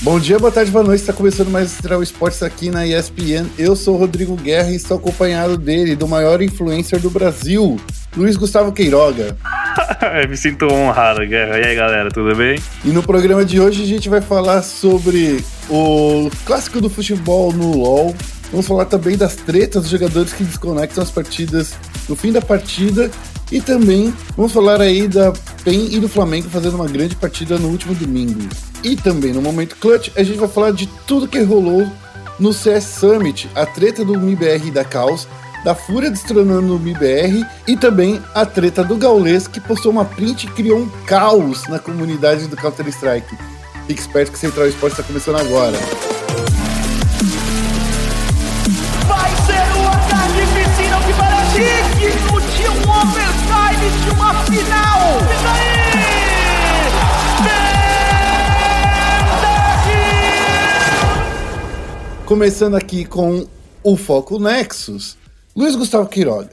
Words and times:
Bom 0.00 0.20
dia, 0.20 0.38
boa 0.38 0.52
tarde, 0.52 0.70
boa 0.70 0.84
noite. 0.84 1.00
Está 1.00 1.12
começando 1.12 1.50
mais 1.50 1.72
Estrela 1.72 2.04
Esportes 2.04 2.40
aqui 2.44 2.70
na 2.70 2.86
ESPN. 2.86 3.46
Eu 3.58 3.74
sou 3.74 3.96
o 3.96 3.98
Rodrigo 3.98 4.36
Guerra 4.36 4.70
e 4.70 4.76
estou 4.76 4.96
acompanhado 4.96 5.56
dele, 5.56 5.96
do 5.96 6.06
maior 6.06 6.40
influencer 6.40 7.00
do 7.00 7.10
Brasil, 7.10 7.80
Luiz 8.16 8.36
Gustavo 8.36 8.70
Queiroga. 8.70 9.36
Me 10.30 10.36
sinto 10.36 10.66
honrado, 10.66 11.26
Guerra. 11.26 11.58
E 11.58 11.64
aí, 11.64 11.74
galera, 11.74 12.10
tudo 12.10 12.32
bem? 12.36 12.60
E 12.84 12.90
no 12.90 13.02
programa 13.02 13.44
de 13.44 13.60
hoje 13.60 13.82
a 13.82 13.86
gente 13.86 14.08
vai 14.08 14.20
falar 14.20 14.62
sobre 14.62 15.44
o 15.68 16.30
clássico 16.46 16.80
do 16.80 16.88
futebol 16.88 17.52
no 17.52 17.76
LoL. 17.76 18.14
Vamos 18.52 18.68
falar 18.68 18.84
também 18.84 19.16
das 19.16 19.34
tretas 19.34 19.82
dos 19.82 19.90
jogadores 19.90 20.32
que 20.32 20.44
desconectam 20.44 21.02
as 21.02 21.10
partidas 21.10 21.74
no 22.08 22.14
fim 22.14 22.30
da 22.30 22.40
partida. 22.40 23.10
E 23.50 23.60
também 23.60 24.14
vamos 24.36 24.52
falar 24.52 24.80
aí 24.80 25.08
da 25.08 25.32
PEN 25.64 25.88
e 25.90 25.98
do 25.98 26.08
Flamengo 26.08 26.48
fazendo 26.48 26.76
uma 26.76 26.86
grande 26.86 27.16
partida 27.16 27.58
no 27.58 27.68
último 27.68 27.94
domingo. 27.94 28.46
E 28.82 28.96
também 28.96 29.32
no 29.32 29.42
momento 29.42 29.76
clutch 29.76 30.10
a 30.16 30.22
gente 30.22 30.38
vai 30.38 30.48
falar 30.48 30.72
de 30.72 30.86
tudo 31.06 31.28
que 31.28 31.42
rolou 31.42 31.86
no 32.38 32.52
CS 32.52 32.84
Summit, 32.84 33.50
a 33.54 33.66
treta 33.66 34.04
do 34.04 34.18
MIBR 34.18 34.68
e 34.68 34.70
da 34.70 34.84
Caos, 34.84 35.26
da 35.64 35.74
Fúria 35.74 36.10
destronando 36.10 36.76
o 36.76 36.78
MIBR 36.78 37.44
e 37.66 37.76
também 37.76 38.22
a 38.34 38.46
treta 38.46 38.84
do 38.84 38.96
Gaules 38.96 39.48
que 39.48 39.60
postou 39.60 39.90
uma 39.90 40.04
print 40.04 40.46
e 40.46 40.50
criou 40.50 40.78
um 40.78 40.88
caos 41.04 41.66
na 41.66 41.78
comunidade 41.78 42.46
do 42.46 42.56
Counter-Strike. 42.56 43.36
Fique 43.86 44.00
esperto 44.00 44.32
que 44.32 44.38
Central 44.38 44.68
Esporte 44.68 44.92
está 44.92 45.02
começando 45.02 45.36
agora. 45.36 45.76
Começando 62.28 62.76
aqui 62.76 63.06
com 63.06 63.48
o 63.82 63.96
Foco 63.96 64.38
Nexus. 64.38 65.16
Luiz 65.56 65.74
Gustavo 65.74 66.06
Quiroga, 66.10 66.50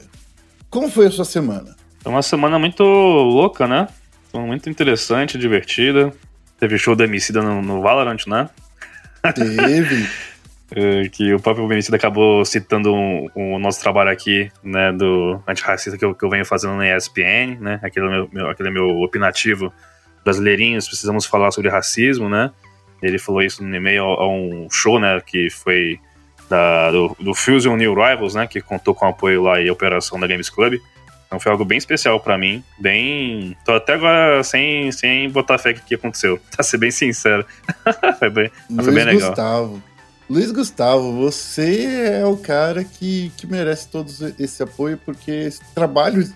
como 0.70 0.90
foi 0.90 1.08
a 1.08 1.12
sua 1.12 1.26
semana? 1.26 1.76
Foi 2.00 2.14
uma 2.14 2.22
semana 2.22 2.58
muito 2.58 2.81
louca, 2.81 3.68
né? 3.68 3.90
Foi 4.31 4.40
muito 4.40 4.70
interessante, 4.70 5.38
divertida. 5.38 6.14
Teve 6.58 6.78
show 6.78 6.96
da 6.96 7.03
Emicida 7.03 7.42
no, 7.42 7.62
no 7.62 7.81
Valorant, 7.81 8.26
né? 8.26 8.50
Teve. 9.36 10.09
É, 10.76 11.08
que 11.09 11.31
o 11.31 11.40
próprio 11.40 11.72
Emicida 11.72 11.96
acabou 11.96 12.44
citando 12.44 12.92
o 12.92 13.30
um, 13.36 13.56
um 13.56 13.59
nosso 13.59 13.80
trabalho 13.80 14.09
aqui, 14.09 14.52
né, 14.64 14.92
do 14.92 15.40
antirracista 15.48 15.96
que 15.96 16.03
eu, 16.03 16.16
que 16.16 16.26
eu 16.26 16.30
venho 16.30 16.44
fazendo 16.44 16.76
na 16.76 16.98
ESPN, 16.98 17.59
né? 17.62 17.80
Aquele 17.84 18.08
é 18.08 18.09
meu, 18.09 18.30
meu, 18.34 18.50
aquele 18.50 18.72
meu 18.72 18.88
opinativo. 19.02 19.72
Brasileirinhos, 20.23 20.88
precisamos 20.88 21.28
falar 21.28 21.52
sobre 21.52 21.70
racismo, 21.70 22.28
né? 22.28 22.50
Ele 23.06 23.20
falou 23.20 23.42
isso 23.42 23.64
no 23.64 23.75
e-mail 23.75 24.03
a 24.03 24.28
um 24.28 24.67
show, 24.70 25.00
né, 25.00 25.22
que 25.25 25.50
foi 25.50 26.00
da, 26.50 26.92
do, 26.92 27.16
do 27.20 27.34
Fusion 27.34 27.75
New 27.75 27.94
Rivals, 27.94 28.36
né, 28.36 28.47
que 28.47 28.62
contou 28.62 28.94
com 28.94 29.06
apoio 29.06 29.44
lá 29.44 29.62
e 29.62 29.70
operação 29.70 30.20
da 30.20 30.28
Games 30.28 30.50
Club. 30.50 30.80
Então 31.28 31.39
foi 31.39 31.52
algo 31.52 31.66
bem 31.66 31.78
especial 31.78 32.20
para 32.20 32.38
mim, 32.38 32.64
bem... 32.80 33.58
Tô 33.66 33.73
até 33.73 33.94
agora 33.94 34.44
sem, 34.44 34.92
sem 34.92 35.30
botar 35.30 35.58
fé 35.58 35.73
que 35.73 35.95
aconteceu, 35.95 36.39
pra 36.56 36.64
ser 36.64 36.78
bem 36.78 36.92
sincero. 36.92 37.45
foi 38.20 38.30
bem, 38.30 38.52
Luiz 38.70 38.86
foi 38.86 38.94
bem 38.94 39.06
legal. 39.06 39.30
Gustavo. 39.30 39.84
Luiz 40.28 40.52
Gustavo, 40.52 41.14
você 41.14 42.19
é 42.19 42.25
o 42.25 42.36
cara 42.36 42.84
que, 42.84 43.31
que 43.38 43.45
merece 43.45 43.88
todo 43.88 44.09
esse 44.40 44.64
apoio, 44.64 45.00
porque 45.06 45.30
esse 45.30 45.62
trabalho 45.73 46.28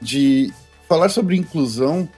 de 0.00 0.52
falar 0.88 1.08
sobre 1.08 1.36
inclusão 1.36 2.08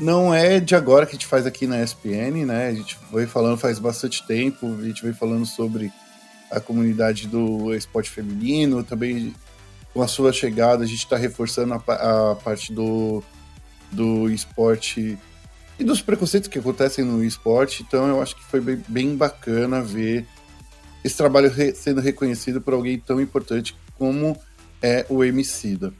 não 0.00 0.34
é 0.34 0.58
de 0.58 0.74
agora 0.74 1.04
que 1.04 1.10
a 1.10 1.14
gente 1.14 1.26
faz 1.26 1.46
aqui 1.46 1.66
na 1.66 1.82
ESPN, 1.82 2.46
né? 2.46 2.68
A 2.68 2.74
gente 2.74 2.96
foi 3.10 3.26
falando 3.26 3.58
faz 3.58 3.78
bastante 3.78 4.26
tempo, 4.26 4.76
a 4.78 4.84
gente 4.84 5.02
vem 5.02 5.12
falando 5.12 5.44
sobre 5.44 5.92
a 6.50 6.58
comunidade 6.58 7.28
do 7.28 7.74
esporte 7.74 8.10
feminino, 8.10 8.82
também 8.82 9.34
com 9.92 10.02
a 10.02 10.08
sua 10.08 10.32
chegada 10.32 10.84
a 10.84 10.86
gente 10.86 11.00
está 11.00 11.16
reforçando 11.16 11.74
a, 11.74 11.76
a, 11.76 12.36
parte 12.36 12.72
do, 12.72 13.22
do 13.90 14.30
esporte 14.30 15.18
e 15.78 15.84
dos 15.84 16.00
preconceitos 16.00 16.48
que 16.48 16.58
acontecem 16.58 17.04
no 17.04 17.24
esporte, 17.24 17.82
então 17.82 18.06
eu 18.06 18.20
acho 18.20 18.36
que 18.36 18.44
foi 18.44 18.60
bem, 18.60 18.82
bem 18.88 19.16
bacana 19.16 19.82
ver 19.82 20.26
esse 21.02 21.16
trabalho 21.16 21.50
re, 21.50 21.74
sendo 21.74 22.00
reconhecido 22.00 22.60
por 22.60 22.74
alguém 22.74 22.98
tão 22.98 23.20
importante 23.20 23.74
como 23.98 24.36
é 24.82 25.06
o 25.08 25.24
Emicida. 25.24 25.92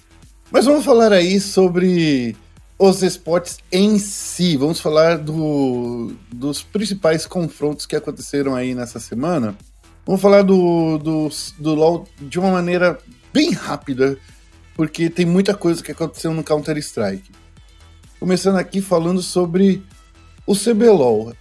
Mas 0.50 0.65
vamos 0.65 0.84
falar 0.84 1.12
aí 1.12 1.41
sobre 1.41 2.37
os 2.81 3.03
esportes 3.03 3.59
em 3.71 3.99
si. 3.99 4.57
Vamos 4.57 4.81
falar 4.81 5.19
do, 5.19 6.15
dos 6.33 6.63
principais 6.63 7.27
confrontos 7.27 7.85
que 7.85 7.95
aconteceram 7.95 8.55
aí 8.55 8.75
nessa 8.75 8.99
semana. 8.99 9.55
Vamos 10.07 10.23
falar 10.23 10.41
do, 10.41 10.97
do, 10.97 11.29
do 11.59 11.75
LoL 11.75 12.09
de 12.19 12.39
uma 12.39 12.51
maneira 12.51 12.99
bem 13.35 13.53
rápida, 13.53 14.17
porque 14.75 15.11
tem 15.11 15.27
muita 15.27 15.53
coisa 15.53 15.83
que 15.83 15.93
aconteceu 15.93 16.33
no 16.33 16.43
Counter-Strike. 16.43 17.31
Começando 18.19 18.57
aqui 18.57 18.81
falando 18.81 19.21
sobre 19.21 19.83
o 20.47 20.55
CBLOL. 20.57 21.35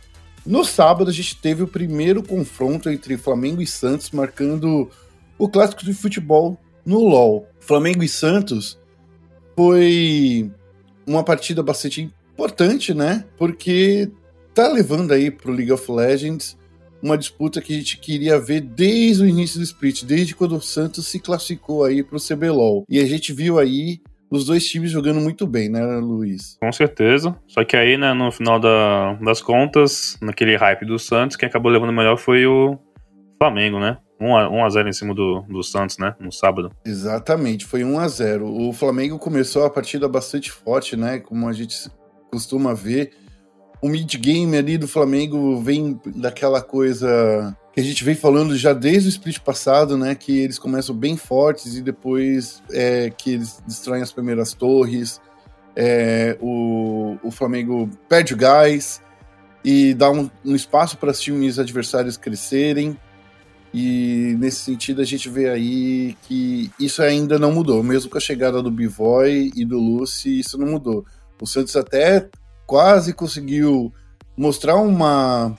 No 0.46 0.66
sábado 0.66 1.10
a 1.10 1.14
gente 1.14 1.38
teve 1.38 1.64
o 1.64 1.68
primeiro 1.68 2.22
confronto 2.22 2.90
entre 2.90 3.18
Flamengo 3.18 3.62
e 3.62 3.68
Santos, 3.68 4.12
marcando 4.12 4.92
o 5.38 5.48
clássico 5.48 5.86
de 5.86 5.94
futebol 5.94 6.60
no 6.86 7.00
LoL. 7.00 7.48
Flamengo 7.62 8.04
e 8.04 8.10
Santos 8.10 8.78
foi 9.56 10.52
uma 11.10 11.24
partida 11.24 11.64
bastante 11.64 12.10
importante, 12.34 12.94
né? 12.94 13.26
Porque 13.38 14.10
tá 14.54 14.68
levando 14.68 15.12
aí 15.12 15.32
pro 15.32 15.52
League 15.52 15.72
of 15.72 15.92
Legends 15.92 16.58
uma 17.02 17.18
disputa 17.18 17.62
que 17.62 17.74
a 17.74 17.78
gente 17.78 17.98
queria 17.98 18.40
ver 18.40 18.62
desde 18.62 19.24
o 19.24 19.28
início 19.28 19.58
do 19.58 19.64
split, 19.64 20.04
desde 20.04 20.36
quando 20.36 20.56
o 20.56 20.62
Santos 20.62 21.08
se 21.08 21.20
classificou 21.20 21.84
aí 21.84 22.04
pro 22.04 22.20
CBLOL. 22.20 22.84
E 22.90 23.00
a 23.00 23.06
gente 23.06 23.32
viu 23.34 23.58
aí 23.58 24.02
os 24.30 24.46
dois 24.46 24.68
times 24.68 24.92
jogando 24.92 25.20
muito 25.20 25.48
bem, 25.48 25.70
né, 25.70 25.82
Luiz? 25.98 26.58
Com 26.62 26.72
certeza. 26.72 27.36
Só 27.48 27.64
que 27.64 27.76
aí, 27.76 27.98
né, 27.98 28.14
no 28.14 28.32
final 28.32 28.60
da, 28.60 29.14
das 29.14 29.42
contas, 29.42 30.18
naquele 30.22 30.56
hype 30.58 30.86
do 30.86 31.00
Santos, 31.00 31.38
quem 31.38 31.48
acabou 31.48 31.72
levando 31.72 31.94
melhor 31.94 32.18
foi 32.18 32.46
o 32.46 32.78
Flamengo, 33.38 33.80
né? 33.80 33.98
1 34.20 34.66
a 34.66 34.70
0 34.70 34.90
em 34.90 34.94
cima 34.94 35.14
do, 35.14 35.42
do 35.48 35.64
Santos, 35.64 35.98
né? 35.98 36.16
No 36.20 36.32
sábado. 36.32 36.72
Exatamente, 36.86 37.66
foi 37.66 37.84
1 37.84 38.00
a 38.00 38.08
0 38.08 38.68
O 38.68 38.74
Flamengo 38.74 39.18
começou 39.18 39.66
a 39.66 39.70
partida 39.70 40.08
bastante 40.08 40.52
forte, 40.52 40.96
né? 40.96 41.20
Como 41.20 41.48
a 41.48 41.54
gente 41.54 41.90
costuma 42.32 42.74
ver. 42.74 43.12
O 43.82 43.88
mid-game 43.88 44.58
ali 44.58 44.78
do 44.78 44.90
Flamengo 44.90 45.58
vem 45.62 46.00
daquela 46.06 46.62
coisa 46.62 47.56
que 47.72 47.80
a 47.80 47.84
gente 47.84 48.04
vem 48.04 48.16
falando 48.16 48.58
já 48.58 48.74
desde 48.74 49.08
o 49.08 49.12
split 49.12 49.40
passado, 49.40 49.98
né? 49.98 50.14
Que 50.14 50.38
eles 50.40 50.60
começam 50.60 50.94
bem 50.94 51.16
fortes 51.16 51.78
e 51.78 51.82
depois 51.82 52.62
é, 52.72 53.10
que 53.10 53.36
eles 53.36 53.64
destroem 53.66 54.02
as 54.02 54.12
primeiras 54.12 54.54
torres. 54.54 55.22
É, 55.76 56.38
o, 56.42 57.18
o 57.24 57.32
Flamengo 57.32 57.90
perde 58.10 58.34
o 58.34 58.38
gás 58.38 59.02
e 59.64 59.94
dá 59.94 60.12
um, 60.12 60.30
um 60.44 60.56
espaço 60.56 60.98
para 60.98 61.12
os 61.12 61.22
times 61.22 61.58
adversários 61.58 62.18
crescerem. 62.18 62.98
E 63.74 64.36
nesse 64.40 64.62
sentido 64.62 65.02
a 65.02 65.06
gente 65.06 65.30
vê 65.30 65.50
aí 65.50 66.18
que 66.24 66.72
isso 66.80 67.02
ainda 67.02 67.38
não 67.38 67.52
mudou, 67.52 67.84
mesmo 67.84 68.10
com 68.10 68.18
a 68.18 68.22
chegada 68.22 68.64
do 68.64 68.72
Bivoy 68.72 69.52
e 69.56 69.64
do 69.64 69.80
Lucy, 69.80 70.40
isso 70.40 70.58
não 70.58 70.68
mudou. 70.68 71.06
O 71.40 71.46
Santos 71.46 71.76
até 71.76 72.28
quase 72.66 73.14
conseguiu 73.14 73.94
mostrar 74.36 74.76
uma 74.76 75.56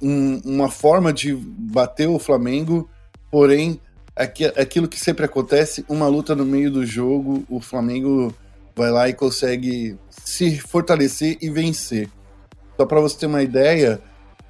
um, 0.00 0.40
uma 0.44 0.70
forma 0.70 1.12
de 1.12 1.34
bater 1.34 2.08
o 2.08 2.18
Flamengo, 2.18 2.88
porém 3.30 3.80
aquilo 4.14 4.88
que 4.88 5.00
sempre 5.00 5.24
acontece, 5.24 5.84
uma 5.88 6.06
luta 6.06 6.34
no 6.34 6.44
meio 6.44 6.70
do 6.70 6.84
jogo, 6.84 7.44
o 7.48 7.60
Flamengo 7.60 8.34
vai 8.76 8.90
lá 8.90 9.08
e 9.08 9.14
consegue 9.14 9.96
se 10.10 10.58
fortalecer 10.58 11.38
e 11.40 11.48
vencer. 11.48 12.10
Só 12.76 12.84
para 12.84 13.00
você 13.00 13.18
ter 13.18 13.26
uma 13.26 13.42
ideia, 13.42 14.00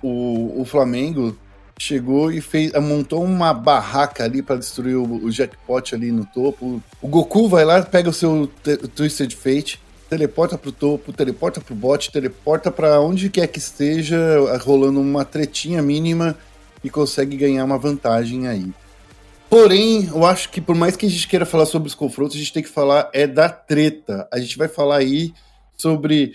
o, 0.03 0.61
o 0.61 0.65
Flamengo 0.65 1.37
chegou 1.81 2.31
e 2.31 2.43
fez, 2.43 2.73
montou 2.75 3.25
uma 3.25 3.55
barraca 3.55 4.23
ali 4.23 4.43
para 4.43 4.57
destruir 4.57 4.97
o, 4.97 5.25
o, 5.25 5.31
jackpot 5.31 5.95
ali 5.95 6.13
no 6.13 6.27
topo. 6.27 6.83
O 7.01 7.09
Goku 7.09 7.49
vai 7.49 7.65
lá, 7.65 7.83
pega 7.83 8.11
o 8.11 8.13
seu 8.13 8.51
Twisted 8.95 9.35
Fate, 9.35 9.81
teleporta 10.09 10.59
pro 10.59 10.73
topo, 10.73 11.11
teleporta 11.11 11.59
pro 11.59 11.75
bot, 11.75 12.13
teleporta 12.13 12.71
para 12.71 13.01
onde 13.01 13.31
quer 13.31 13.47
que 13.47 13.59
esteja, 13.59 14.19
rolando 14.61 15.01
uma 15.01 15.25
tretinha 15.25 15.81
mínima 15.81 16.37
e 16.85 16.91
consegue 16.91 17.35
ganhar 17.35 17.65
uma 17.65 17.79
vantagem 17.79 18.47
aí. 18.47 18.71
Porém, 19.49 20.07
eu 20.09 20.27
acho 20.27 20.51
que 20.51 20.61
por 20.61 20.77
mais 20.77 20.97
que 20.97 21.07
a 21.07 21.11
gente 21.11 21.27
queira 21.27 21.47
falar 21.47 21.65
sobre 21.65 21.89
os 21.89 21.95
confrontos, 21.95 22.37
a 22.37 22.39
gente 22.39 22.53
tem 22.53 22.63
que 22.63 22.69
falar 22.69 23.09
é 23.13 23.27
da 23.27 23.49
treta. 23.49 24.29
A 24.31 24.39
gente 24.39 24.59
vai 24.59 24.69
falar 24.69 24.99
aí 24.99 25.33
sobre 25.79 26.35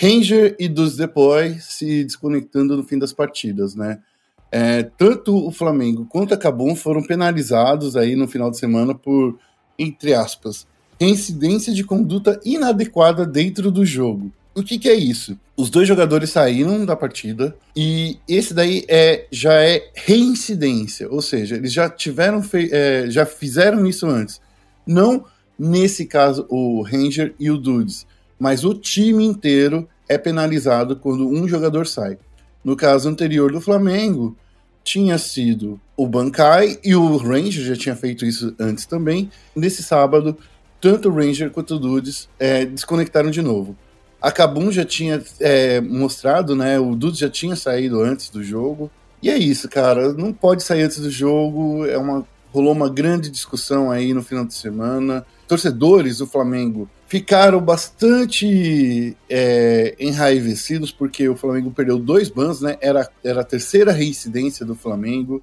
Ranger 0.00 0.54
e 0.58 0.68
dos 0.68 0.94
Deploy 0.94 1.58
se 1.58 2.04
desconectando 2.04 2.76
no 2.76 2.84
fim 2.84 2.98
das 2.98 3.14
partidas, 3.14 3.74
né? 3.74 3.98
É, 4.56 4.84
tanto 4.84 5.36
o 5.36 5.50
Flamengo 5.50 6.06
quanto 6.08 6.32
a 6.32 6.36
Cabum 6.36 6.76
foram 6.76 7.02
penalizados 7.02 7.96
aí 7.96 8.14
no 8.14 8.28
final 8.28 8.52
de 8.52 8.56
semana 8.56 8.94
por, 8.94 9.36
entre 9.76 10.14
aspas, 10.14 10.64
incidência 11.00 11.74
de 11.74 11.82
conduta 11.82 12.40
inadequada 12.44 13.26
dentro 13.26 13.68
do 13.68 13.84
jogo. 13.84 14.30
o 14.54 14.62
que, 14.62 14.78
que 14.78 14.88
é 14.88 14.94
isso? 14.94 15.36
Os 15.56 15.70
dois 15.70 15.88
jogadores 15.88 16.30
saíram 16.30 16.86
da 16.86 16.94
partida 16.94 17.56
e 17.74 18.16
esse 18.28 18.54
daí 18.54 18.84
é 18.86 19.26
já 19.28 19.54
é 19.54 19.90
reincidência, 19.92 21.10
ou 21.10 21.20
seja, 21.20 21.56
eles 21.56 21.72
já 21.72 21.90
tiveram 21.90 22.40
é, 22.70 23.06
já 23.08 23.26
fizeram 23.26 23.84
isso 23.84 24.06
antes. 24.06 24.40
Não 24.86 25.24
nesse 25.58 26.06
caso 26.06 26.46
o 26.48 26.80
Ranger 26.82 27.34
e 27.40 27.50
o 27.50 27.58
Dudes, 27.58 28.06
mas 28.38 28.64
o 28.64 28.72
time 28.72 29.24
inteiro 29.24 29.88
é 30.08 30.16
penalizado 30.16 30.94
quando 30.94 31.28
um 31.28 31.48
jogador 31.48 31.88
sai. 31.88 32.18
No 32.64 32.76
caso 32.76 33.08
anterior 33.08 33.50
do 33.50 33.60
Flamengo, 33.60 34.36
tinha 34.84 35.16
sido 35.18 35.80
o 35.96 36.06
Bankai 36.06 36.78
e 36.84 36.94
o 36.94 37.16
Ranger 37.16 37.64
já 37.64 37.74
tinha 37.74 37.96
feito 37.96 38.26
isso 38.26 38.54
antes 38.60 38.84
também. 38.84 39.30
Nesse 39.56 39.82
sábado, 39.82 40.36
tanto 40.80 41.08
o 41.08 41.14
Ranger 41.14 41.50
quanto 41.50 41.76
o 41.76 41.78
Dudes 41.78 42.28
é, 42.38 42.66
desconectaram 42.66 43.30
de 43.30 43.40
novo. 43.40 43.74
A 44.20 44.30
Kabum 44.30 44.70
já 44.70 44.84
tinha 44.84 45.22
é, 45.40 45.80
mostrado, 45.80 46.54
né? 46.54 46.78
O 46.78 46.94
Dudes 46.94 47.18
já 47.18 47.28
tinha 47.28 47.56
saído 47.56 48.00
antes 48.02 48.28
do 48.28 48.44
jogo. 48.44 48.90
E 49.22 49.30
é 49.30 49.36
isso, 49.36 49.68
cara. 49.68 50.12
Não 50.12 50.32
pode 50.32 50.62
sair 50.62 50.82
antes 50.82 50.98
do 50.98 51.10
jogo. 51.10 51.86
É 51.86 51.96
uma 51.96 52.26
rolou 52.54 52.72
uma 52.72 52.88
grande 52.88 53.28
discussão 53.28 53.90
aí 53.90 54.14
no 54.14 54.22
final 54.22 54.44
de 54.44 54.54
semana. 54.54 55.26
Torcedores 55.48 56.18
do 56.18 56.26
Flamengo 56.26 56.88
ficaram 57.14 57.60
bastante 57.60 59.16
é, 59.30 59.94
enraivecidos 60.00 60.90
porque 60.90 61.28
o 61.28 61.36
Flamengo 61.36 61.70
perdeu 61.70 61.96
dois 61.96 62.28
bans, 62.28 62.60
né? 62.60 62.76
Era, 62.80 63.08
era 63.22 63.42
a 63.42 63.44
terceira 63.44 63.92
reincidência 63.92 64.66
do 64.66 64.74
Flamengo, 64.74 65.40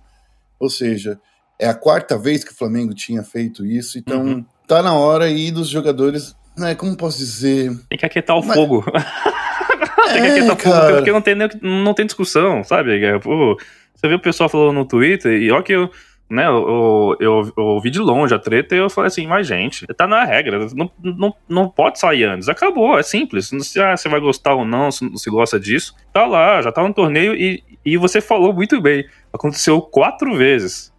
ou 0.59 0.69
seja, 0.69 1.17
é 1.57 1.69
a 1.69 1.73
quarta 1.73 2.17
vez 2.17 2.43
que 2.43 2.51
o 2.51 2.55
Flamengo 2.57 2.93
tinha 2.93 3.23
feito 3.23 3.65
isso. 3.65 3.97
Então, 3.97 4.21
uhum. 4.21 4.45
tá 4.67 4.83
na 4.83 4.93
hora 4.95 5.23
aí 5.23 5.49
dos 5.49 5.69
jogadores, 5.69 6.35
né? 6.57 6.75
Como 6.75 6.97
posso 6.97 7.19
dizer? 7.19 7.71
Tem 7.87 7.97
que 7.97 8.05
aquietar 8.05 8.37
o 8.37 8.45
Mas... 8.45 8.57
fogo. 8.57 8.83
tem 10.11 10.23
que 10.23 10.27
aquietar 10.27 10.49
é, 10.49 10.53
o 10.53 10.57
fogo, 10.57 10.95
porque 10.97 11.11
não 11.13 11.21
tem, 11.21 11.35
não 11.61 11.93
tem 11.93 12.05
discussão, 12.05 12.65
sabe? 12.65 12.99
Pô, 13.21 13.57
você 13.95 14.09
vê 14.09 14.15
o 14.15 14.19
pessoal 14.19 14.49
falando 14.49 14.73
no 14.73 14.85
Twitter, 14.85 15.41
e 15.41 15.49
ó 15.51 15.61
que 15.61 15.71
eu 15.71 15.89
né, 16.31 16.47
eu, 16.47 17.17
eu, 17.19 17.53
eu, 17.57 17.63
ouvi 17.63 17.89
de 17.89 17.99
longe 17.99 18.33
a 18.33 18.39
treta 18.39 18.73
e 18.73 18.77
eu 18.77 18.89
falei 18.89 19.09
assim, 19.09 19.27
mas 19.27 19.45
gente, 19.45 19.85
tá 19.87 20.07
na 20.07 20.23
regra, 20.23 20.65
não, 20.73 20.89
não, 21.03 21.35
não 21.47 21.69
pode 21.69 21.99
sair 21.99 22.23
antes, 22.23 22.47
acabou, 22.47 22.97
é 22.97 23.03
simples, 23.03 23.49
se 23.49 23.81
ah, 23.81 23.97
você 23.97 24.07
vai 24.07 24.21
gostar 24.21 24.55
ou 24.55 24.63
não, 24.63 24.89
se, 24.89 25.05
se 25.17 25.29
gosta 25.29 25.59
disso, 25.59 25.93
tá 26.13 26.25
lá, 26.25 26.61
já 26.61 26.71
tá 26.71 26.81
no 26.81 26.93
torneio 26.93 27.35
e, 27.35 27.61
e 27.83 27.97
você 27.97 28.21
falou 28.21 28.53
muito 28.53 28.79
bem, 28.79 29.05
aconteceu 29.33 29.81
quatro 29.81 30.33
vezes, 30.37 30.93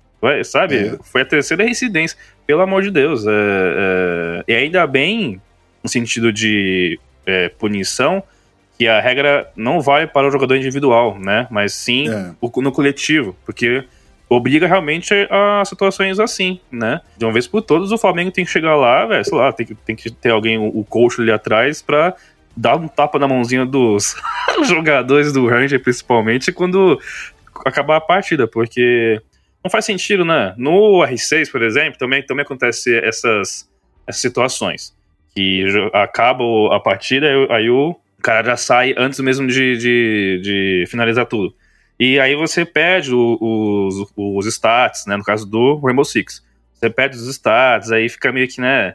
sabe, 0.44 0.76
é. 0.76 0.98
foi 1.02 1.22
a 1.22 1.24
terceira 1.24 1.64
reincidência, 1.64 2.18
pelo 2.46 2.60
amor 2.60 2.82
de 2.82 2.90
Deus, 2.90 3.26
é, 3.26 3.30
é, 3.30 4.52
e 4.52 4.54
ainda 4.54 4.86
bem, 4.86 5.40
no 5.82 5.88
sentido 5.88 6.30
de 6.30 7.00
é, 7.24 7.48
punição, 7.48 8.22
que 8.78 8.86
a 8.86 9.00
regra 9.00 9.50
não 9.56 9.80
vai 9.80 10.06
para 10.06 10.28
o 10.28 10.30
jogador 10.30 10.56
individual, 10.56 11.18
né, 11.18 11.46
mas 11.50 11.72
sim 11.72 12.10
é. 12.10 12.32
no 12.56 12.70
coletivo, 12.70 13.34
porque 13.46 13.86
obriga 14.32 14.66
realmente 14.66 15.12
a 15.30 15.64
situações 15.64 16.18
assim, 16.18 16.60
né? 16.70 17.00
De 17.16 17.24
uma 17.24 17.32
vez 17.32 17.46
por 17.46 17.62
todas, 17.62 17.92
o 17.92 17.98
Flamengo 17.98 18.30
tem 18.30 18.44
que 18.44 18.50
chegar 18.50 18.76
lá, 18.76 19.06
velho, 19.06 19.24
sei 19.24 19.36
lá, 19.36 19.52
tem 19.52 19.66
que, 19.66 19.74
tem 19.74 19.96
que 19.96 20.10
ter 20.10 20.30
alguém, 20.30 20.58
o 20.58 20.84
coach 20.84 21.20
ali 21.20 21.30
atrás, 21.30 21.82
pra 21.82 22.14
dar 22.56 22.76
um 22.76 22.88
tapa 22.88 23.18
na 23.18 23.28
mãozinha 23.28 23.64
dos 23.64 24.14
jogadores 24.64 25.32
do 25.32 25.46
Ranger, 25.46 25.82
principalmente, 25.82 26.52
quando 26.52 26.98
acabar 27.64 27.96
a 27.96 28.00
partida, 28.00 28.46
porque 28.46 29.20
não 29.62 29.70
faz 29.70 29.84
sentido, 29.84 30.24
né? 30.24 30.54
No 30.56 31.00
R6, 31.00 31.50
por 31.50 31.62
exemplo, 31.62 31.98
também, 31.98 32.24
também 32.24 32.42
acontece 32.44 32.96
essas, 32.98 33.68
essas 34.06 34.20
situações. 34.20 34.94
Que 35.34 35.64
acaba 35.94 36.44
a 36.74 36.80
partida, 36.80 37.26
aí 37.50 37.70
o 37.70 37.96
cara 38.22 38.44
já 38.48 38.56
sai 38.56 38.94
antes 38.98 39.18
mesmo 39.20 39.46
de, 39.46 39.76
de, 39.76 40.40
de 40.42 40.84
finalizar 40.88 41.26
tudo. 41.26 41.54
E 41.98 42.18
aí 42.18 42.34
você 42.34 42.64
perde 42.64 43.14
os, 43.14 44.12
os 44.16 44.46
stats, 44.46 45.06
né? 45.06 45.16
No 45.16 45.24
caso 45.24 45.46
do 45.46 45.76
Rainbow 45.76 46.04
Six. 46.04 46.42
Você 46.74 46.90
perde 46.90 47.16
os 47.16 47.28
stats, 47.28 47.92
aí 47.92 48.08
fica 48.08 48.32
meio 48.32 48.48
que, 48.48 48.60
né? 48.60 48.94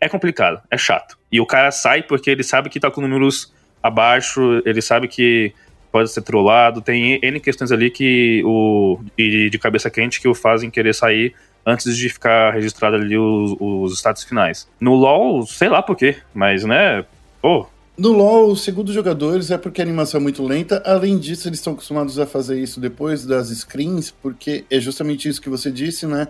É 0.00 0.08
complicado, 0.08 0.62
é 0.70 0.78
chato. 0.78 1.18
E 1.30 1.40
o 1.40 1.46
cara 1.46 1.70
sai 1.70 2.02
porque 2.02 2.30
ele 2.30 2.42
sabe 2.42 2.70
que 2.70 2.80
tá 2.80 2.90
com 2.90 3.00
números 3.00 3.52
abaixo, 3.82 4.62
ele 4.64 4.80
sabe 4.80 5.08
que 5.08 5.52
pode 5.90 6.10
ser 6.10 6.22
trollado, 6.22 6.80
tem 6.80 7.18
N 7.22 7.40
questões 7.40 7.72
ali 7.72 7.90
que 7.90 8.42
o. 8.44 9.00
E 9.18 9.50
de 9.50 9.58
cabeça 9.58 9.90
quente 9.90 10.20
que 10.20 10.28
o 10.28 10.34
fazem 10.34 10.70
querer 10.70 10.94
sair 10.94 11.34
antes 11.64 11.96
de 11.96 12.08
ficar 12.08 12.52
registrado 12.52 12.96
ali 12.96 13.18
os, 13.18 13.56
os 13.58 13.98
status 13.98 14.22
finais. 14.22 14.68
No 14.80 14.94
LoL, 14.94 15.46
sei 15.46 15.68
lá 15.68 15.82
por 15.82 15.96
quê, 15.96 16.16
mas 16.32 16.64
né, 16.64 17.04
pô, 17.42 17.68
no 17.98 18.12
LoL, 18.12 18.54
segundo 18.56 18.88
os 18.88 18.94
jogadores, 18.94 19.50
é 19.50 19.56
porque 19.56 19.80
a 19.80 19.84
animação 19.84 20.20
é 20.20 20.22
muito 20.22 20.42
lenta. 20.44 20.82
Além 20.84 21.18
disso, 21.18 21.48
eles 21.48 21.58
estão 21.58 21.72
acostumados 21.72 22.18
a 22.18 22.26
fazer 22.26 22.60
isso 22.60 22.78
depois 22.78 23.24
das 23.24 23.48
screens, 23.48 24.10
porque 24.10 24.64
é 24.70 24.78
justamente 24.78 25.28
isso 25.28 25.40
que 25.40 25.48
você 25.48 25.70
disse, 25.70 26.06
né? 26.06 26.28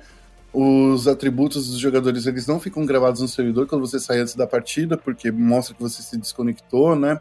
Os 0.53 1.09
atributos 1.09 1.69
dos 1.69 1.79
jogadores 1.79 2.27
eles 2.27 2.47
não 2.47 2.61
ficam 2.61 2.87
gravados 2.87 3.21
no 3.21 3.29
servidor 3.29 3.67
quando 3.67 3.87
você 3.87 3.99
sai 3.99 4.21
antes 4.21 4.37
da 4.37 4.47
partida, 4.47 4.97
porque 4.97 5.31
mostra 5.31 5.75
que 5.75 5.83
você 5.83 6.03
se 6.03 6.17
desconectou, 6.17 6.95
né? 6.95 7.21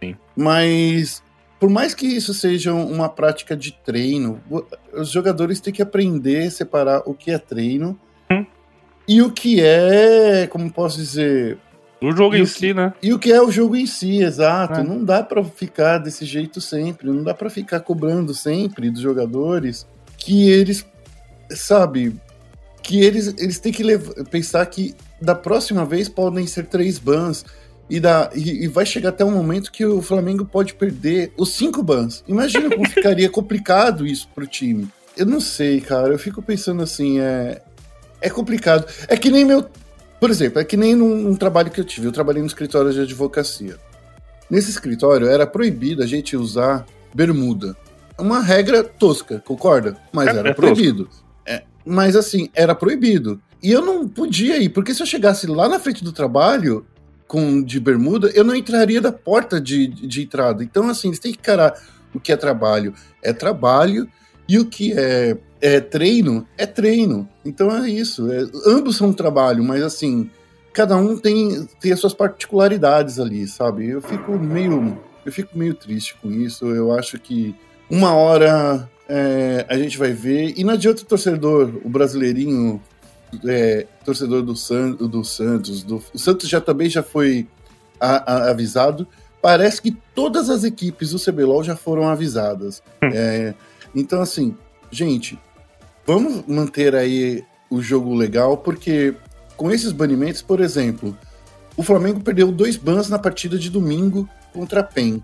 Sim. 0.00 0.16
Mas 0.36 1.22
por 1.58 1.68
mais 1.68 1.94
que 1.94 2.06
isso 2.06 2.32
seja 2.32 2.72
uma 2.72 3.08
prática 3.08 3.56
de 3.56 3.72
treino, 3.72 4.40
os 4.92 5.10
jogadores 5.10 5.60
têm 5.60 5.72
que 5.72 5.82
aprender 5.82 6.46
a 6.46 6.50
separar 6.50 7.02
o 7.04 7.14
que 7.14 7.32
é 7.32 7.38
treino 7.38 7.98
hum. 8.30 8.46
e 9.08 9.20
o 9.22 9.32
que 9.32 9.60
é, 9.60 10.46
como 10.46 10.70
posso 10.70 10.98
dizer, 10.98 11.58
o 12.00 12.12
jogo 12.12 12.36
e 12.36 12.40
em 12.40 12.46
si, 12.46 12.72
né? 12.72 12.92
E 13.02 13.12
o 13.12 13.18
que 13.18 13.32
é 13.32 13.42
o 13.42 13.50
jogo 13.50 13.76
em 13.76 13.86
si, 13.86 14.22
exato. 14.22 14.80
É. 14.80 14.84
Não 14.84 15.04
dá 15.04 15.22
para 15.22 15.42
ficar 15.42 15.98
desse 15.98 16.24
jeito 16.24 16.60
sempre. 16.60 17.08
Não 17.08 17.22
dá 17.22 17.34
para 17.34 17.50
ficar 17.50 17.80
cobrando 17.80 18.32
sempre 18.34 18.90
dos 18.90 19.00
jogadores 19.00 19.86
que 20.16 20.48
eles, 20.48 20.86
sabe, 21.50 22.14
que 22.82 23.00
eles, 23.00 23.34
eles 23.38 23.58
têm 23.58 23.72
que 23.72 23.82
levar, 23.82 24.14
pensar 24.24 24.64
que 24.66 24.94
da 25.20 25.34
próxima 25.34 25.84
vez 25.84 26.08
podem 26.08 26.46
ser 26.46 26.66
três 26.66 26.98
bans. 26.98 27.44
E, 27.90 27.98
da, 27.98 28.30
e, 28.34 28.64
e, 28.64 28.68
vai 28.68 28.84
chegar 28.84 29.08
até 29.08 29.24
um 29.24 29.30
momento 29.30 29.72
que 29.72 29.84
o 29.86 30.02
Flamengo 30.02 30.44
pode 30.44 30.74
perder 30.74 31.32
os 31.38 31.54
cinco 31.54 31.82
bans. 31.82 32.22
Imagina 32.28 32.68
como 32.68 32.86
ficaria 32.86 33.28
complicado 33.30 34.06
isso 34.06 34.28
pro 34.34 34.46
time. 34.46 34.86
Eu 35.16 35.24
não 35.24 35.40
sei, 35.40 35.80
cara. 35.80 36.12
Eu 36.12 36.18
fico 36.18 36.42
pensando 36.42 36.82
assim, 36.82 37.18
é, 37.18 37.62
é 38.20 38.28
complicado. 38.28 38.86
É 39.08 39.16
que 39.16 39.30
nem 39.30 39.42
meu, 39.42 39.66
por 40.20 40.30
exemplo, 40.30 40.60
é 40.60 40.64
que 40.64 40.76
nem 40.76 40.94
num, 40.94 41.34
trabalho 41.36 41.70
que 41.70 41.80
eu 41.80 41.84
tive. 41.84 42.06
Eu 42.06 42.12
trabalhei 42.12 42.40
no 42.40 42.48
escritório 42.48 42.92
de 42.92 43.00
advocacia. 43.00 43.76
Nesse 44.50 44.70
escritório 44.70 45.28
era 45.28 45.46
proibido 45.46 46.02
a 46.02 46.06
gente 46.06 46.36
usar 46.36 46.86
bermuda. 47.14 47.76
Uma 48.18 48.40
regra 48.40 48.82
tosca, 48.82 49.42
concorda? 49.44 49.96
Mas 50.12 50.28
é, 50.28 50.38
era 50.38 50.50
é 50.50 50.54
proibido. 50.54 51.08
É, 51.46 51.62
mas 51.84 52.16
assim, 52.16 52.48
era 52.54 52.74
proibido. 52.74 53.40
E 53.62 53.70
eu 53.70 53.84
não 53.84 54.08
podia 54.08 54.56
ir, 54.58 54.70
porque 54.70 54.94
se 54.94 55.02
eu 55.02 55.06
chegasse 55.06 55.46
lá 55.46 55.68
na 55.68 55.78
frente 55.78 56.02
do 56.02 56.12
trabalho 56.12 56.84
com 57.26 57.62
de 57.62 57.78
bermuda, 57.78 58.30
eu 58.34 58.42
não 58.42 58.54
entraria 58.54 59.00
da 59.00 59.12
porta 59.12 59.60
de, 59.60 59.86
de 59.86 60.22
entrada. 60.22 60.64
Então, 60.64 60.88
assim, 60.88 61.08
eles 61.08 61.18
têm 61.18 61.32
que 61.32 61.38
encarar 61.38 61.74
o 62.14 62.18
que 62.18 62.32
é 62.32 62.36
trabalho 62.36 62.94
é 63.22 63.32
trabalho 63.32 64.08
e 64.48 64.58
o 64.58 64.66
que 64.66 64.92
é 64.92 65.36
é 65.60 65.80
treino, 65.80 66.46
é 66.56 66.66
treino. 66.66 67.28
Então 67.44 67.70
é 67.70 67.90
isso. 67.90 68.30
É, 68.30 68.46
ambos 68.66 68.96
são 68.96 69.08
um 69.08 69.12
trabalho, 69.12 69.62
mas 69.62 69.82
assim, 69.82 70.30
cada 70.72 70.96
um 70.96 71.16
tem, 71.16 71.68
tem 71.80 71.92
as 71.92 72.00
suas 72.00 72.14
particularidades 72.14 73.18
ali, 73.18 73.46
sabe? 73.46 73.88
Eu 73.88 74.00
fico 74.00 74.32
meio. 74.38 74.98
Eu 75.24 75.32
fico 75.32 75.58
meio 75.58 75.74
triste 75.74 76.16
com 76.22 76.30
isso. 76.30 76.66
Eu 76.66 76.92
acho 76.92 77.18
que 77.18 77.54
uma 77.90 78.14
hora 78.14 78.88
é, 79.08 79.66
a 79.68 79.76
gente 79.76 79.98
vai 79.98 80.12
ver. 80.12 80.54
E 80.56 80.64
não 80.64 80.74
adianta 80.74 81.02
o 81.02 81.06
torcedor, 81.06 81.72
o 81.84 81.88
brasileirinho, 81.88 82.80
é, 83.46 83.86
torcedor 84.04 84.42
do, 84.42 84.56
San, 84.56 84.92
do 84.92 85.24
Santos. 85.24 85.82
Do, 85.82 86.02
o 86.14 86.18
Santos 86.18 86.48
já 86.48 86.60
também 86.60 86.88
já 86.88 87.02
foi 87.02 87.46
a, 88.00 88.32
a, 88.32 88.50
avisado. 88.50 89.06
Parece 89.42 89.82
que 89.82 89.96
todas 90.14 90.50
as 90.50 90.64
equipes 90.64 91.10
do 91.10 91.18
CBLOL 91.18 91.62
já 91.62 91.76
foram 91.76 92.08
avisadas. 92.08 92.82
Hum. 93.02 93.10
É, 93.12 93.54
então, 93.94 94.20
assim, 94.20 94.56
gente, 94.90 95.38
vamos 96.06 96.44
manter 96.46 96.94
aí 96.94 97.44
o 97.70 97.80
jogo 97.80 98.14
legal, 98.14 98.56
porque 98.56 99.14
com 99.56 99.70
esses 99.70 99.92
banimentos, 99.92 100.40
por 100.40 100.60
exemplo, 100.60 101.16
o 101.76 101.82
Flamengo 101.82 102.20
perdeu 102.20 102.50
dois 102.50 102.76
bans 102.76 103.08
na 103.08 103.18
partida 103.18 103.58
de 103.58 103.70
domingo 103.70 104.28
contra 104.52 104.80
a 104.80 104.84
PEN. 104.84 105.22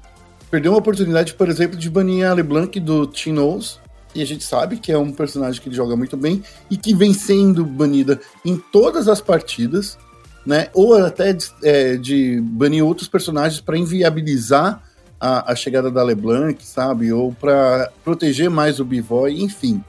Perdeu 0.50 0.72
uma 0.72 0.78
oportunidade, 0.78 1.34
por 1.34 1.48
exemplo, 1.48 1.76
de 1.76 1.90
banir 1.90 2.26
a 2.26 2.32
LeBlanc 2.32 2.78
do 2.80 3.06
Tinoz, 3.06 3.80
e 4.14 4.22
a 4.22 4.24
gente 4.24 4.44
sabe 4.44 4.76
que 4.76 4.92
é 4.92 4.98
um 4.98 5.10
personagem 5.10 5.60
que 5.60 5.68
ele 5.68 5.74
joga 5.74 5.96
muito 5.96 6.16
bem 6.16 6.42
e 6.70 6.76
que 6.76 6.94
vem 6.94 7.12
sendo 7.12 7.64
banida 7.64 8.20
em 8.44 8.56
todas 8.56 9.08
as 9.08 9.20
partidas, 9.20 9.98
né? 10.46 10.68
Ou 10.72 10.94
até 10.94 11.32
de, 11.32 11.50
é, 11.62 11.96
de 11.96 12.40
banir 12.40 12.84
outros 12.84 13.08
personagens 13.08 13.60
para 13.60 13.76
inviabilizar 13.76 14.82
a, 15.24 15.52
a, 15.52 15.56
chegada 15.56 15.90
da 15.90 16.02
LeBlanc, 16.02 16.62
sabe? 16.66 17.10
Ou 17.10 17.32
para 17.32 17.90
proteger 18.04 18.50
mais 18.50 18.78
o 18.78 18.84
Bivoy, 18.84 19.40
enfim. 19.40 19.82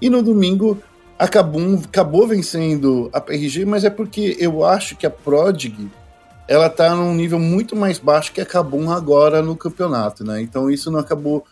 E 0.00 0.08
no 0.08 0.22
domingo, 0.22 0.82
acabou, 1.18 1.60
acabou 1.84 2.26
vencendo 2.26 3.10
a 3.12 3.20
PRG, 3.20 3.66
mas 3.66 3.84
é 3.84 3.90
porque 3.90 4.38
eu 4.40 4.64
acho 4.64 4.96
que 4.96 5.06
a 5.06 5.10
Prodig 5.10 5.90
ela 6.48 6.70
tá 6.70 6.94
num 6.94 7.14
nível 7.14 7.38
muito 7.38 7.76
mais 7.76 7.98
baixo 7.98 8.32
que 8.32 8.40
a 8.40 8.46
Cabum 8.46 8.90
agora 8.90 9.42
no 9.42 9.54
campeonato, 9.54 10.24
né? 10.24 10.40
Então 10.40 10.70
isso 10.70 10.90
não 10.90 10.98
acabou 10.98 11.44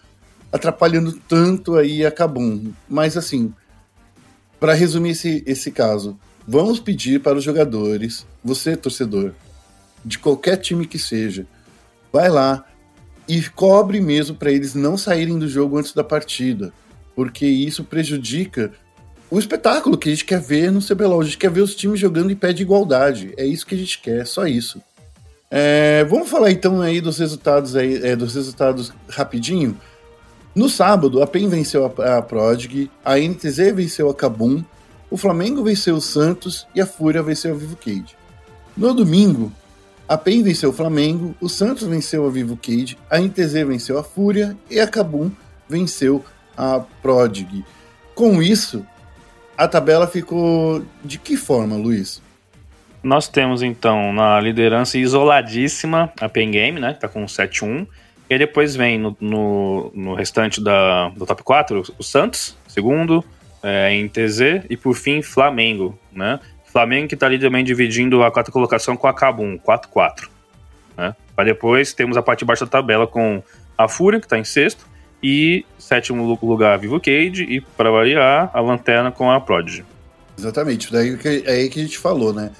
atrapalhando 0.50 1.12
tanto 1.28 1.76
aí 1.76 2.06
a 2.06 2.10
Cabum. 2.10 2.72
Mas 2.88 3.14
assim, 3.14 3.52
para 4.58 4.72
resumir 4.72 5.10
esse, 5.10 5.44
esse 5.46 5.70
caso, 5.70 6.18
vamos 6.48 6.80
pedir 6.80 7.20
para 7.20 7.36
os 7.36 7.44
jogadores, 7.44 8.26
você 8.42 8.74
torcedor, 8.74 9.32
de 10.02 10.18
qualquer 10.18 10.56
time 10.56 10.86
que 10.86 10.98
seja, 10.98 11.46
vai 12.10 12.30
lá 12.30 12.64
e 13.28 13.42
cobre 13.50 14.00
mesmo 14.00 14.36
para 14.36 14.52
eles 14.52 14.74
não 14.74 14.96
saírem 14.96 15.38
do 15.38 15.48
jogo 15.48 15.78
antes 15.78 15.92
da 15.92 16.04
partida, 16.04 16.72
porque 17.14 17.46
isso 17.46 17.84
prejudica 17.84 18.72
o 19.30 19.38
espetáculo 19.38 19.98
que 19.98 20.08
a 20.08 20.12
gente 20.12 20.24
quer 20.24 20.40
ver 20.40 20.70
no 20.70 20.80
CBLOL. 20.80 21.20
A 21.20 21.24
gente 21.24 21.38
quer 21.38 21.50
ver 21.50 21.60
os 21.60 21.74
times 21.74 21.98
jogando 21.98 22.30
em 22.30 22.36
pé 22.36 22.52
de 22.52 22.62
igualdade. 22.62 23.34
É 23.36 23.44
isso 23.44 23.66
que 23.66 23.74
a 23.74 23.78
gente 23.78 23.98
quer, 24.00 24.26
só 24.26 24.46
isso. 24.46 24.80
É, 25.50 26.04
vamos 26.04 26.28
falar 26.28 26.50
então 26.50 26.80
aí 26.80 27.00
dos 27.00 27.18
resultados 27.18 27.76
aí, 27.76 28.04
é, 28.04 28.16
dos 28.16 28.34
resultados 28.34 28.92
rapidinho. 29.08 29.76
No 30.54 30.68
sábado, 30.68 31.22
a 31.22 31.26
PEN 31.26 31.48
venceu 31.48 31.84
a, 31.84 32.18
a 32.18 32.22
Prodig, 32.22 32.90
a 33.04 33.18
NTZ 33.18 33.74
venceu 33.74 34.08
a 34.08 34.14
Kabum, 34.14 34.62
o 35.10 35.16
Flamengo 35.16 35.62
venceu 35.62 35.96
o 35.96 36.00
Santos 36.00 36.66
e 36.74 36.80
a 36.80 36.86
Fúria 36.86 37.22
venceu 37.22 37.54
a 37.54 37.56
Vivo 37.56 37.76
Cage. 37.76 38.16
No 38.76 38.92
domingo, 38.94 39.52
a 40.08 40.16
PEN 40.16 40.42
venceu 40.42 40.70
o 40.70 40.72
Flamengo, 40.72 41.34
o 41.40 41.48
Santos 41.48 41.86
venceu 41.86 42.26
a 42.26 42.30
Vivo 42.30 42.56
Cage, 42.56 42.96
a 43.10 43.18
NTZ 43.18 43.52
venceu 43.66 43.98
a 43.98 44.04
Fúria 44.04 44.56
e 44.70 44.78
a 44.78 44.86
Kabum 44.86 45.30
venceu 45.68 46.24
a 46.56 46.80
Prodig. 47.02 47.64
Com 48.14 48.40
isso, 48.40 48.86
a 49.58 49.66
tabela 49.66 50.06
ficou 50.06 50.84
de 51.04 51.18
que 51.18 51.36
forma, 51.36 51.76
Luiz? 51.76 52.22
Nós 53.02 53.28
temos 53.28 53.62
então 53.62 54.12
na 54.12 54.40
liderança 54.40 54.98
isoladíssima 54.98 56.12
a 56.20 56.28
Pen 56.28 56.50
Game, 56.50 56.80
né? 56.80 56.94
Tá 56.94 57.08
com 57.08 57.24
7-1. 57.24 57.86
E 58.28 58.38
depois 58.38 58.74
vem 58.74 58.98
no, 58.98 59.16
no, 59.20 59.92
no, 59.94 60.14
restante 60.14 60.62
da, 60.62 61.10
do 61.10 61.24
top 61.24 61.44
4 61.44 61.94
o 61.96 62.02
Santos, 62.02 62.56
segundo, 62.66 63.24
é, 63.62 63.94
e 64.68 64.76
por 64.76 64.94
fim 64.94 65.22
Flamengo, 65.22 65.96
né? 66.12 66.40
Flamengo 66.76 67.08
que 67.08 67.14
está 67.14 67.24
ali 67.24 67.38
também 67.38 67.64
dividindo 67.64 68.22
a 68.22 68.30
quarta 68.30 68.52
colocação 68.52 68.98
com 68.98 69.06
a 69.06 69.14
Cabum, 69.14 69.58
4-4. 69.58 70.28
Né? 70.94 71.16
Depois 71.42 71.94
temos 71.94 72.18
a 72.18 72.22
parte 72.22 72.40
de 72.40 72.44
baixo 72.44 72.66
da 72.66 72.70
tabela 72.70 73.06
com 73.06 73.42
a 73.78 73.88
Fúria, 73.88 74.20
que 74.20 74.26
está 74.26 74.38
em 74.38 74.44
sexto, 74.44 74.86
e 75.22 75.64
sétimo 75.78 76.38
lugar 76.42 76.78
Vivo 76.78 77.00
Cage, 77.00 77.44
e 77.44 77.62
para 77.62 77.90
variar, 77.90 78.50
a 78.52 78.60
Lanterna 78.60 79.10
com 79.10 79.30
a 79.30 79.40
Prodigy. 79.40 79.86
Exatamente, 80.38 80.92
daí 80.92 81.18
é 81.46 81.50
aí 81.50 81.70
que 81.70 81.80
a 81.80 81.82
gente 81.82 81.96
falou, 81.96 82.34
né? 82.34 82.50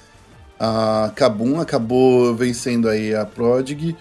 A 0.59 1.11
Kabum 1.15 1.61
acabou 1.61 2.33
vencendo 2.33 2.89
aí 2.89 3.13
a 3.13 3.23
Prodig 3.23 3.95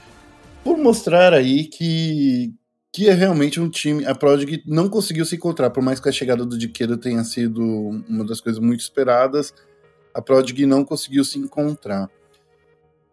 por 0.65 0.79
mostrar 0.79 1.35
aí 1.35 1.65
que, 1.65 2.55
que 2.91 3.11
é 3.11 3.13
realmente 3.13 3.61
um 3.61 3.69
time. 3.69 4.07
A 4.07 4.15
Prodig 4.15 4.63
não 4.67 4.89
conseguiu 4.89 5.27
se 5.27 5.37
encontrar, 5.37 5.69
por 5.69 5.83
mais 5.83 6.01
que 6.01 6.09
a 6.09 6.13
chegada 6.13 6.47
do 6.47 6.57
Diqueira 6.57 6.97
tenha 6.97 7.23
sido 7.23 7.61
uma 8.09 8.25
das 8.25 8.41
coisas 8.41 8.59
muito 8.59 8.81
esperadas, 8.81 9.53
a 10.17 10.23
Prodig 10.23 10.65
não 10.65 10.83
conseguiu 10.83 11.23
se 11.27 11.39
encontrar. 11.39 12.09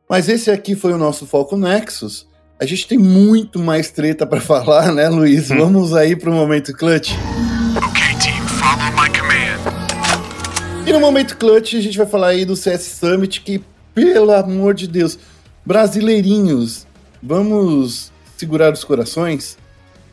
Mas 0.09 0.29
esse 0.29 0.49
aqui 0.49 0.73
foi 0.73 0.93
o 0.93 0.97
nosso 0.97 1.27
foco 1.27 1.57
Nexus. 1.57 2.25
A 2.57 2.65
gente 2.65 2.87
tem 2.87 2.97
muito 2.97 3.59
mais 3.59 3.91
treta 3.91 4.25
para 4.25 4.39
falar, 4.41 4.93
né, 4.93 5.09
Luiz? 5.09 5.51
Hum. 5.51 5.57
Vamos 5.57 5.93
aí 5.93 6.15
para 6.15 6.29
o 6.29 6.33
momento 6.33 6.71
clutch. 6.71 7.11
Okay, 7.11 8.17
team, 8.21 8.47
follow 8.47 8.89
my 8.93 9.09
command. 9.09 10.87
E 10.87 10.93
no 10.93 11.01
momento 11.01 11.35
clutch 11.35 11.73
a 11.73 11.81
gente 11.81 11.97
vai 11.97 12.07
falar 12.07 12.27
aí 12.27 12.45
do 12.45 12.55
CS 12.55 12.83
Summit, 12.83 13.41
que, 13.41 13.61
pelo 13.93 14.31
amor 14.31 14.73
de 14.73 14.87
Deus, 14.87 15.19
brasileirinhos, 15.65 16.87
vamos 17.21 18.13
segurar 18.37 18.71
os 18.71 18.85
corações? 18.85 19.57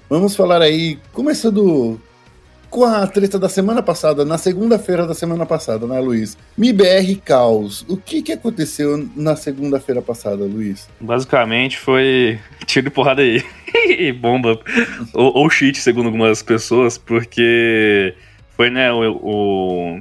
Vamos 0.08 0.34
falar 0.34 0.60
aí, 0.60 0.98
começando 1.12 2.00
com 2.70 2.84
a 2.84 3.04
treta 3.06 3.38
da 3.38 3.48
semana 3.48 3.82
passada, 3.82 4.24
na 4.24 4.38
segunda-feira 4.38 5.04
da 5.06 5.12
semana 5.12 5.44
passada, 5.44 5.86
né, 5.86 5.98
Luiz? 5.98 6.38
MIBR 6.56 7.16
Caos. 7.24 7.84
O 7.88 7.96
que, 7.96 8.22
que 8.22 8.32
aconteceu 8.32 9.08
na 9.16 9.34
segunda-feira 9.34 10.00
passada, 10.00 10.44
Luiz? 10.44 10.88
Basicamente 11.00 11.76
foi 11.76 12.38
tiro 12.64 12.84
de 12.84 12.90
porrada 12.90 13.22
aí. 13.22 13.44
e 13.74 14.12
bomba. 14.12 14.58
ou, 15.12 15.36
ou 15.36 15.50
cheat, 15.50 15.78
segundo 15.78 16.06
algumas 16.06 16.42
pessoas, 16.42 16.96
porque 16.96 18.14
foi, 18.56 18.70
né, 18.70 18.92
o, 18.92 19.18
o 19.20 20.00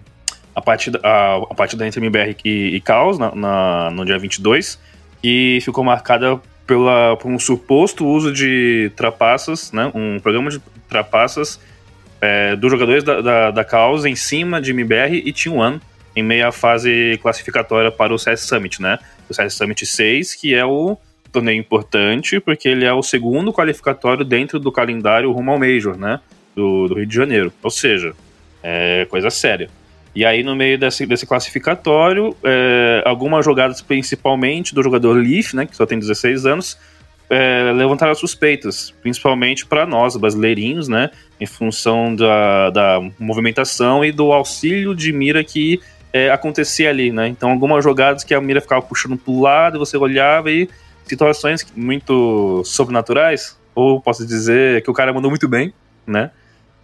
a 0.55 0.61
partida, 0.61 0.99
a, 1.03 1.37
a 1.37 1.55
partida 1.55 1.87
entre 1.87 1.99
MBR 1.99 2.35
e, 2.45 2.75
e 2.75 2.81
Caos 2.81 3.17
na, 3.17 3.33
na, 3.33 3.91
no 3.91 4.05
dia 4.05 4.19
22, 4.19 4.79
que 5.21 5.59
ficou 5.61 5.83
marcada 5.83 6.39
pela, 6.67 7.17
por 7.17 7.31
um 7.31 7.39
suposto 7.39 8.05
uso 8.05 8.31
de 8.31 8.91
trapaças, 8.95 9.71
né, 9.71 9.91
um 9.95 10.19
programa 10.19 10.51
de 10.51 10.61
trapaças 10.87 11.59
é, 12.21 12.55
dos 12.55 12.71
jogadores 12.71 13.03
da, 13.03 13.21
da, 13.21 13.51
da 13.51 13.65
em 14.07 14.15
cima 14.15 14.61
de 14.61 14.71
MBR 14.71 15.23
e 15.25 15.31
Team 15.31 15.57
One 15.57 15.79
em 16.15 16.23
meia 16.23 16.51
fase 16.51 17.19
classificatória 17.21 17.91
para 17.91 18.13
o 18.13 18.19
CS 18.19 18.41
Summit, 18.41 18.81
né? 18.81 18.99
O 19.29 19.33
CS 19.33 19.53
Summit 19.53 19.85
6, 19.85 20.35
que 20.35 20.53
é 20.53 20.65
o 20.65 20.97
torneio 21.31 21.59
importante, 21.59 22.39
porque 22.39 22.67
ele 22.67 22.85
é 22.85 22.93
o 22.93 23.03
segundo 23.03 23.53
qualificatório 23.53 24.25
dentro 24.25 24.59
do 24.59 24.71
calendário 24.71 25.31
rumo 25.31 25.51
ao 25.51 25.59
Major, 25.59 25.97
né? 25.97 26.19
Do, 26.55 26.87
do 26.87 26.95
Rio 26.95 27.05
de 27.05 27.15
Janeiro. 27.15 27.53
Ou 27.63 27.69
seja, 27.69 28.13
é 28.63 29.05
coisa 29.09 29.29
séria. 29.29 29.69
E 30.15 30.25
aí, 30.25 30.43
no 30.43 30.55
meio 30.55 30.77
desse, 30.77 31.05
desse 31.05 31.25
classificatório, 31.25 32.35
é, 32.43 33.03
algumas 33.05 33.45
jogadas, 33.45 33.81
principalmente 33.81 34.73
do 34.73 34.81
jogador 34.81 35.13
Leaf, 35.13 35.53
né, 35.53 35.65
que 35.65 35.75
só 35.75 35.85
tem 35.85 35.99
16 35.99 36.45
anos, 36.45 36.77
é, 37.29 37.71
levantaram 37.73 38.15
suspeitas, 38.15 38.93
principalmente 39.01 39.65
para 39.65 39.85
nós, 39.85 40.15
brasileirinhos, 40.15 40.87
né, 40.87 41.11
em 41.39 41.45
função 41.45 42.15
da, 42.15 42.69
da 42.71 43.01
movimentação 43.19 44.03
e 44.03 44.11
do 44.11 44.31
auxílio 44.31 44.95
de 44.95 45.13
mira 45.13 45.43
que 45.43 45.79
é, 46.11 46.31
acontecia 46.31 46.89
ali, 46.89 47.11
né. 47.11 47.27
Então, 47.27 47.51
algumas 47.51 47.83
jogadas 47.83 48.23
que 48.23 48.33
a 48.33 48.41
mira 48.41 48.59
ficava 48.59 48.81
puxando 48.81 49.15
para 49.15 49.31
o 49.31 49.41
lado, 49.41 49.77
e 49.77 49.79
você 49.79 49.95
olhava 49.95 50.49
e 50.49 50.67
situações 51.05 51.65
muito 51.75 52.63
sobrenaturais, 52.65 53.59
ou 53.75 54.01
posso 54.01 54.25
dizer 54.25 54.81
que 54.81 54.89
o 54.89 54.93
cara 54.93 55.13
mandou 55.13 55.29
muito 55.29 55.47
bem, 55.47 55.71
né, 56.07 56.31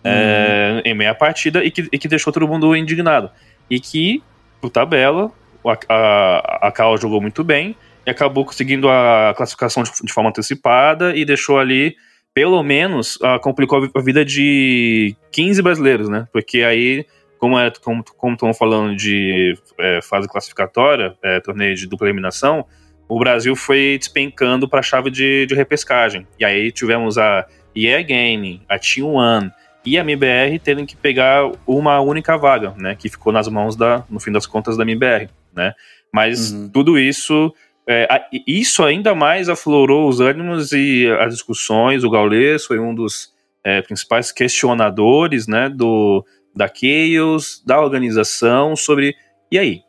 é, 0.04 0.84
em 0.86 0.94
meia 0.94 1.16
partida 1.16 1.64
e 1.64 1.72
que, 1.72 1.90
e 1.92 1.98
que 1.98 2.08
deixou 2.08 2.32
todo 2.32 2.48
mundo 2.48 2.76
indignado. 2.76 3.32
E 3.68 3.80
que, 3.80 4.22
por 4.62 4.70
tabela, 4.70 5.32
a, 5.66 5.78
a, 5.90 6.68
a 6.68 6.72
Cal 6.72 6.96
jogou 7.00 7.20
muito 7.20 7.44
bem 7.44 7.76
e 8.06 8.10
acabou 8.10 8.46
conseguindo 8.46 8.90
a 8.90 9.34
classificação 9.36 9.84
de, 9.84 9.92
de 10.04 10.14
forma 10.14 10.30
antecipada 10.30 11.16
e 11.16 11.26
deixou 11.26 11.58
ali, 11.58 11.96
pelo 12.34 12.62
menos, 12.62 13.16
uh, 13.18 13.40
complicou 13.42 13.90
a 13.94 14.02
vida 14.02 14.24
de 14.24 15.16
15 15.32 15.62
brasileiros, 15.62 16.10
né? 16.10 16.28
Porque 16.32 16.64
aí, 16.64 17.06
como 17.40 17.58
é, 17.58 17.72
como, 17.82 18.04
como 18.18 18.34
estão 18.34 18.54
falando 18.54 18.96
de 18.96 19.58
é, 19.80 20.00
fase 20.02 20.28
classificatória, 20.28 21.16
é, 21.24 21.40
torneio 21.40 21.76
de 21.76 21.88
dupla 21.88 22.08
eliminação, 22.08 22.66
o 23.08 23.20
Brasil 23.20 23.56
foi 23.56 23.98
despencando 24.00 24.68
para 24.68 24.80
a 24.80 24.84
chave 24.84 25.10
de, 25.10 25.46
de 25.46 25.56
repescagem. 25.56 26.28
E 26.40 26.46
aí 26.46 26.72
tivemos 26.72 27.18
a 27.18 27.46
EA 27.76 28.02
Gaming, 28.02 28.62
a 28.68 28.80
Team 28.80 29.14
One, 29.14 29.52
e 29.86 30.00
a 30.00 30.02
MBR 30.02 30.58
tendo 30.60 30.86
que 30.86 30.96
pegar 30.96 31.50
uma 31.68 32.00
única 32.02 32.36
vaga, 32.38 32.74
né, 32.78 32.96
que 32.96 33.08
ficou 33.08 33.32
nas 33.32 33.48
mãos 33.48 33.76
da, 33.76 34.04
no 34.10 34.20
fim 34.20 34.32
das 34.32 34.48
contas 34.48 34.76
da 34.76 34.84
MBR, 34.84 35.30
né? 35.54 35.74
Mas 36.12 36.52
uhum. 36.52 36.70
tudo 36.70 36.98
isso, 36.98 37.54
é, 37.88 38.08
isso 38.48 38.84
ainda 38.84 39.14
mais 39.14 39.48
aflorou 39.48 40.10
os 40.10 40.20
ânimos 40.20 40.72
e 40.72 41.08
as 41.20 41.34
discussões. 41.34 42.04
O 42.04 42.10
Gaules 42.10 42.66
foi 42.66 42.80
um 42.80 42.96
dos 42.96 43.34
é, 43.64 43.82
principais 43.82 44.32
questionadores, 44.32 45.48
né, 45.48 45.70
do 45.70 46.26
da 46.56 46.68
Chaos, 46.68 47.62
da 47.66 47.82
organização 47.82 48.78
sobre 48.78 49.14
e 49.52 49.60
aí, 49.60 49.82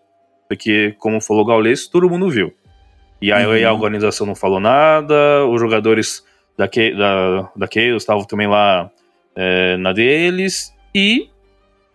porque 0.49 0.97
como 0.99 1.21
falou 1.21 1.45
o 1.45 1.47
Gaules, 1.47 1.87
todo 1.87 2.11
mundo 2.11 2.29
viu. 2.29 2.53
E 3.23 3.33
aí 3.33 3.47
uhum. 3.65 3.71
a 3.71 3.73
organização 3.73 4.27
não 4.27 4.35
falou 4.35 4.61
nada, 4.61 5.47
os 5.47 5.61
jogadores 5.61 6.25
da, 6.57 6.67
da, 6.67 7.51
da 7.57 7.69
Chaos 7.73 8.03
estavam 8.03 8.25
também 8.25 8.49
lá 8.49 8.91
é, 9.35 9.77
na 9.77 9.93
deles 9.93 10.75
e 10.95 11.31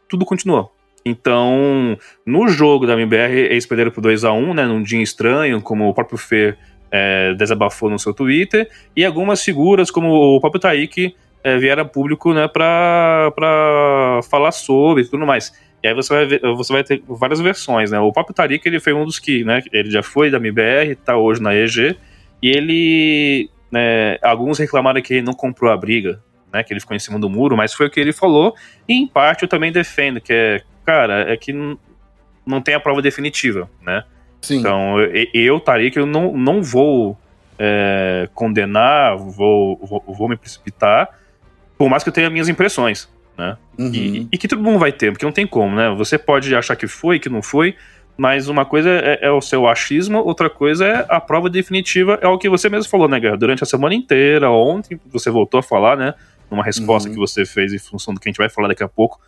tudo 0.08 0.25
continuou. 0.25 0.72
Então, 1.05 1.98
no 2.25 2.48
jogo 2.48 2.86
da 2.86 2.93
MBR, 2.93 3.34
eles 3.34 3.65
perderam 3.65 3.91
por 3.91 4.01
2 4.01 4.24
a 4.24 4.31
1 4.31 4.53
né, 4.53 4.65
num 4.65 4.84
dia 4.84 5.01
estranho, 5.01 5.62
como 5.62 5.89
o 5.89 5.93
próprio 5.93 6.17
Fer 6.17 6.58
é, 6.91 7.34
desabafou 7.34 7.89
no 7.89 7.98
seu 7.98 8.13
Twitter, 8.13 8.70
e 8.96 9.03
algumas 9.03 9.43
figuras, 9.43 9.89
como 9.89 10.10
o 10.10 10.39
próprio 10.39 10.60
Taik, 10.60 11.15
é, 11.43 11.58
vieram 11.58 11.84
a 11.84 11.86
público 11.86 12.34
né, 12.34 12.48
para 12.48 14.20
falar 14.29 14.51
sobre 14.51 15.03
e 15.03 15.08
tudo 15.08 15.25
mais. 15.25 15.51
E 15.84 15.88
aí 15.88 15.93
você 15.96 16.13
vai, 16.13 16.25
ver, 16.27 16.41
você 16.41 16.74
vai 16.74 16.84
ter 16.84 17.01
várias 17.08 17.39
versões, 17.39 17.89
né? 17.89 18.00
O 18.00 18.12
próprio 18.12 18.36
Tarik, 18.36 18.63
ele 18.67 18.79
foi 18.79 18.93
um 18.93 19.03
dos 19.03 19.17
que, 19.17 19.43
né, 19.43 19.63
ele 19.74 19.89
já 19.89 20.03
foi 20.03 20.29
da 20.29 20.38
MBR, 20.38 20.96
tá 20.96 21.17
hoje 21.17 21.41
na 21.41 21.55
EG, 21.55 21.98
e 22.41 22.50
ele, 22.50 23.50
né, 23.72 24.17
alguns 24.22 24.60
reclamaram 24.60 25.01
que 25.01 25.15
ele 25.15 25.24
não 25.24 25.34
comprou 25.34 25.72
a 25.72 25.77
briga, 25.77 26.22
né, 26.53 26.62
que 26.62 26.72
ele 26.72 26.79
ficou 26.79 26.96
em 26.96 27.00
cima 27.00 27.17
do 27.17 27.29
muro, 27.29 27.58
mas 27.58 27.74
foi 27.74 27.88
o 27.88 27.89
que 27.89 28.00
ele 28.00 28.13
falou, 28.13 28.53
e 28.88 28.93
em 28.93 29.08
parte 29.08 29.43
eu 29.43 29.50
também 29.50 29.72
defendo, 29.72 30.22
que 30.22 30.31
é, 30.31 30.62
cara, 30.92 31.32
é 31.32 31.38
que 31.38 31.54
não 32.46 32.62
tem 32.62 32.76
a 32.76 32.80
prova 32.80 33.02
definitiva, 33.02 33.70
né? 33.82 34.04
Sim. 34.42 34.58
Então, 34.58 35.00
eu, 35.00 35.28
eu 35.34 35.60
Tarik, 35.60 35.96
eu 35.96 36.06
não, 36.06 36.36
não 36.36 36.62
vou 36.62 37.18
é, 37.58 38.28
condenar, 38.34 39.18
vou, 39.18 39.78
vou, 39.78 40.04
vou, 40.06 40.28
me 40.28 40.36
precipitar, 40.36 41.08
por 41.78 41.90
mais 41.90 42.04
que 42.04 42.10
eu 42.10 42.14
tenha 42.14 42.30
minhas 42.30 42.50
impressões, 42.50 43.08
né? 43.38 43.58
Uhum. 43.78 43.92
E, 43.94 44.28
e, 44.32 44.38
que 44.38 44.48
todo 44.48 44.62
mundo 44.62 44.80
vai 44.80 44.92
ter, 44.92 45.12
porque 45.12 45.26
não 45.26 45.32
tem 45.32 45.48
como, 45.48 45.76
né? 45.76 45.90
Você 45.96 46.18
pode 46.18 46.54
achar 46.56 46.76
que 46.76 46.88
foi, 46.88 47.20
que 47.20 47.30
não 47.30 47.42
foi, 47.42 47.76
mas 48.18 48.50
uma 48.50 48.66
coisa 48.66 48.90
é, 48.90 49.20
é, 49.22 49.32
o 49.32 49.42
seu 49.42 49.68
achismo, 49.68 50.20
outra 50.20 50.50
coisa 50.50 50.86
é 50.86 51.06
a 51.08 51.22
prova 51.22 51.50
definitiva, 51.50 52.20
é 52.22 52.28
o 52.28 52.38
que 52.38 52.50
você 52.50 52.68
mesmo 52.68 52.90
falou, 52.90 53.08
né, 53.08 53.20
Guerra? 53.20 53.38
Durante 53.38 53.64
a 53.64 53.66
semana 53.66 53.96
inteira, 53.96 54.50
ontem, 54.50 55.00
você 55.08 55.30
voltou 55.30 55.60
a 55.60 55.64
falar, 55.64 55.96
né? 55.96 56.14
Numa 56.50 56.64
resposta 56.64 57.08
uhum. 57.08 57.16
que 57.16 57.20
você 57.20 57.46
fez 57.46 57.72
em 57.74 57.80
função 57.80 58.14
do 58.14 58.20
que 58.20 58.28
a 58.28 58.32
gente 58.32 58.38
vai 58.38 58.50
falar 58.50 58.68
daqui 58.68 58.84
a 58.84 58.90
pouco, 58.90 59.20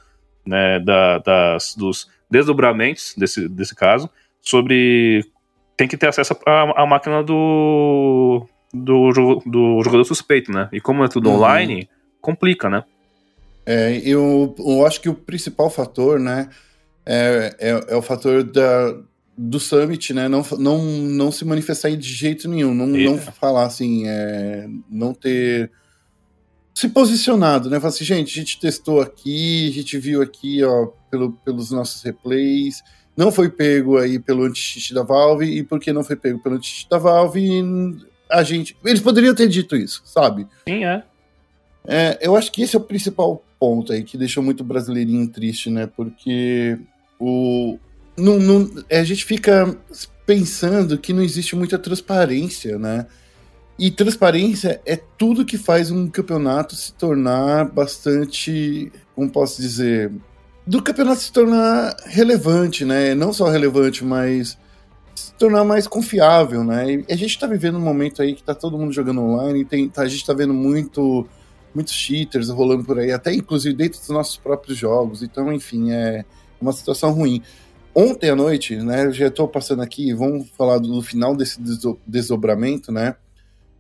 né? 0.45 0.79
Da, 0.79 1.19
das, 1.19 1.75
dos 1.75 2.09
desdobramentos 2.29 3.13
desse, 3.17 3.47
desse 3.47 3.75
caso, 3.75 4.09
sobre. 4.41 5.25
Tem 5.75 5.87
que 5.87 5.97
ter 5.97 6.07
acesso 6.07 6.37
à, 6.45 6.83
à 6.83 6.85
máquina 6.85 7.23
do, 7.23 8.47
do, 8.73 9.41
do 9.45 9.81
jogador 9.83 10.03
suspeito, 10.03 10.51
né? 10.51 10.69
E 10.71 10.79
como 10.79 11.03
é 11.03 11.07
tudo 11.07 11.29
uhum. 11.29 11.37
online, 11.37 11.89
complica, 12.21 12.69
né? 12.69 12.83
É, 13.65 14.01
eu, 14.03 14.53
eu 14.59 14.85
acho 14.85 15.01
que 15.01 15.09
o 15.09 15.13
principal 15.13 15.69
fator, 15.69 16.19
né? 16.19 16.49
é, 17.05 17.55
é, 17.59 17.69
é 17.89 17.95
o 17.95 18.01
fator 18.01 18.43
da, 18.43 18.95
do 19.37 19.59
Summit, 19.59 20.13
né? 20.13 20.27
Não, 20.27 20.43
não, 20.57 20.83
não 20.83 21.31
se 21.31 21.45
manifestar 21.45 21.91
de 21.95 22.07
jeito 22.07 22.49
nenhum, 22.49 22.73
não, 22.73 22.87
não 22.87 23.17
falar 23.17 23.65
assim, 23.65 24.07
é, 24.07 24.67
não 24.89 25.13
ter 25.13 25.71
se 26.73 26.89
posicionado, 26.89 27.69
né? 27.69 27.79
Falar 27.79 27.89
assim, 27.89 28.03
gente, 28.03 28.31
a 28.31 28.41
gente 28.41 28.59
testou 28.59 28.99
aqui, 28.99 29.69
a 29.69 29.73
gente 29.73 29.97
viu 29.97 30.21
aqui, 30.21 30.63
ó, 30.63 30.87
pelo, 31.09 31.31
pelos 31.31 31.71
nossos 31.71 32.01
replays, 32.01 32.83
não 33.15 33.31
foi 33.31 33.49
pego 33.49 33.97
aí 33.97 34.17
pelo 34.17 34.43
anti-cheat 34.43 34.93
da 34.93 35.03
Valve, 35.03 35.45
e 35.45 35.63
porque 35.63 35.93
não 35.93 36.03
foi 36.03 36.15
pego 36.15 36.39
pelo 36.39 36.55
anti-cheat 36.55 36.89
da 36.89 36.97
Valve, 36.97 38.01
a 38.29 38.41
gente... 38.41 38.75
Eles 38.83 39.01
poderiam 39.01 39.35
ter 39.35 39.47
dito 39.47 39.75
isso, 39.75 40.01
sabe? 40.05 40.47
Sim, 40.67 40.83
é. 40.83 41.03
é. 41.85 42.19
Eu 42.21 42.35
acho 42.35 42.51
que 42.51 42.63
esse 42.63 42.75
é 42.75 42.79
o 42.79 42.83
principal 42.83 43.43
ponto 43.59 43.93
aí, 43.93 44.03
que 44.03 44.17
deixou 44.17 44.41
muito 44.41 44.63
brasileirinho 44.63 45.27
triste, 45.27 45.69
né? 45.69 45.87
Porque 45.87 46.77
o, 47.19 47.77
não, 48.17 48.39
não, 48.39 48.71
a 48.91 49.03
gente 49.03 49.25
fica 49.25 49.77
pensando 50.25 50.97
que 50.97 51.13
não 51.13 51.23
existe 51.23 51.55
muita 51.55 51.77
transparência, 51.77 52.77
né? 52.77 53.05
E 53.77 53.89
transparência 53.89 54.81
é 54.85 54.95
tudo 54.95 55.45
que 55.45 55.57
faz 55.57 55.89
um 55.89 56.07
campeonato 56.07 56.75
se 56.75 56.93
tornar 56.93 57.65
bastante, 57.65 58.91
como 59.15 59.29
posso 59.29 59.61
dizer, 59.61 60.11
do 60.65 60.81
campeonato 60.81 61.21
se 61.21 61.31
tornar 61.31 61.95
relevante, 62.05 62.85
né? 62.85 63.15
Não 63.15 63.33
só 63.33 63.49
relevante, 63.49 64.03
mas 64.05 64.57
se 65.15 65.33
tornar 65.33 65.63
mais 65.63 65.87
confiável, 65.87 66.63
né? 66.63 67.03
E 67.07 67.13
a 67.13 67.15
gente 67.15 67.37
tá 67.37 67.47
vivendo 67.47 67.77
um 67.77 67.81
momento 67.81 68.21
aí 68.21 68.33
que 68.35 68.43
tá 68.43 68.53
todo 68.53 68.77
mundo 68.77 68.93
jogando 68.93 69.21
online, 69.21 69.65
tem, 69.65 69.89
tá, 69.89 70.03
a 70.03 70.07
gente 70.07 70.25
tá 70.25 70.33
vendo 70.33 70.53
muito 70.53 71.27
muitos 71.73 71.93
cheaters 71.93 72.49
rolando 72.49 72.83
por 72.83 72.99
aí, 72.99 73.11
até 73.11 73.33
inclusive 73.33 73.75
dentro 73.75 73.99
dos 73.99 74.09
nossos 74.09 74.37
próprios 74.37 74.77
jogos. 74.77 75.23
Então, 75.23 75.51
enfim, 75.51 75.91
é 75.91 76.23
uma 76.61 76.71
situação 76.71 77.11
ruim. 77.11 77.41
Ontem 77.95 78.29
à 78.29 78.35
noite, 78.35 78.75
né, 78.75 79.05
eu 79.05 79.11
já 79.11 79.27
estou 79.27 79.47
passando 79.47 79.81
aqui, 79.81 80.13
vamos 80.13 80.49
falar 80.57 80.77
do 80.79 81.01
final 81.01 81.35
desse 81.35 81.59
desdobramento, 82.05 82.91
né? 82.91 83.15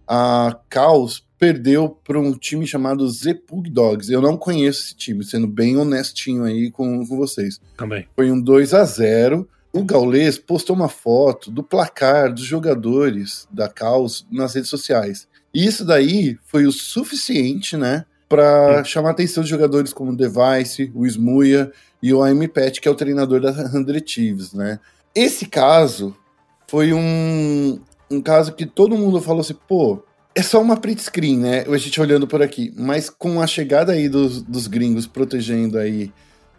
A 0.07 0.57
Caos 0.69 1.25
perdeu 1.37 1.89
para 1.89 2.19
um 2.19 2.33
time 2.33 2.65
chamado 2.65 3.09
Zepug 3.09 3.69
Dogs. 3.69 4.11
Eu 4.11 4.21
não 4.21 4.37
conheço 4.37 4.85
esse 4.85 4.95
time, 4.95 5.23
sendo 5.23 5.47
bem 5.47 5.75
honestinho 5.75 6.43
aí 6.43 6.71
com, 6.71 7.05
com 7.05 7.17
vocês. 7.17 7.59
Também. 7.75 8.07
Foi 8.15 8.31
um 8.31 8.39
2 8.39 8.73
a 8.73 8.85
0 8.85 9.47
O 9.73 9.83
Gaulês 9.83 10.37
postou 10.37 10.75
uma 10.75 10.87
foto 10.87 11.51
do 11.51 11.61
placar 11.61 12.33
dos 12.33 12.45
jogadores 12.45 13.47
da 13.51 13.67
Caos 13.67 14.25
nas 14.31 14.53
redes 14.53 14.69
sociais. 14.69 15.27
E 15.53 15.65
isso 15.65 15.85
daí 15.85 16.37
foi 16.45 16.65
o 16.65 16.71
suficiente, 16.71 17.77
né, 17.77 18.05
para 18.27 18.83
chamar 18.83 19.09
a 19.09 19.11
atenção 19.11 19.43
de 19.43 19.49
jogadores 19.49 19.93
como 19.93 20.11
o 20.11 20.15
Device, 20.15 20.91
o 20.95 21.05
Smuia 21.05 21.71
e 22.01 22.13
o 22.13 22.23
Amy 22.23 22.47
Pet, 22.47 22.81
que 22.81 22.87
é 22.87 22.91
o 22.91 22.95
treinador 22.95 23.39
da 23.39 23.51
Hundred 23.51 24.01
Thieves, 24.01 24.53
né? 24.53 24.79
Esse 25.13 25.45
caso 25.45 26.15
foi 26.67 26.91
um, 26.91 27.79
um 28.09 28.21
caso 28.21 28.53
que 28.53 28.65
todo 28.65 28.97
mundo 28.97 29.21
falou 29.21 29.41
assim, 29.41 29.55
pô, 29.67 30.03
é 30.35 30.41
só 30.41 30.61
uma 30.61 30.77
print 30.77 31.01
screen, 31.01 31.37
né? 31.37 31.65
A 31.67 31.77
gente 31.77 31.99
olhando 32.01 32.27
por 32.27 32.41
aqui. 32.41 32.73
Mas 32.77 33.09
com 33.09 33.41
a 33.41 33.47
chegada 33.47 33.91
aí 33.91 34.09
dos, 34.09 34.41
dos 34.41 34.67
gringos 34.67 35.05
protegendo 35.05 35.77
aí, 35.77 36.11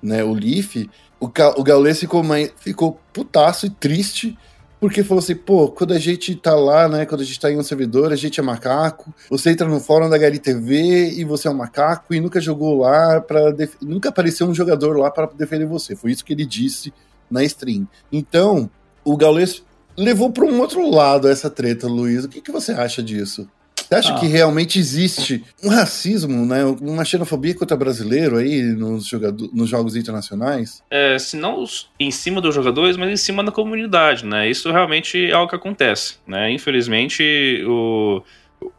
né, 0.03 0.23
o 0.23 0.33
Leaf, 0.33 0.89
o, 1.19 1.27
o 1.27 1.63
Gaules 1.65 1.99
ficou, 1.99 2.23
ficou 2.57 3.01
putaço 3.13 3.67
e 3.67 3.71
triste 3.71 4.37
porque 4.85 5.03
falou 5.03 5.21
assim, 5.23 5.35
pô, 5.35 5.69
quando 5.69 5.95
a 5.95 5.99
gente 5.99 6.35
tá 6.35 6.55
lá, 6.55 6.87
né, 6.87 7.07
quando 7.07 7.23
a 7.23 7.25
gente 7.25 7.41
tá 7.41 7.51
em 7.51 7.57
um 7.57 7.63
servidor, 7.63 8.13
a 8.13 8.17
gente 8.17 8.39
é 8.39 8.43
macaco, 8.43 9.15
você 9.31 9.49
entra 9.49 9.67
no 9.67 9.81
fórum 9.81 10.11
da 10.11 10.19
TV 10.19 11.11
e 11.13 11.25
você 11.25 11.49
é 11.49 11.51
um 11.51 11.55
macaco 11.55 12.13
e 12.13 12.21
nunca 12.21 12.39
jogou 12.39 12.81
lá 12.81 13.19
para 13.19 13.55
nunca 13.81 14.11
apareceu 14.11 14.47
um 14.47 14.55
jogador 14.55 14.99
lá 14.99 15.11
para 15.11 15.25
defender 15.29 15.65
você. 15.65 15.97
Foi 15.97 16.11
isso 16.11 16.23
que 16.23 16.35
ele 16.35 16.45
disse 16.45 16.93
na 17.31 17.43
stream. 17.45 17.89
Então, 18.13 18.69
o 19.03 19.17
Gaules 19.17 19.65
levou 19.97 20.31
para 20.31 20.45
um 20.45 20.61
outro 20.61 20.89
lado 20.91 21.29
essa 21.29 21.51
treta, 21.51 21.87
Luiz. 21.87 22.25
O 22.25 22.29
que, 22.29 22.41
que 22.41 22.53
você 22.53 22.73
acha 22.73 23.03
disso? 23.03 23.49
Você 23.77 23.95
acha 23.95 24.15
ah. 24.15 24.19
que 24.19 24.27
realmente 24.27 24.79
existe 24.79 25.45
um 25.63 25.69
racismo, 25.69 26.47
né, 26.47 26.65
uma 26.81 27.05
xenofobia 27.05 27.55
contra 27.55 27.77
brasileiro 27.77 28.37
aí 28.37 28.63
nos, 28.63 29.07
jogador, 29.07 29.51
nos 29.53 29.69
jogos 29.69 29.95
internacionais? 29.95 30.83
É, 30.91 31.19
se 31.19 31.37
não 31.37 31.65
em 32.01 32.11
cima 32.11 32.41
dos 32.41 32.55
jogadores, 32.55 32.97
mas 32.97 33.11
em 33.11 33.17
cima 33.17 33.45
da 33.45 33.53
comunidade, 33.53 34.25
né? 34.25 34.49
Isso 34.49 34.71
realmente 34.73 35.31
é 35.31 35.33
algo 35.33 35.51
que 35.51 35.57
acontece, 35.57 36.17
né? 36.27 36.51
Infelizmente, 36.51 37.63
o, 37.67 38.23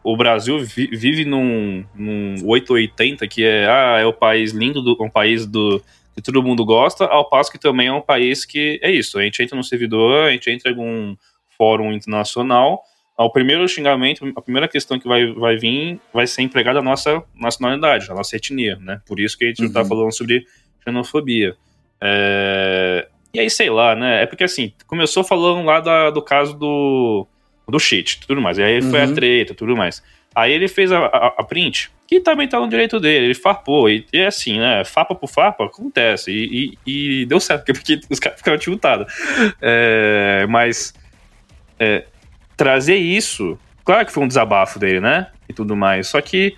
o 0.04 0.18
Brasil 0.18 0.60
vive 0.64 1.24
num, 1.24 1.86
num 1.94 2.36
880 2.44 3.28
que 3.28 3.44
é, 3.44 3.68
ah, 3.68 4.00
é 4.00 4.06
o 4.06 4.14
país 4.14 4.52
lindo, 4.54 4.82
do, 4.82 4.98
um 5.00 5.10
país 5.10 5.46
do, 5.46 5.82
que 6.16 6.22
todo 6.22 6.42
mundo 6.42 6.66
gosta, 6.66 7.06
ao 7.06 7.30
passo 7.30 7.52
que 7.52 7.60
também 7.60 7.88
é 7.88 7.94
um 7.94 8.02
país 8.02 8.46
que 8.46 8.80
é 8.82 8.90
isso, 8.90 9.20
a 9.20 9.24
gente 9.24 9.44
entra 9.44 9.56
no 9.56 9.64
servidor, 9.64 10.28
a 10.28 10.32
gente 10.32 10.50
entra 10.50 10.72
em 10.72 10.74
algum 10.74 11.16
fórum 11.58 11.92
internacional 11.92 12.82
o 13.18 13.30
primeiro 13.30 13.68
xingamento, 13.68 14.26
a 14.36 14.42
primeira 14.42 14.68
questão 14.68 15.00
que 15.00 15.08
vai, 15.08 15.32
vai 15.34 15.56
vir 15.56 16.00
vai 16.14 16.28
ser 16.28 16.42
empregada 16.42 16.80
a 16.80 16.82
nossa 16.82 17.24
nacionalidade, 17.34 18.12
a 18.12 18.14
nossa 18.14 18.36
etnia, 18.36 18.76
né? 18.78 19.00
Por 19.06 19.20
isso 19.20 19.38
que 19.38 19.46
a 19.46 19.48
gente 19.48 19.62
uhum. 19.62 19.68
não 19.68 19.74
tá 19.74 19.86
falando 19.86 20.12
sobre 20.12 20.46
xenofobia. 20.84 21.56
É... 22.02 23.08
E 23.34 23.40
aí, 23.40 23.50
sei 23.50 23.70
lá, 23.70 23.96
né? 23.96 24.24
É 24.24 24.26
porque 24.26 24.44
assim, 24.44 24.74
começou 24.86 25.24
falando 25.24 25.66
lá 25.66 25.80
da, 25.80 26.10
do 26.10 26.22
caso 26.22 26.58
do, 26.58 27.26
do 27.68 27.80
cheat 27.80 28.20
tudo 28.28 28.42
mais. 28.42 28.58
E 28.58 28.64
aí 28.64 28.80
uhum. 28.80 28.90
foi 28.90 29.02
a 29.02 29.06
uhum. 29.06 29.14
treta 29.14 29.54
tudo 29.54 29.76
mais. 29.76 30.04
Aí 30.36 30.52
ele 30.52 30.68
fez 30.68 30.92
a, 30.92 31.00
a, 31.00 31.28
a, 31.38 31.44
print, 31.44 31.90
que 32.06 32.20
também 32.20 32.48
tá 32.48 32.60
no 32.60 32.68
direito 32.68 33.00
dele, 33.00 33.28
ele 33.28 33.34
farpou. 33.34 33.90
E, 33.90 34.06
é 34.12 34.28
assim, 34.28 34.60
né? 34.60 34.84
Fapa 34.84 35.16
por 35.16 35.30
fapa, 35.30 35.66
acontece. 35.66 36.30
E, 36.30 36.78
e, 36.86 37.22
e 37.22 37.26
deu 37.26 37.40
certo, 37.40 37.72
porque 37.72 38.02
os 38.10 38.20
caras 38.20 38.40
ficaram 38.40 38.58
tiltados. 38.58 39.12
É, 39.62 40.46
mas. 40.50 40.94
É, 41.80 42.06
trazer 42.58 42.96
isso. 42.96 43.58
Claro 43.84 44.06
que 44.06 44.12
foi 44.12 44.24
um 44.24 44.28
desabafo 44.28 44.80
dele, 44.80 45.00
né? 45.00 45.28
E 45.48 45.54
tudo 45.54 45.76
mais. 45.76 46.08
Só 46.08 46.20
que 46.20 46.56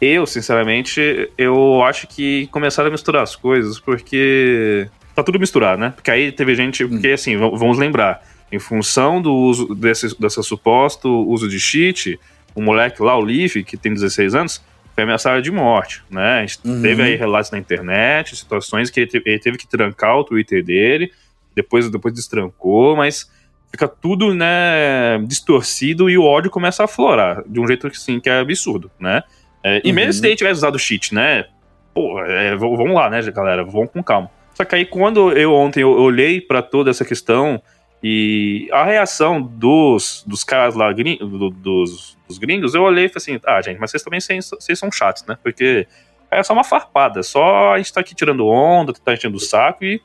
eu, 0.00 0.26
sinceramente, 0.26 1.30
eu 1.36 1.82
acho 1.82 2.06
que 2.06 2.46
começaram 2.48 2.88
a 2.88 2.90
misturar 2.90 3.22
as 3.22 3.36
coisas, 3.36 3.78
porque 3.78 4.88
tá 5.14 5.22
tudo 5.22 5.38
misturado, 5.38 5.80
né? 5.80 5.90
Porque 5.94 6.10
aí 6.10 6.32
teve 6.32 6.54
gente. 6.54 6.86
Porque 6.86 7.10
hum. 7.10 7.14
assim, 7.14 7.36
vamos 7.36 7.78
lembrar, 7.78 8.22
em 8.50 8.58
função 8.58 9.20
do 9.22 9.32
uso 9.32 9.74
desse, 9.74 10.18
desse 10.20 10.42
suposto 10.42 11.08
uso 11.28 11.48
de 11.48 11.60
cheat, 11.60 12.18
o 12.54 12.60
moleque 12.60 13.02
lá, 13.02 13.16
o 13.16 13.20
Leaf, 13.20 13.62
que 13.64 13.76
tem 13.76 13.94
16 13.94 14.34
anos, 14.34 14.64
foi 14.94 15.04
ameaçado 15.04 15.40
de 15.40 15.50
morte, 15.50 16.02
né? 16.10 16.40
A 16.40 16.46
gente 16.46 16.58
uhum. 16.64 16.82
teve 16.82 17.02
aí 17.02 17.14
relatos 17.16 17.50
na 17.50 17.58
internet, 17.58 18.36
situações 18.36 18.90
que 18.90 19.00
ele 19.00 19.06
teve, 19.10 19.30
ele 19.30 19.38
teve 19.38 19.58
que 19.58 19.66
trancar 19.66 20.16
o 20.16 20.24
Twitter 20.24 20.64
dele, 20.64 21.12
depois, 21.54 21.88
depois 21.88 22.12
destrancou, 22.12 22.96
mas 22.96 23.30
fica 23.70 23.86
tudo, 23.86 24.34
né, 24.34 25.18
distorcido 25.26 26.10
e 26.10 26.18
o 26.18 26.24
ódio 26.24 26.50
começa 26.50 26.82
a 26.82 26.86
aflorar 26.86 27.44
de 27.46 27.60
um 27.60 27.66
jeito 27.66 27.86
assim 27.86 28.18
que 28.18 28.28
é 28.28 28.40
absurdo, 28.40 28.90
né? 28.98 29.22
É, 29.62 29.80
e 29.84 29.90
uhum. 29.90 29.94
mesmo 29.94 30.12
se 30.14 30.26
ele 30.26 30.36
tivesse 30.36 30.58
usado 30.58 30.78
cheat, 30.78 31.14
né? 31.14 31.46
Pô, 31.94 32.20
é, 32.24 32.56
vamos 32.56 32.94
lá, 32.94 33.08
né, 33.08 33.22
galera? 33.30 33.62
Vamos 33.62 33.90
com 33.90 34.02
calma. 34.02 34.30
Só 34.54 34.64
que 34.64 34.74
aí 34.74 34.84
quando 34.84 35.32
eu 35.32 35.54
ontem 35.54 35.82
eu 35.82 35.90
olhei 35.90 36.40
para 36.40 36.62
toda 36.62 36.90
essa 36.90 37.04
questão 37.04 37.62
e 38.02 38.68
a 38.72 38.84
reação 38.84 39.40
dos, 39.42 40.24
dos 40.26 40.42
caras 40.42 40.74
lá, 40.74 40.92
do, 40.92 41.50
dos, 41.50 42.16
dos 42.26 42.38
gringos, 42.38 42.74
eu 42.74 42.82
olhei 42.82 43.06
e 43.06 43.08
falei 43.08 43.36
assim, 43.36 43.40
ah, 43.46 43.60
gente, 43.60 43.78
mas 43.78 43.90
vocês 43.90 44.02
também 44.02 44.20
vocês 44.20 44.78
são 44.78 44.90
chatos, 44.90 45.24
né? 45.26 45.36
Porque 45.42 45.86
é 46.30 46.42
só 46.42 46.52
uma 46.52 46.64
farpada, 46.64 47.22
só 47.22 47.74
a 47.74 47.78
gente 47.78 47.92
tá 47.92 48.00
aqui 48.00 48.14
tirando 48.14 48.46
onda, 48.46 48.92
tá 48.92 49.12
enchendo 49.12 49.36
o 49.36 49.40
saco 49.40 49.84
e 49.84 50.00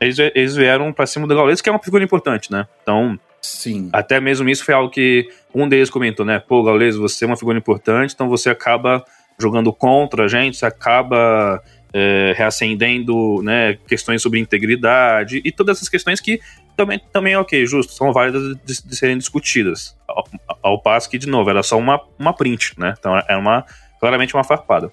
eles, 0.00 0.18
eles 0.18 0.56
vieram 0.56 0.92
para 0.92 1.06
cima 1.06 1.26
do 1.26 1.34
Gaules, 1.34 1.60
que 1.60 1.68
é 1.68 1.72
uma 1.72 1.82
figura 1.82 2.04
importante, 2.04 2.52
né? 2.52 2.66
Então, 2.82 3.18
Sim. 3.40 3.88
Até 3.92 4.20
mesmo 4.20 4.48
isso 4.48 4.64
foi 4.64 4.74
algo 4.74 4.90
que 4.90 5.28
um 5.54 5.68
deles 5.68 5.90
comentou, 5.90 6.26
né? 6.26 6.38
Pô, 6.38 6.62
Gaules, 6.62 6.96
você 6.96 7.24
é 7.24 7.26
uma 7.26 7.36
figura 7.36 7.56
importante, 7.56 8.14
então 8.14 8.28
você 8.28 8.50
acaba 8.50 9.04
jogando 9.38 9.72
contra 9.72 10.24
a 10.24 10.28
gente, 10.28 10.56
você 10.56 10.66
acaba 10.66 11.62
é, 11.92 12.34
reacendendo 12.36 13.40
né, 13.42 13.78
questões 13.86 14.20
sobre 14.20 14.40
integridade 14.40 15.40
e 15.44 15.52
todas 15.52 15.76
essas 15.76 15.88
questões 15.88 16.20
que 16.20 16.40
também, 16.78 17.00
também 17.12 17.32
é 17.32 17.38
ok, 17.38 17.66
justo, 17.66 17.92
são 17.92 18.12
válidas 18.12 18.56
de, 18.64 18.82
de 18.86 18.96
serem 18.96 19.18
discutidas. 19.18 19.96
Ao, 20.06 20.24
ao, 20.62 20.80
passo 20.80 21.10
que, 21.10 21.18
de 21.18 21.26
novo, 21.26 21.50
era 21.50 21.60
só 21.60 21.76
uma, 21.76 22.00
uma 22.16 22.32
print, 22.32 22.78
né? 22.78 22.94
Então 22.96 23.18
é 23.28 23.36
uma, 23.36 23.66
claramente 23.98 24.32
uma 24.34 24.44
farpada. 24.44 24.92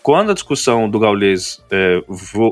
Quando 0.00 0.30
a 0.30 0.34
discussão 0.34 0.88
do 0.88 1.00
Gaules 1.00 1.60
é, 1.72 2.00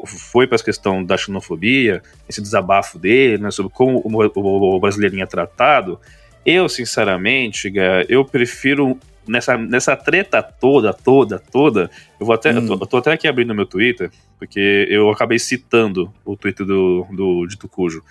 foi 0.05 0.49
para 0.49 0.57
a 0.57 0.65
questão 0.65 1.05
da 1.05 1.17
xenofobia, 1.17 2.03
esse 2.29 2.43
desabafo 2.43 2.99
dele, 2.99 3.41
né, 3.43 3.51
sobre 3.53 3.71
como 3.71 3.99
o, 3.99 4.41
o, 4.41 4.77
o 4.77 4.81
brasileirinho 4.81 5.23
é 5.23 5.27
tratado, 5.27 6.01
eu, 6.45 6.69
sinceramente, 6.69 7.73
eu 8.09 8.25
prefiro 8.25 8.99
nessa, 9.29 9.57
nessa 9.57 9.95
treta 9.95 10.43
toda, 10.43 10.93
toda, 10.93 11.39
toda, 11.39 11.89
eu 12.19 12.27
vou 12.27 12.35
até. 12.35 12.51
Hum. 12.53 12.57
Eu, 12.57 12.67
tô, 12.67 12.73
eu, 12.73 12.87
tô, 12.87 12.97
até 12.97 13.13
aqui 13.13 13.29
abrindo 13.29 13.55
meu 13.55 13.67
Twitter, 13.67 14.11
porque 14.39 14.89
eu 14.91 15.09
acabei 15.11 15.39
citando 15.39 16.13
o 16.25 16.37
Twitter 16.37 16.67
do, 16.67 17.07
do 17.13 17.47
Dito 17.47 17.69
Cujo. 17.69 18.03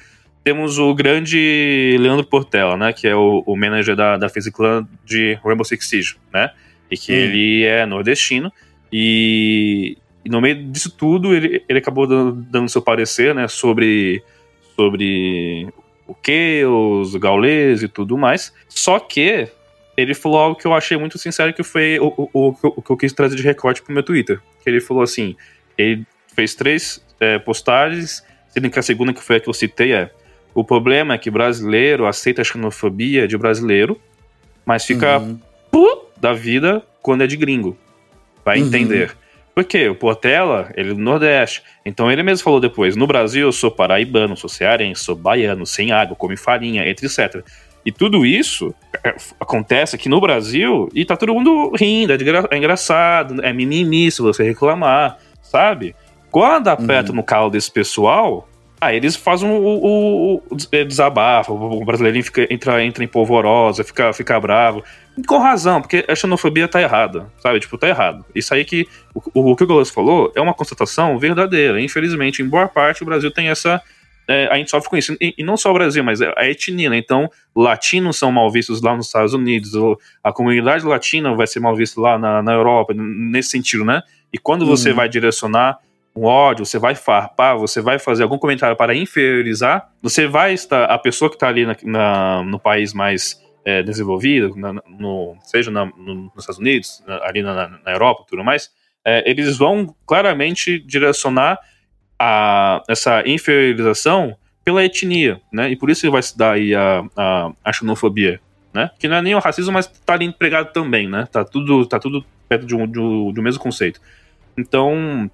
Temos 0.44 0.80
o 0.80 0.94
grande 0.94 1.96
Leandro 2.00 2.26
Portela, 2.26 2.76
né? 2.76 2.94
Que 2.94 3.08
é 3.08 3.16
o, 3.16 3.44
o 3.46 3.56
manager 3.56 3.96
da, 3.96 4.18
da 4.18 4.28
Physic 4.30 4.56
Clan 4.56 4.88
de 5.06 5.38
Rainbow 5.44 5.64
Six 5.64 5.88
Siege, 5.88 6.16
né? 6.34 6.52
E 6.90 6.98
que 6.98 7.12
hum. 7.12 7.16
ele 7.16 7.64
é 7.64 7.86
nordestino. 7.86 8.52
E, 8.92 9.98
e, 10.26 10.30
no 10.30 10.42
meio 10.42 10.64
disso 10.72 10.90
tudo, 10.90 11.36
ele, 11.36 11.64
ele 11.70 11.80
acabou 11.80 12.08
dando, 12.08 12.34
dando 12.50 12.70
seu 12.70 12.82
parecer, 12.82 13.36
né? 13.36 13.48
Sobre, 13.48 14.24
sobre 14.76 15.68
o 16.08 16.14
que, 16.16 16.64
os 16.66 17.16
gaulês 17.16 17.84
e 17.84 17.88
tudo 17.88 18.18
mais. 18.18 18.54
Só 18.68 19.00
que 19.00 19.48
ele 19.96 20.14
falou 20.14 20.40
algo 20.40 20.56
que 20.56 20.66
eu 20.66 20.74
achei 20.74 20.98
muito 20.98 21.18
sincero, 21.18 21.54
que 21.54 21.64
foi 21.64 22.00
o, 22.00 22.08
o, 22.18 22.30
o, 22.34 22.56
o 22.78 22.82
que 22.82 22.92
eu 22.92 22.98
quis 22.98 23.14
trazer 23.14 23.36
de 23.36 23.44
recorte 23.44 23.82
pro 23.82 23.94
meu 23.94 24.04
Twitter. 24.04 24.40
Que 24.64 24.70
ele 24.70 24.82
falou 24.82 25.04
assim: 25.04 25.36
ele 25.78 26.06
fez 26.36 26.56
três 26.56 27.06
é, 27.20 27.38
postagens, 27.40 28.26
sendo 28.50 28.70
que 28.70 28.80
a 28.80 28.82
segunda, 28.82 29.14
que 29.14 29.22
foi 29.22 29.38
a 29.38 29.40
que 29.40 29.48
eu 29.48 29.54
citei, 29.54 29.94
é: 29.94 30.12
o 30.54 30.64
problema 30.64 31.14
é 31.14 31.18
que 31.18 31.32
brasileiro 31.32 32.06
aceita 32.06 32.42
a 32.42 32.46
xenofobia 32.46 33.28
de 33.28 33.38
brasileiro, 33.38 34.00
mas 34.66 34.86
fica 34.86 35.20
uhum. 35.20 35.40
da 36.20 36.34
vida 36.34 36.84
quando 37.02 37.24
é 37.24 37.28
de 37.28 37.38
gringo. 37.38 37.78
Vai 38.44 38.60
uhum. 38.60 38.68
entender. 38.68 39.16
Porque 39.54 39.90
o 39.90 39.96
Portela, 39.96 40.72
ele 40.76 40.92
é 40.92 40.94
do 40.94 41.00
Nordeste. 41.00 41.62
Então 41.86 42.12
ele 42.12 42.24
mesmo 42.24 42.44
falou 42.44 42.60
depois: 42.60 42.96
no 42.96 43.06
Brasil 43.06 43.48
eu 43.48 43.52
sou 43.52 43.70
paraibano, 43.70 44.38
sou 44.38 44.50
cearense, 44.50 45.04
sou 45.04 45.16
baiano, 45.16 45.66
sem 45.66 45.92
água, 45.92 46.16
come 46.16 46.38
farinha, 46.38 46.88
etc. 46.88 47.44
E 47.86 47.92
tudo 47.92 48.26
isso 48.26 48.74
é, 49.04 49.16
acontece 49.40 49.96
aqui 49.96 50.08
no 50.08 50.22
Brasil 50.22 50.88
e 50.94 51.04
tá 51.04 51.18
todo 51.18 51.34
mundo 51.34 51.72
rindo, 51.76 52.14
é, 52.14 52.18
é 52.52 52.58
engraçado, 52.58 53.44
é 53.44 53.52
mimimi 53.52 54.12
se 54.12 54.22
você 54.22 54.44
reclamar, 54.44 55.18
sabe? 55.42 55.96
Quando 56.30 56.70
aperta 56.70 57.10
uhum. 57.10 57.18
no 57.18 57.24
calo 57.24 57.50
desse 57.50 57.70
pessoal, 57.72 58.48
aí 58.82 58.98
eles 58.98 59.16
fazem 59.16 59.48
o, 59.48 59.54
o, 59.54 60.44
o 60.50 60.56
desabafo, 60.86 61.54
o 61.54 61.86
brasileirinho 61.86 62.26
fica, 62.26 62.52
entra, 62.52 62.84
entra 62.84 63.04
em 63.04 63.08
polvorosa, 63.08 63.84
fica, 63.84 64.12
fica 64.12 64.40
bravo. 64.40 64.84
Com 65.28 65.38
razão, 65.38 65.82
porque 65.82 66.04
a 66.08 66.16
xenofobia 66.16 66.68
tá 66.68 66.82
errada, 66.82 67.32
sabe? 67.38 67.60
Tipo, 67.60 67.78
tá 67.78 67.88
errado. 67.88 68.26
Isso 68.34 68.54
aí 68.54 68.66
que 68.66 68.88
o, 69.14 69.52
o 69.52 69.56
que 69.56 69.64
o 69.64 69.68
Golas 69.68 69.92
falou 69.92 70.32
é 70.36 70.42
uma 70.42 70.54
constatação 70.54 71.20
verdadeira. 71.20 71.80
Infelizmente, 71.80 72.42
em 72.42 72.50
boa 72.50 72.68
parte, 72.68 73.04
o 73.04 73.06
Brasil 73.06 73.30
tem 73.30 73.50
essa 73.50 73.82
é, 74.28 74.48
a 74.48 74.56
gente 74.56 74.72
sofre 74.72 74.90
com 74.90 74.98
isso. 74.98 75.16
E, 75.20 75.36
e, 75.38 75.44
não 75.44 75.58
só 75.58 75.72
o 75.72 75.74
Brasil, 75.74 76.04
mas 76.04 76.22
a 76.22 76.48
etnia, 76.48 76.90
né? 76.90 76.98
Então, 76.98 77.30
latinos 77.56 78.18
são 78.18 78.32
mal 78.32 78.50
vistos 78.50 78.82
lá 78.82 78.96
nos 78.96 79.08
Estados 79.08 79.34
Unidos, 79.34 79.74
a 80.24 80.32
comunidade 80.32 80.86
latina 80.86 81.36
vai 81.36 81.46
ser 81.48 81.60
mal 81.60 81.76
vista 81.76 82.00
lá 82.00 82.18
na, 82.18 82.42
na 82.42 82.54
Europa, 82.54 82.94
nesse 82.96 83.50
sentido, 83.50 83.84
né? 83.84 84.02
E 84.32 84.38
quando 84.38 84.66
você 84.66 84.92
uhum. 84.92 84.96
vai 84.96 85.10
direcionar 85.10 85.78
um 86.16 86.26
ódio, 86.26 86.66
você 86.66 86.78
vai 86.78 86.94
farpar, 86.94 87.58
você 87.58 87.82
vai 87.82 87.98
fazer 87.98 88.24
algum 88.24 88.38
comentário 88.38 88.76
para 88.76 88.94
inferiorizar, 88.94 89.90
você 90.02 90.28
vai 90.28 90.54
estar, 90.54 90.86
a 90.86 90.98
pessoa 90.98 91.30
que 91.30 91.36
está 91.36 91.48
ali 91.48 91.66
na, 91.66 91.76
na, 91.84 92.44
no 92.44 92.60
país 92.60 92.94
mais 92.94 93.42
é, 93.64 93.82
desenvolvido, 93.82 94.56
na, 94.56 94.74
no, 94.74 95.38
seja 95.44 95.72
no, 95.72 95.86
nos 95.86 96.40
Estados 96.40 96.60
Unidos, 96.60 97.04
ali 97.24 97.42
na, 97.42 97.80
Europa 97.88 98.26
tudo 98.28 98.44
mais, 98.44 98.72
é, 99.06 99.30
eles 99.30 99.58
vão 99.58 99.96
claramente 100.06 100.80
direcionar 100.80 101.60
a, 102.20 102.84
essa 102.88 103.24
inferiorização 103.28 104.36
pela 104.64 104.84
etnia, 104.84 105.42
né? 105.52 105.72
E 105.72 105.76
por 105.76 105.90
isso 105.90 106.10
vai 106.12 106.22
se 106.22 106.38
dar 106.38 106.54
aí 106.54 106.76
a, 106.76 107.04
a, 107.16 107.52
a 107.64 107.74
xenofobia, 107.74 108.40
né? 108.74 108.92
Que 109.00 109.08
não 109.08 109.16
é 109.18 109.22
nem 109.22 109.34
o 109.34 109.40
racismo, 109.40 109.72
mas 109.72 109.88
tá 109.88 110.14
ali 110.14 110.26
empregado 110.26 110.72
também, 110.72 111.10
né? 111.10 111.28
Tá 111.32 111.44
tudo, 111.44 111.86
tá 111.86 112.00
tudo 112.00 112.24
perto 112.48 112.66
de 112.66 112.76
um, 112.76 112.86
de 112.86 113.00
um, 113.00 113.34
de 113.34 113.40
um 113.40 113.44
mesmo 113.44 113.62
conceito. 113.62 114.00
Então, 114.56 115.32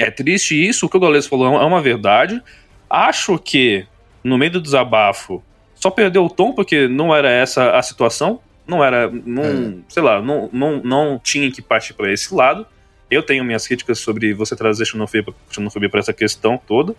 é 0.00 0.10
triste 0.10 0.54
isso, 0.54 0.86
o 0.86 0.88
que 0.88 0.96
o 0.96 1.00
Gaules 1.00 1.26
falou 1.26 1.60
é 1.60 1.64
uma 1.64 1.82
verdade. 1.82 2.42
Acho 2.88 3.38
que, 3.38 3.86
no 4.24 4.38
meio 4.38 4.52
do 4.52 4.60
desabafo, 4.60 5.42
só 5.74 5.90
perdeu 5.90 6.24
o 6.24 6.30
tom 6.30 6.52
porque 6.52 6.88
não 6.88 7.14
era 7.14 7.30
essa 7.30 7.72
a 7.72 7.82
situação, 7.82 8.40
não 8.66 8.82
era, 8.82 9.10
não, 9.10 9.44
é. 9.44 9.74
sei 9.88 10.02
lá, 10.02 10.22
não, 10.22 10.48
não, 10.52 10.82
não 10.82 11.20
tinha 11.22 11.50
que 11.52 11.60
partir 11.60 11.92
para 11.92 12.10
esse 12.10 12.34
lado. 12.34 12.66
Eu 13.10 13.22
tenho 13.22 13.44
minhas 13.44 13.66
críticas 13.66 13.98
sobre 13.98 14.32
você 14.32 14.56
trazer 14.56 14.86
xenofobia 14.86 15.88
para 15.90 16.00
essa 16.00 16.12
questão 16.12 16.58
toda. 16.66 16.94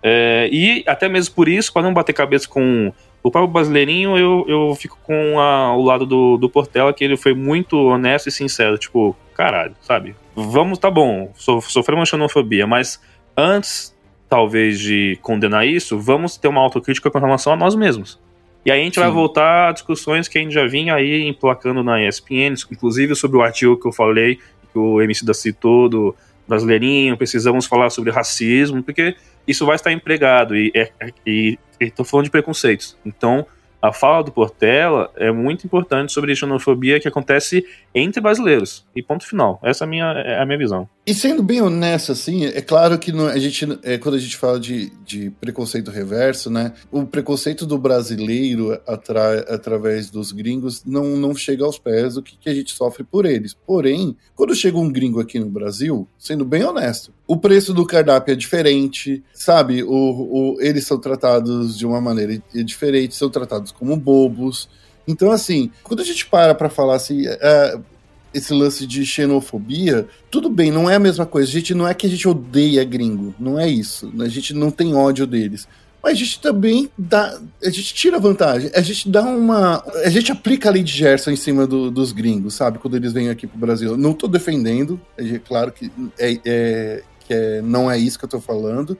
É, 0.00 0.48
e 0.52 0.84
até 0.86 1.08
mesmo 1.08 1.34
por 1.34 1.48
isso, 1.48 1.72
para 1.72 1.82
não 1.82 1.92
bater 1.92 2.12
cabeça 2.12 2.46
com 2.46 2.92
o 3.22 3.30
próprio 3.30 3.52
brasileirinho, 3.52 4.16
eu, 4.16 4.44
eu 4.46 4.74
fico 4.74 4.98
com 5.02 5.40
a, 5.40 5.74
o 5.74 5.82
lado 5.82 6.06
do, 6.06 6.36
do 6.36 6.48
Portela, 6.48 6.92
que 6.92 7.02
ele 7.02 7.16
foi 7.16 7.34
muito 7.34 7.76
honesto 7.76 8.28
e 8.28 8.32
sincero. 8.32 8.78
Tipo, 8.78 9.16
caralho, 9.34 9.74
sabe? 9.80 10.14
Vamos, 10.34 10.78
tá 10.78 10.90
bom, 10.90 11.32
so, 11.34 11.60
sofremos 11.60 12.08
xenofobia, 12.08 12.66
mas 12.66 13.00
antes, 13.36 13.94
talvez, 14.28 14.80
de 14.80 15.18
condenar 15.22 15.66
isso, 15.66 15.98
vamos 15.98 16.36
ter 16.36 16.48
uma 16.48 16.60
autocrítica 16.60 17.10
com 17.10 17.18
relação 17.18 17.52
a 17.52 17.56
nós 17.56 17.74
mesmos. 17.74 18.18
E 18.64 18.70
aí 18.70 18.80
a 18.80 18.84
gente 18.84 18.94
Sim. 18.94 19.00
vai 19.00 19.10
voltar 19.10 19.68
a 19.68 19.72
discussões 19.72 20.26
que 20.26 20.38
a 20.38 20.40
gente 20.40 20.54
já 20.54 20.66
vinha 20.66 20.94
aí 20.94 21.26
emplacando 21.28 21.84
na 21.84 22.02
ESPN, 22.02 22.54
inclusive 22.72 23.14
sobre 23.14 23.36
o 23.36 23.42
artigo 23.42 23.78
que 23.78 23.86
eu 23.86 23.92
falei 23.92 24.38
que 24.74 24.78
o 24.78 25.00
MC 25.00 25.24
da 25.24 25.32
citou, 25.32 25.88
do 25.88 26.16
brasileirinho, 26.48 27.16
precisamos 27.16 27.64
falar 27.64 27.88
sobre 27.90 28.10
racismo, 28.10 28.82
porque 28.82 29.16
isso 29.46 29.64
vai 29.64 29.76
estar 29.76 29.92
empregado 29.92 30.56
e, 30.56 30.72
é, 30.74 30.90
é, 31.00 31.12
e 31.24 31.58
estou 31.80 32.04
falando 32.04 32.24
de 32.24 32.30
preconceitos. 32.30 32.96
Então, 33.06 33.46
a 33.84 33.92
fala 33.92 34.24
do 34.24 34.32
Portela 34.32 35.10
é 35.14 35.30
muito 35.30 35.66
importante 35.66 36.10
sobre 36.10 36.32
a 36.32 36.34
xenofobia 36.34 36.98
que 36.98 37.06
acontece 37.06 37.66
entre 37.94 38.18
brasileiros. 38.18 38.86
E 38.96 39.02
ponto 39.02 39.26
final. 39.26 39.60
Essa 39.62 39.84
é 39.84 39.86
a 39.86 39.88
minha, 39.88 40.06
é 40.06 40.40
a 40.40 40.46
minha 40.46 40.56
visão. 40.56 40.88
E 41.06 41.12
sendo 41.12 41.42
bem 41.42 41.60
honesto, 41.60 42.12
assim, 42.12 42.46
é 42.46 42.62
claro 42.62 42.98
que 42.98 43.12
a 43.12 43.38
gente, 43.38 43.78
é, 43.82 43.98
quando 43.98 44.14
a 44.14 44.18
gente 44.18 44.38
fala 44.38 44.58
de, 44.58 44.90
de 45.04 45.28
preconceito 45.38 45.90
reverso, 45.90 46.48
né? 46.48 46.72
O 46.90 47.04
preconceito 47.04 47.66
do 47.66 47.76
brasileiro 47.76 48.80
atra, 48.86 49.40
através 49.54 50.08
dos 50.08 50.32
gringos 50.32 50.82
não, 50.82 51.04
não 51.18 51.34
chega 51.34 51.62
aos 51.62 51.78
pés 51.78 52.14
do 52.14 52.22
que, 52.22 52.38
que 52.38 52.48
a 52.48 52.54
gente 52.54 52.72
sofre 52.72 53.04
por 53.04 53.26
eles. 53.26 53.52
Porém, 53.52 54.16
quando 54.34 54.54
chega 54.54 54.78
um 54.78 54.90
gringo 54.90 55.20
aqui 55.20 55.38
no 55.38 55.50
Brasil, 55.50 56.08
sendo 56.18 56.42
bem 56.42 56.64
honesto, 56.64 57.12
o 57.26 57.36
preço 57.36 57.74
do 57.74 57.84
cardápio 57.84 58.32
é 58.32 58.36
diferente, 58.36 59.22
sabe? 59.34 59.82
O, 59.82 59.90
o, 59.90 60.56
eles 60.58 60.86
são 60.86 60.98
tratados 60.98 61.76
de 61.76 61.84
uma 61.84 62.00
maneira 62.00 62.42
diferente, 62.64 63.14
são 63.14 63.28
tratados 63.28 63.72
como 63.72 63.94
bobos. 63.94 64.70
Então, 65.06 65.30
assim, 65.30 65.70
quando 65.82 66.00
a 66.00 66.04
gente 66.04 66.24
para 66.24 66.54
pra 66.54 66.70
falar 66.70 66.96
assim, 66.96 67.26
é, 67.26 67.78
esse 68.34 68.52
lance 68.52 68.86
de 68.86 69.06
xenofobia, 69.06 70.06
tudo 70.30 70.50
bem, 70.50 70.70
não 70.70 70.90
é 70.90 70.96
a 70.96 70.98
mesma 70.98 71.24
coisa. 71.24 71.48
A 71.48 71.52
gente 71.52 71.74
não 71.74 71.86
é 71.86 71.94
que 71.94 72.06
a 72.06 72.10
gente 72.10 72.28
odeia 72.28 72.84
gringo, 72.84 73.34
não 73.38 73.58
é 73.58 73.68
isso. 73.68 74.12
A 74.20 74.28
gente 74.28 74.52
não 74.52 74.70
tem 74.70 74.94
ódio 74.94 75.26
deles. 75.26 75.68
Mas 76.02 76.12
a 76.12 76.16
gente 76.16 76.40
também 76.40 76.90
dá. 76.98 77.40
A 77.62 77.70
gente 77.70 77.94
tira 77.94 78.18
vantagem. 78.18 78.70
A 78.74 78.82
gente 78.82 79.08
dá 79.08 79.22
uma. 79.22 79.82
A 80.04 80.10
gente 80.10 80.30
aplica 80.30 80.68
a 80.68 80.72
lei 80.72 80.82
de 80.82 80.92
Gerson 80.92 81.30
em 81.30 81.36
cima 81.36 81.66
do, 81.66 81.90
dos 81.90 82.12
gringos, 82.12 82.52
sabe? 82.52 82.78
Quando 82.78 82.94
eles 82.94 83.14
vêm 83.14 83.30
aqui 83.30 83.46
pro 83.46 83.58
Brasil. 83.58 83.96
Não 83.96 84.12
tô 84.12 84.28
defendendo, 84.28 85.00
é 85.16 85.38
claro 85.38 85.72
que, 85.72 85.90
é, 86.18 86.38
é, 86.44 87.02
que 87.26 87.32
é, 87.32 87.62
não 87.62 87.90
é 87.90 87.96
isso 87.96 88.18
que 88.18 88.24
eu 88.26 88.28
tô 88.28 88.38
falando. 88.38 88.98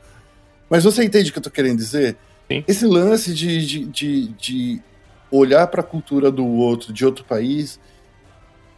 Mas 0.70 0.84
você 0.84 1.04
entende 1.04 1.28
o 1.28 1.32
que 1.34 1.38
eu 1.38 1.42
tô 1.42 1.50
querendo 1.50 1.76
dizer? 1.76 2.16
Sim. 2.50 2.64
Esse 2.66 2.86
lance 2.86 3.34
de, 3.34 3.66
de, 3.66 3.84
de, 3.84 4.28
de 4.28 4.82
olhar 5.30 5.66
para 5.66 5.82
a 5.82 5.84
cultura 5.84 6.30
do 6.30 6.46
outro, 6.46 6.90
de 6.90 7.04
outro 7.04 7.22
país, 7.22 7.78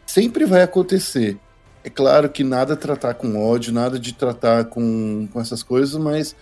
sempre 0.06 0.44
vai 0.44 0.62
acontecer. 0.62 1.38
É 1.84 1.90
claro 1.90 2.28
que 2.28 2.42
nada 2.42 2.76
tratar 2.76 3.14
com 3.14 3.38
ódio, 3.38 3.72
nada 3.72 3.98
de 3.98 4.12
tratar 4.12 4.64
com, 4.64 5.28
com 5.32 5.40
essas 5.40 5.62
coisas, 5.62 5.96
mas 5.96 6.34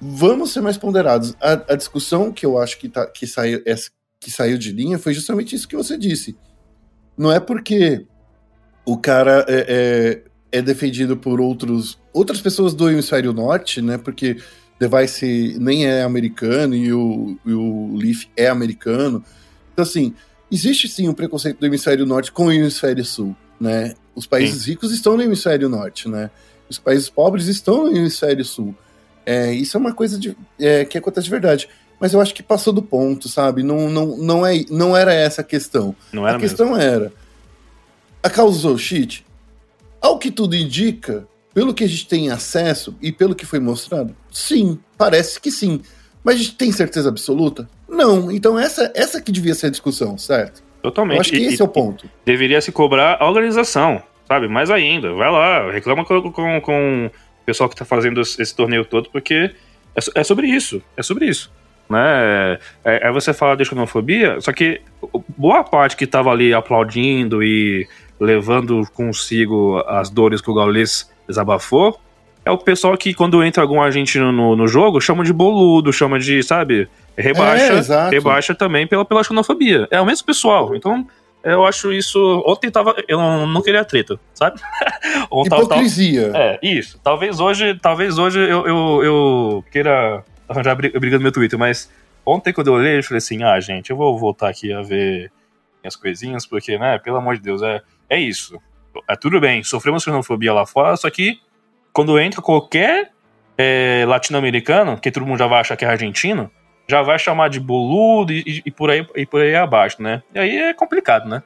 vamos 0.00 0.52
ser 0.52 0.60
mais 0.60 0.76
ponderados. 0.76 1.34
A, 1.40 1.52
a 1.52 1.76
discussão 1.76 2.32
que 2.32 2.44
eu 2.44 2.58
acho 2.58 2.78
que, 2.78 2.88
tá, 2.88 3.06
que, 3.06 3.26
saiu, 3.26 3.62
que 4.18 4.30
saiu 4.30 4.58
de 4.58 4.72
linha 4.72 4.98
foi 4.98 5.14
justamente 5.14 5.54
isso 5.54 5.68
que 5.68 5.76
você 5.76 5.96
disse. 5.96 6.36
Não 7.16 7.30
é 7.30 7.38
porque 7.38 8.04
o 8.84 8.96
cara 8.96 9.44
é, 9.48 10.22
é, 10.52 10.58
é 10.58 10.62
defendido 10.62 11.16
por 11.16 11.40
outros, 11.40 12.00
outras 12.12 12.40
pessoas 12.40 12.74
do 12.74 12.90
hemisfério 12.90 13.32
norte, 13.32 13.80
né? 13.80 13.96
Porque 13.96 14.38
Device 14.78 15.56
nem 15.60 15.86
é 15.86 16.02
americano 16.02 16.74
e 16.74 16.92
o, 16.92 17.38
e 17.46 17.52
o 17.52 17.94
Leaf 17.94 18.26
é 18.36 18.48
americano. 18.48 19.24
Então, 19.72 19.84
assim, 19.84 20.14
existe 20.52 20.86
sim 20.86 21.08
um 21.08 21.14
preconceito 21.14 21.58
do 21.58 21.66
hemisfério 21.66 22.04
norte 22.04 22.30
com 22.30 22.46
o 22.46 22.52
hemisfério 22.52 23.02
sul, 23.04 23.34
né? 23.58 23.94
Os 24.14 24.26
países 24.26 24.64
sim. 24.64 24.70
ricos 24.70 24.92
estão 24.92 25.16
no 25.16 25.22
hemisfério 25.22 25.66
norte, 25.68 26.08
né? 26.08 26.30
Os 26.68 26.78
países 26.78 27.08
pobres 27.08 27.46
estão 27.46 27.84
no 27.84 27.96
hemisfério 27.96 28.44
sul. 28.44 28.74
É, 29.24 29.52
isso 29.52 29.76
é 29.76 29.80
uma 29.80 29.94
coisa 29.94 30.18
de, 30.18 30.36
é, 30.60 30.84
que 30.84 30.98
acontece 30.98 31.24
de 31.24 31.30
verdade. 31.30 31.68
mas 31.98 32.12
eu 32.12 32.20
acho 32.20 32.34
que 32.34 32.42
passou 32.42 32.72
do 32.72 32.82
ponto, 32.82 33.28
sabe? 33.28 33.62
Não, 33.62 33.88
não, 33.88 34.16
não, 34.18 34.46
é, 34.46 34.64
não 34.68 34.94
era 34.94 35.14
essa 35.14 35.40
a 35.40 35.44
questão. 35.44 35.96
Não 36.12 36.26
era 36.28 36.36
a 36.36 36.40
questão 36.40 36.76
era, 36.76 37.12
a 38.22 38.28
causou 38.28 38.76
cheat? 38.76 39.24
Ao 40.00 40.18
que 40.18 40.30
tudo 40.30 40.54
indica, 40.54 41.26
pelo 41.54 41.72
que 41.72 41.84
a 41.84 41.88
gente 41.88 42.06
tem 42.06 42.30
acesso 42.30 42.94
e 43.00 43.10
pelo 43.10 43.34
que 43.34 43.46
foi 43.46 43.60
mostrado, 43.60 44.14
sim, 44.30 44.78
parece 44.98 45.40
que 45.40 45.50
sim. 45.50 45.80
Mas 46.24 46.34
a 46.34 46.38
gente 46.38 46.56
tem 46.56 46.72
certeza 46.72 47.08
absoluta? 47.08 47.68
Não. 47.92 48.30
Então 48.32 48.58
essa, 48.58 48.90
essa 48.94 49.20
que 49.20 49.30
devia 49.30 49.54
ser 49.54 49.66
a 49.66 49.70
discussão, 49.70 50.16
certo? 50.18 50.62
Totalmente. 50.82 51.14
Eu 51.16 51.20
acho 51.20 51.30
que 51.30 51.38
E- 51.38 51.46
esse 51.46 51.62
é 51.62 51.64
o 51.64 51.68
ponto. 51.68 52.08
deveria 52.24 52.60
se 52.60 52.72
cobrar 52.72 53.18
a 53.20 53.28
organização, 53.28 54.02
sabe? 54.26 54.48
Mais 54.48 54.70
ainda, 54.70 55.12
vai 55.12 55.30
lá, 55.30 55.70
reclama 55.70 56.04
com, 56.04 56.32
com, 56.32 56.60
com 56.60 57.06
o 57.06 57.44
pessoal 57.46 57.68
que 57.68 57.76
tá 57.76 57.84
fazendo 57.84 58.20
esse 58.20 58.56
torneio 58.56 58.84
todo, 58.84 59.08
porque 59.10 59.52
é, 59.94 60.20
é 60.20 60.24
sobre 60.24 60.48
isso, 60.48 60.82
é 60.96 61.02
sobre 61.02 61.26
isso. 61.26 61.52
Né? 61.88 62.58
É, 62.84 63.08
é 63.08 63.12
você 63.12 63.32
falar 63.34 63.54
de 63.56 63.64
xenofobia, 63.64 64.40
só 64.40 64.52
que 64.52 64.80
boa 65.36 65.62
parte 65.62 65.96
que 65.96 66.06
tava 66.06 66.30
ali 66.30 66.54
aplaudindo 66.54 67.42
e 67.42 67.86
levando 68.18 68.82
consigo 68.94 69.78
as 69.86 70.08
dores 70.08 70.40
que 70.40 70.50
o 70.50 70.54
Gaules 70.54 71.10
desabafou, 71.28 72.00
é 72.44 72.50
o 72.50 72.58
pessoal 72.58 72.96
que 72.96 73.12
quando 73.14 73.42
entra 73.44 73.62
algum 73.62 73.80
agente 73.82 74.18
no, 74.18 74.56
no 74.56 74.66
jogo, 74.66 75.00
chama 75.00 75.22
de 75.22 75.32
boludo, 75.32 75.92
chama 75.92 76.18
de, 76.18 76.42
sabe, 76.42 76.88
rebaixa, 77.16 77.94
É, 77.94 78.08
rebaixa 78.10 78.54
também 78.54 78.86
pela, 78.86 79.04
pela 79.04 79.22
xenofobia. 79.24 79.86
É 79.90 80.00
o 80.00 80.06
mesmo 80.06 80.26
pessoal, 80.26 80.74
então 80.74 81.06
eu 81.44 81.64
acho 81.66 81.92
isso. 81.92 82.42
Ontem 82.46 82.70
tava. 82.70 82.94
Eu 83.08 83.18
não, 83.18 83.46
não 83.46 83.62
queria 83.62 83.84
treta, 83.84 84.18
sabe? 84.34 84.60
Ontem 85.30 85.50
tava- 85.50 85.62
tava- 85.62 85.74
Hipocrisia. 85.74 86.30
é, 86.34 86.58
isso. 86.62 86.98
Talvez 87.02 87.40
hoje, 87.40 87.78
talvez 87.80 88.18
hoje 88.18 88.38
eu, 88.40 88.66
eu, 88.66 89.00
eu 89.04 89.64
queira 89.70 90.22
arranjar 90.48 90.74
bri- 90.74 90.90
briga 90.98 91.16
no 91.16 91.22
meu 91.22 91.32
Twitter, 91.32 91.58
mas 91.58 91.90
ontem 92.24 92.52
quando 92.52 92.68
eu 92.68 92.74
olhei, 92.74 92.98
eu 92.98 93.02
falei 93.02 93.18
assim, 93.18 93.42
ah, 93.42 93.58
gente, 93.60 93.90
eu 93.90 93.96
vou 93.96 94.16
voltar 94.18 94.48
aqui 94.48 94.72
a 94.72 94.82
ver 94.82 95.30
minhas 95.82 95.96
coisinhas, 95.96 96.46
porque, 96.46 96.78
né, 96.78 96.98
pelo 96.98 97.16
amor 97.16 97.34
de 97.36 97.42
Deus, 97.42 97.60
é, 97.62 97.80
é 98.08 98.20
isso. 98.20 98.56
É 99.08 99.16
tudo 99.16 99.40
bem, 99.40 99.64
sofremos 99.64 100.02
xenofobia 100.04 100.52
lá 100.52 100.64
fora, 100.66 100.96
só 100.96 101.08
que 101.10 101.40
quando 101.92 102.16
entra 102.20 102.40
qualquer 102.40 103.10
é, 103.58 104.04
latino-americano, 104.06 104.96
que 104.98 105.10
todo 105.10 105.26
mundo 105.26 105.38
já 105.38 105.46
vai 105.46 105.60
achar 105.60 105.76
que 105.76 105.84
é 105.84 105.88
argentino, 105.88 106.50
já 106.92 107.00
vai 107.00 107.18
chamar 107.18 107.48
de 107.48 107.58
boludo 107.58 108.34
e, 108.34 108.62
e- 108.66 108.70
por 108.70 108.90
aí, 108.90 109.06
e 109.16 109.24
por 109.24 109.40
aí 109.40 109.54
abaixo, 109.56 110.02
né? 110.02 110.22
E 110.34 110.38
aí 110.38 110.56
é 110.58 110.74
complicado, 110.74 111.26
né? 111.26 111.42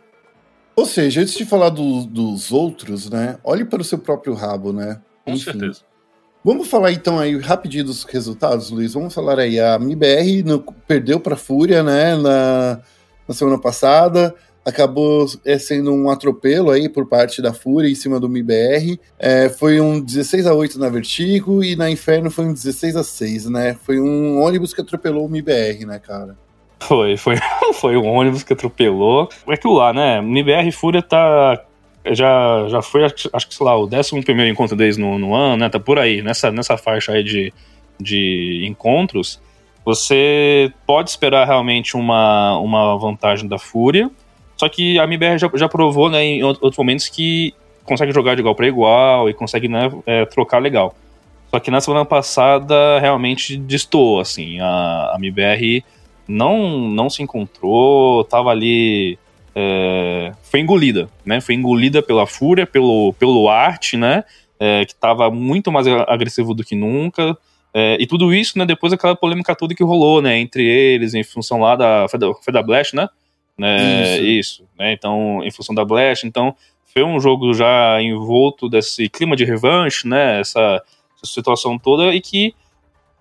Ou 0.74 0.84
seja, 0.84 1.20
antes 1.20 1.34
de 1.34 1.46
falar 1.46 1.68
do- 1.68 2.04
dos 2.04 2.50
outros, 2.50 3.08
né? 3.08 3.38
Olhe 3.44 3.64
para 3.64 3.80
o 3.80 3.84
seu 3.84 3.96
próprio 3.98 4.34
rabo, 4.34 4.72
né? 4.72 5.00
Com 5.24 5.30
Enfim. 5.30 5.44
certeza. 5.52 5.82
Vamos 6.44 6.66
falar 6.68 6.90
então 6.90 7.18
aí 7.18 7.38
rapidinho 7.38 7.84
dos 7.84 8.02
resultados, 8.02 8.70
Luiz. 8.70 8.94
Vamos 8.94 9.14
falar 9.14 9.38
aí. 9.38 9.58
A 9.60 9.78
MIBR 9.78 10.42
no- 10.44 10.60
perdeu 10.86 11.20
para 11.20 11.34
a 11.34 11.38
Fúria, 11.38 11.80
né? 11.84 12.16
Na, 12.16 12.80
na 13.28 13.34
semana 13.34 13.58
passada. 13.60 14.34
Acabou 14.66 15.26
é, 15.44 15.58
sendo 15.58 15.94
um 15.94 16.10
atropelo 16.10 16.70
aí 16.70 16.88
por 16.88 17.06
parte 17.06 17.40
da 17.40 17.54
Fúria 17.54 17.88
em 17.88 17.94
cima 17.94 18.18
do 18.18 18.28
MIBR. 18.28 18.98
É, 19.18 19.48
foi 19.48 19.80
um 19.80 20.00
16 20.00 20.46
a 20.46 20.54
8 20.54 20.78
na 20.78 20.88
Vertigo 20.88 21.62
e 21.62 21.76
na 21.76 21.88
Inferno 21.88 22.30
foi 22.30 22.46
um 22.46 22.52
16 22.52 22.96
a 22.96 23.04
6 23.04 23.48
né? 23.48 23.76
Foi 23.84 24.00
um 24.00 24.42
ônibus 24.42 24.74
que 24.74 24.80
atropelou 24.80 25.24
o 25.24 25.28
MIBR, 25.28 25.86
né, 25.86 26.00
cara? 26.00 26.36
Foi, 26.80 27.16
foi, 27.16 27.36
foi 27.74 27.96
um 27.96 28.06
ônibus 28.06 28.42
que 28.42 28.52
atropelou. 28.52 29.28
É 29.48 29.54
aquilo 29.54 29.74
lá, 29.74 29.92
né? 29.92 30.18
MBR 30.18 30.70
Fúria 30.72 31.02
tá. 31.02 31.62
Já, 32.08 32.68
já 32.68 32.80
foi, 32.82 33.04
acho 33.04 33.48
que, 33.48 33.54
sei 33.54 33.66
lá, 33.66 33.76
o 33.76 33.86
11 33.86 34.12
encontro 34.48 34.76
deles 34.76 34.96
no, 34.96 35.18
no 35.18 35.34
ano, 35.34 35.56
né? 35.56 35.68
Tá 35.68 35.80
por 35.80 35.98
aí, 35.98 36.22
nessa, 36.22 36.52
nessa 36.52 36.76
faixa 36.76 37.12
aí 37.12 37.24
de, 37.24 37.52
de 38.00 38.64
encontros. 38.64 39.40
Você 39.84 40.72
pode 40.86 41.10
esperar 41.10 41.46
realmente 41.46 41.96
uma, 41.96 42.58
uma 42.58 42.96
vantagem 42.96 43.48
da 43.48 43.58
Fúria. 43.58 44.08
Só 44.56 44.68
que 44.68 44.98
a 44.98 45.04
MBR 45.04 45.38
já, 45.38 45.50
já 45.54 45.68
provou, 45.68 46.08
né, 46.10 46.24
em 46.24 46.42
out- 46.42 46.58
outros 46.62 46.78
momentos 46.78 47.08
que 47.08 47.54
consegue 47.84 48.12
jogar 48.12 48.34
de 48.34 48.40
igual 48.40 48.54
para 48.54 48.66
igual 48.66 49.28
e 49.28 49.34
consegue 49.34 49.68
né, 49.68 49.90
é, 50.06 50.24
trocar 50.24 50.58
legal. 50.60 50.94
Só 51.50 51.60
que 51.60 51.70
na 51.70 51.80
semana 51.80 52.04
passada 52.04 52.98
realmente 52.98 53.56
destoou, 53.56 54.18
assim. 54.20 54.58
A, 54.60 55.12
a 55.14 55.16
MBR 55.18 55.84
não, 56.26 56.88
não 56.88 57.08
se 57.08 57.22
encontrou, 57.22 58.24
tava 58.24 58.50
ali. 58.50 59.18
é, 59.54 60.32
foi 60.42 60.60
engolida, 60.60 61.08
né? 61.24 61.40
Foi 61.40 61.54
engolida 61.54 62.02
pela 62.02 62.26
Fúria, 62.26 62.66
pelo, 62.66 63.12
pelo 63.18 63.48
Art, 63.48 63.94
né? 63.94 64.24
É, 64.58 64.84
que 64.84 64.94
tava 64.94 65.30
muito 65.30 65.70
mais 65.70 65.86
agressivo 65.86 66.52
do 66.54 66.64
que 66.64 66.74
nunca. 66.74 67.36
É, 67.72 67.96
e 68.00 68.06
tudo 68.06 68.34
isso, 68.34 68.58
né? 68.58 68.64
Depois 68.66 68.90
daquela 68.90 69.14
polêmica 69.14 69.54
toda 69.54 69.74
que 69.74 69.84
rolou, 69.84 70.20
né? 70.20 70.38
Entre 70.38 70.64
eles, 70.66 71.14
em 71.14 71.22
função 71.22 71.60
lá 71.60 71.76
da. 71.76 72.06
Foi 72.08 72.18
da, 72.18 72.34
foi 72.34 72.52
da 72.52 72.62
Blast, 72.62 72.94
né? 72.96 73.08
Né? 73.58 74.18
Isso. 74.18 74.24
Isso, 74.24 74.68
né? 74.78 74.92
Então, 74.92 75.40
em 75.42 75.50
função 75.50 75.74
da 75.74 75.84
Blast, 75.84 76.26
então 76.26 76.54
foi 76.92 77.02
um 77.04 77.20
jogo 77.20 77.52
já 77.52 78.00
envolto 78.00 78.68
desse 78.68 79.08
clima 79.08 79.36
de 79.36 79.44
revanche, 79.44 80.06
né? 80.08 80.40
Essa, 80.40 80.82
essa 81.16 81.32
situação 81.32 81.78
toda 81.78 82.14
e 82.14 82.20
que 82.20 82.54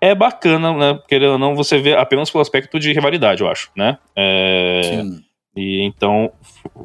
é 0.00 0.14
bacana, 0.14 0.72
né? 0.72 1.00
Querendo 1.08 1.32
ou 1.32 1.38
não, 1.38 1.54
você 1.54 1.78
vê 1.78 1.94
apenas 1.94 2.30
pelo 2.30 2.42
aspecto 2.42 2.78
de 2.78 2.92
rivalidade, 2.92 3.42
eu 3.42 3.48
acho, 3.48 3.70
né? 3.76 3.98
É, 4.14 4.80
Sim. 4.84 5.24
e 5.56 5.82
então 5.82 6.32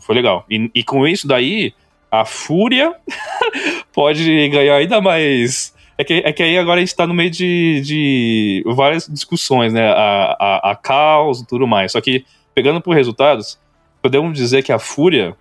foi 0.01 0.15
legal. 0.15 0.45
E, 0.49 0.69
e 0.73 0.83
com 0.83 1.07
isso 1.07 1.27
daí, 1.27 1.73
a 2.11 2.25
Fúria 2.25 2.93
pode 3.93 4.49
ganhar 4.49 4.75
ainda 4.75 4.99
mais. 4.99 5.73
É 5.97 6.03
que, 6.03 6.13
é 6.25 6.33
que 6.33 6.41
aí 6.41 6.57
agora 6.57 6.79
a 6.79 6.83
gente 6.83 6.95
tá 6.95 7.05
no 7.05 7.13
meio 7.13 7.29
de, 7.29 7.81
de 7.81 8.63
várias 8.65 9.07
discussões, 9.07 9.71
né? 9.71 9.87
A, 9.91 10.35
a, 10.39 10.71
a 10.71 10.75
caos 10.75 11.41
e 11.41 11.47
tudo 11.47 11.67
mais. 11.67 11.91
Só 11.91 12.01
que, 12.01 12.25
pegando 12.53 12.81
por 12.81 12.95
resultados, 12.95 13.59
podemos 14.01 14.37
dizer 14.37 14.63
que 14.63 14.71
a 14.71 14.79
Fúria 14.79 15.35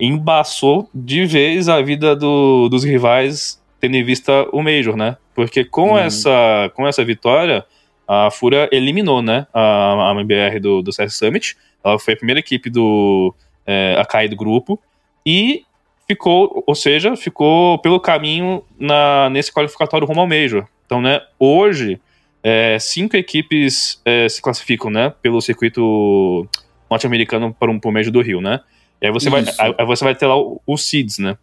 embaçou 0.00 0.88
de 0.94 1.24
vez 1.24 1.68
a 1.68 1.80
vida 1.80 2.14
do- 2.14 2.68
dos 2.68 2.84
rivais, 2.84 3.62
tendo 3.80 3.96
em 3.96 4.04
vista 4.04 4.46
o 4.52 4.62
Major, 4.62 4.96
né? 4.96 5.16
Porque 5.34 5.64
com, 5.64 5.90
Uhum. 5.90 5.98
essa, 5.98 6.70
com 6.74 6.86
essa 6.86 7.04
vitória, 7.04 7.64
a 8.06 8.30
Fúria 8.30 8.68
eliminou, 8.72 9.20
né? 9.22 9.46
A, 9.52 10.10
a 10.10 10.12
MBR 10.12 10.60
do, 10.60 10.82
do 10.82 10.92
CS 10.92 11.14
Summit. 11.16 11.56
Ela 11.84 11.98
foi 11.98 12.14
a 12.14 12.16
primeira 12.16 12.40
equipe 12.40 12.68
do 12.70 13.34
é, 13.66 13.96
a 13.98 14.04
cair 14.04 14.28
do 14.28 14.36
grupo 14.36 14.78
e 15.24 15.64
ficou, 16.06 16.62
ou 16.66 16.74
seja, 16.74 17.16
ficou 17.16 17.78
pelo 17.78 17.98
caminho 17.98 18.62
na, 18.78 19.28
nesse 19.30 19.52
qualificatório 19.52 20.06
rumo 20.06 20.20
ao 20.20 20.26
Major. 20.28 20.64
Então, 20.86 21.00
né, 21.00 21.20
hoje, 21.38 22.00
é, 22.48 22.78
cinco 22.78 23.16
equipes 23.16 24.00
é, 24.04 24.28
se 24.28 24.40
classificam, 24.40 24.88
né, 24.88 25.12
pelo 25.20 25.40
circuito 25.40 26.48
norte-americano 26.88 27.52
para 27.52 27.68
um 27.68 27.80
Major 27.86 28.12
do 28.12 28.20
Rio, 28.20 28.40
né? 28.40 28.60
E 29.02 29.06
aí 29.06 29.12
você, 29.12 29.28
vai, 29.28 29.40
Isso. 29.40 29.60
aí 29.60 29.74
aí 29.76 29.84
você 29.84 30.04
vai 30.04 30.14
ter 30.14 30.26
lá 30.26 30.36
os 30.64 30.88
seeds, 30.88 31.18
né? 31.18 31.36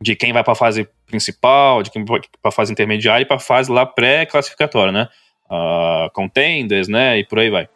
De 0.00 0.16
quem 0.16 0.32
vai 0.32 0.42
para 0.42 0.54
a 0.54 0.56
fase 0.56 0.88
principal, 1.06 1.82
de 1.82 1.90
quem 1.90 2.06
vai 2.06 2.20
para 2.40 2.48
a 2.48 2.52
fase 2.52 2.72
intermediária 2.72 3.22
e 3.22 3.26
para 3.26 3.36
a 3.36 3.40
fase 3.40 3.70
lá 3.70 3.84
pré-classificatória, 3.84 4.90
né? 4.90 5.08
Ah, 5.50 6.08
contenders, 6.14 6.88
né? 6.88 7.18
E 7.18 7.24
por 7.24 7.38
aí 7.38 7.50
vai. 7.50 7.68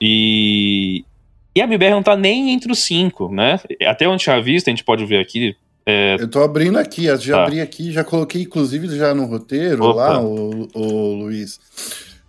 E, 0.00 1.04
e 1.52 1.60
a 1.60 1.64
MBR 1.64 1.90
não 1.90 2.02
tá 2.04 2.16
nem 2.16 2.52
entre 2.52 2.70
os 2.70 2.78
cinco, 2.78 3.28
né? 3.28 3.58
Até 3.84 4.06
onde 4.06 4.22
tinha 4.22 4.40
visto, 4.40 4.68
a 4.68 4.70
gente 4.70 4.84
pode 4.84 5.04
ver 5.04 5.18
aqui. 5.18 5.56
É, 5.90 6.16
Eu 6.20 6.28
tô 6.28 6.42
abrindo 6.42 6.78
aqui, 6.78 7.04
já 7.16 7.36
Tá. 7.36 7.42
abri 7.44 7.60
aqui, 7.60 7.90
já 7.90 8.04
coloquei 8.04 8.42
inclusive 8.42 8.88
já 8.96 9.14
no 9.14 9.24
roteiro 9.24 9.84
Opa. 9.84 9.96
lá, 9.96 10.20
o, 10.22 10.68
o 10.74 11.14
Luiz, 11.14 11.58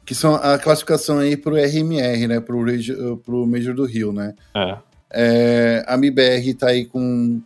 que 0.06 0.16
são 0.16 0.36
a 0.36 0.58
classificação 0.58 1.20
aí 1.20 1.36
pro 1.36 1.56
RMR, 1.58 2.26
né, 2.28 2.40
pro, 2.40 2.64
regi- 2.64 2.96
pro 3.26 3.46
Major 3.46 3.76
do 3.76 3.86
Rio, 3.86 4.14
né. 4.14 4.34
é, 4.56 4.78
É, 5.12 5.84
a 5.88 5.96
MBR 5.96 6.54
tá 6.54 6.68
aí 6.70 6.86
com, 6.86 7.42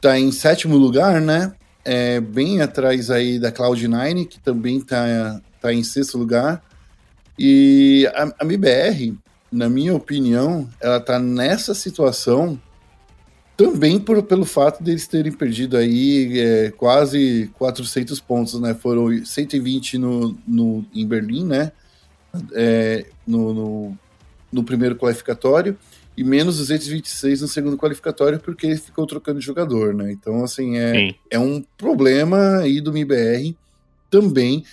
tá 0.00 0.18
em 0.18 0.30
sétimo 0.32 0.76
lugar, 0.76 1.20
né, 1.20 1.52
é, 1.84 2.20
bem 2.20 2.60
atrás 2.60 3.10
aí 3.10 3.38
da 3.38 3.50
Cloud9, 3.50 4.26
que 4.26 4.38
também 4.38 4.80
tá, 4.80 5.40
tá 5.60 5.72
em 5.72 5.82
sexto 5.82 6.18
lugar, 6.18 6.62
e 7.38 8.06
a, 8.14 8.32
a 8.40 8.44
MBR, 8.44 9.16
na 9.50 9.68
minha 9.68 9.94
opinião, 9.94 10.68
ela 10.80 11.00
tá 11.00 11.18
nessa 11.18 11.74
situação 11.74 12.60
também 13.56 13.98
por, 13.98 14.22
pelo 14.22 14.44
fato 14.44 14.82
deles 14.82 15.06
terem 15.06 15.32
perdido 15.32 15.76
aí 15.76 16.38
é, 16.38 16.70
quase 16.70 17.50
400 17.58 18.18
pontos, 18.20 18.58
né? 18.60 18.74
Foram 18.74 19.24
120 19.24 19.98
no, 19.98 20.36
no, 20.46 20.84
em 20.94 21.06
Berlim, 21.06 21.44
né? 21.44 21.72
É, 22.54 23.06
no, 23.26 23.52
no, 23.52 23.98
no 24.50 24.64
primeiro 24.64 24.96
qualificatório 24.96 25.76
e 26.16 26.24
menos 26.24 26.56
226 26.58 27.42
no 27.42 27.48
segundo 27.48 27.76
qualificatório 27.76 28.38
porque 28.40 28.66
ele 28.66 28.76
ficou 28.76 29.06
trocando 29.06 29.38
de 29.38 29.44
jogador, 29.46 29.94
né? 29.94 30.12
Então, 30.12 30.42
assim, 30.42 30.76
é, 30.76 30.92
sim. 30.92 31.14
é 31.30 31.38
um 31.38 31.62
problema 31.76 32.58
aí 32.58 32.80
do 32.80 32.92
MIBR 32.92 33.54
também 34.10 34.64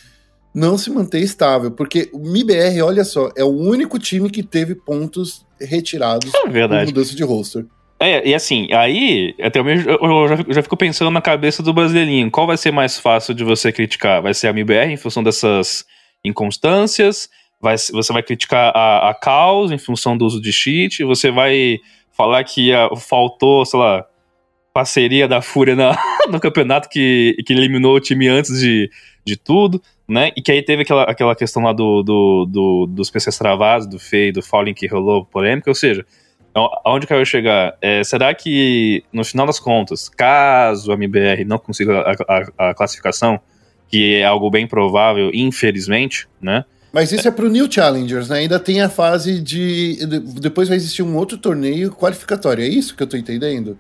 não 0.54 0.78
se 0.78 0.90
manter 0.90 1.20
estável, 1.20 1.72
porque 1.72 2.10
o 2.12 2.20
MIBR, 2.20 2.82
olha 2.84 3.04
só, 3.04 3.32
é 3.36 3.44
o 3.44 3.48
único 3.48 4.00
time 4.00 4.30
que 4.30 4.42
teve 4.42 4.74
pontos 4.76 5.46
retirados 5.60 6.34
É 6.34 6.42
por 6.42 6.50
verdade. 6.50 6.92
mudança 6.92 7.16
de 7.16 7.24
roster. 7.24 7.66
É, 8.00 8.30
e 8.30 8.34
assim, 8.34 8.68
aí, 8.72 9.36
até 9.42 9.62
mesmo, 9.62 9.92
eu, 9.92 10.28
já, 10.28 10.36
eu 10.48 10.54
já 10.54 10.64
fico 10.64 10.78
pensando 10.78 11.12
na 11.12 11.22
cabeça 11.22 11.62
do 11.62 11.74
brasileirinho. 11.74 12.32
Qual 12.32 12.48
vai 12.48 12.58
ser 12.58 12.72
mais 12.72 12.98
fácil 12.98 13.34
de 13.34 13.44
você 13.44 13.72
criticar? 13.72 14.22
Vai 14.22 14.34
ser 14.34 14.48
a 14.48 14.52
MBR 14.52 14.94
em 14.94 14.98
função 14.98 15.22
dessas 15.22 15.86
inconstâncias? 16.24 17.30
vai, 17.62 17.78
você 17.78 18.14
vai 18.14 18.24
criticar 18.24 18.72
a, 18.76 19.10
a 19.10 19.14
Caos 19.14 19.72
em 19.72 19.78
função 19.78 20.18
do 20.18 20.26
uso 20.26 20.42
de 20.42 20.52
cheat, 20.52 21.04
você 21.04 21.30
vai 21.30 21.80
falar 22.12 22.44
que 22.44 22.74
a, 22.74 22.96
faltou, 22.96 23.66
sei 23.66 23.80
lá, 23.80 24.06
parceria 24.74 25.28
da 25.28 25.42
Fúria 25.42 25.76
na, 25.76 25.98
no 26.30 26.40
campeonato 26.40 26.90
que, 26.90 27.36
que 27.46 27.54
eliminou 27.54 27.96
o 27.96 28.00
time 28.00 28.28
antes 28.28 28.60
de, 28.60 28.90
de 29.26 29.36
tudo, 29.36 29.82
né? 30.08 30.32
E 30.36 30.42
que 30.42 30.52
aí 30.52 30.62
teve 30.62 30.84
aquela, 30.84 31.04
aquela 31.04 31.36
questão 31.36 31.64
lá 31.64 31.74
do, 31.74 32.02
do, 32.02 32.46
do 32.46 32.88
dos 32.88 33.10
PCs 33.10 33.38
travados, 33.38 33.88
do 33.88 34.00
Fei, 34.00 34.32
do 34.32 34.42
Fallen 34.42 34.74
que 34.74 34.88
rolou 34.88 35.26
polêmica, 35.26 35.70
ou 35.70 35.76
seja, 35.76 36.06
aonde 36.54 37.06
que 37.06 37.14
eu 37.14 37.26
chegar? 37.26 37.78
É, 37.82 38.04
será 38.04 38.34
que, 38.34 39.04
no 39.12 39.24
final 39.24 39.46
das 39.46 39.60
contas, 39.60 40.10
caso 40.10 40.92
a 40.92 40.96
MBR 40.96 41.46
não 41.46 41.58
consiga 41.58 42.02
a, 42.02 42.16
a, 42.58 42.70
a 42.70 42.74
classificação, 42.74 43.40
que 43.88 44.16
é 44.16 44.26
algo 44.26 44.50
bem 44.50 44.68
provável, 44.68 45.32
infelizmente, 45.34 46.28
né? 46.42 46.66
Mas 46.92 47.12
isso 47.12 47.28
é 47.28 47.32
pro 47.32 47.50
New 47.50 47.72
Challengers, 47.72 48.30
né? 48.30 48.40
Ainda 48.40 48.60
tem 48.60 48.82
a 48.82 48.90
fase 48.90 49.40
de. 49.40 50.00
Depois 50.42 50.68
vai 50.68 50.78
existir 50.78 51.04
um 51.04 51.16
outro 51.16 51.38
torneio 51.38 51.92
qualificatório. 51.92 52.64
É 52.64 52.68
isso 52.68 52.96
que 52.96 53.04
eu 53.04 53.08
tô 53.08 53.16
entendendo? 53.16 53.78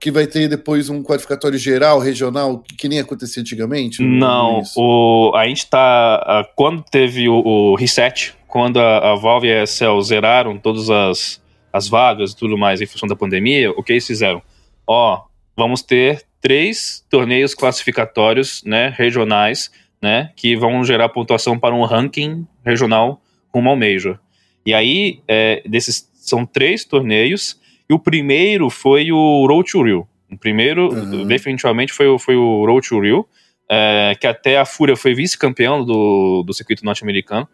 Que 0.00 0.10
vai 0.10 0.26
ter 0.26 0.48
depois 0.48 0.90
um 0.90 1.02
qualificatório 1.02 1.56
geral, 1.56 2.00
regional, 2.00 2.62
que, 2.76 2.88
nem 2.88 2.98
acontecia 2.98 3.40
antigamente? 3.40 4.02
Não, 4.02 4.62
o, 4.76 5.32
a 5.36 5.46
gente 5.46 5.66
tá. 5.66 6.48
Quando 6.56 6.82
teve 6.82 7.28
o, 7.28 7.36
o 7.36 7.74
reset, 7.76 8.34
quando 8.48 8.80
a, 8.80 9.12
a 9.12 9.14
Valve 9.14 9.46
e 9.46 9.52
a 9.52 9.62
ESL 9.62 10.00
zeraram 10.02 10.58
todas 10.58 10.90
as, 10.90 11.40
as 11.76 11.88
vagas 11.88 12.32
e 12.32 12.36
tudo 12.36 12.56
mais 12.56 12.80
em 12.80 12.86
função 12.86 13.08
da 13.08 13.16
pandemia, 13.16 13.70
o 13.70 13.82
que 13.82 13.92
eles 13.92 14.06
fizeram? 14.06 14.42
Ó, 14.86 15.22
vamos 15.56 15.82
ter 15.82 16.24
três 16.40 17.04
torneios 17.10 17.54
classificatórios, 17.54 18.62
né, 18.64 18.94
regionais 18.96 19.70
né, 20.00 20.30
que 20.36 20.56
vão 20.56 20.84
gerar 20.84 21.08
pontuação 21.08 21.58
para 21.58 21.74
um 21.74 21.84
ranking 21.84 22.46
regional 22.64 23.20
rumo 23.52 23.70
ao 23.70 23.76
Major. 23.76 24.18
E 24.64 24.74
aí, 24.74 25.20
é, 25.26 25.62
desses 25.66 26.10
são 26.14 26.44
três 26.44 26.84
torneios, 26.84 27.60
e 27.88 27.94
o 27.94 27.98
primeiro 27.98 28.68
foi 28.68 29.12
o 29.12 29.46
Road 29.46 29.70
to 29.70 29.82
Rio. 29.82 30.08
O 30.30 30.36
primeiro, 30.36 30.92
uhum. 30.92 31.24
definitivamente, 31.24 31.92
foi, 31.92 32.08
o, 32.08 32.18
foi 32.18 32.34
o 32.34 32.66
Road 32.66 32.88
to 32.88 33.00
Rio, 33.00 33.26
é, 33.70 34.12
que 34.20 34.26
até 34.26 34.58
a 34.58 34.64
Fúria 34.64 34.96
foi 34.96 35.14
vice-campeão 35.14 35.84
do, 35.84 36.42
do 36.44 36.52
circuito 36.52 36.84
norte-americano. 36.84 37.48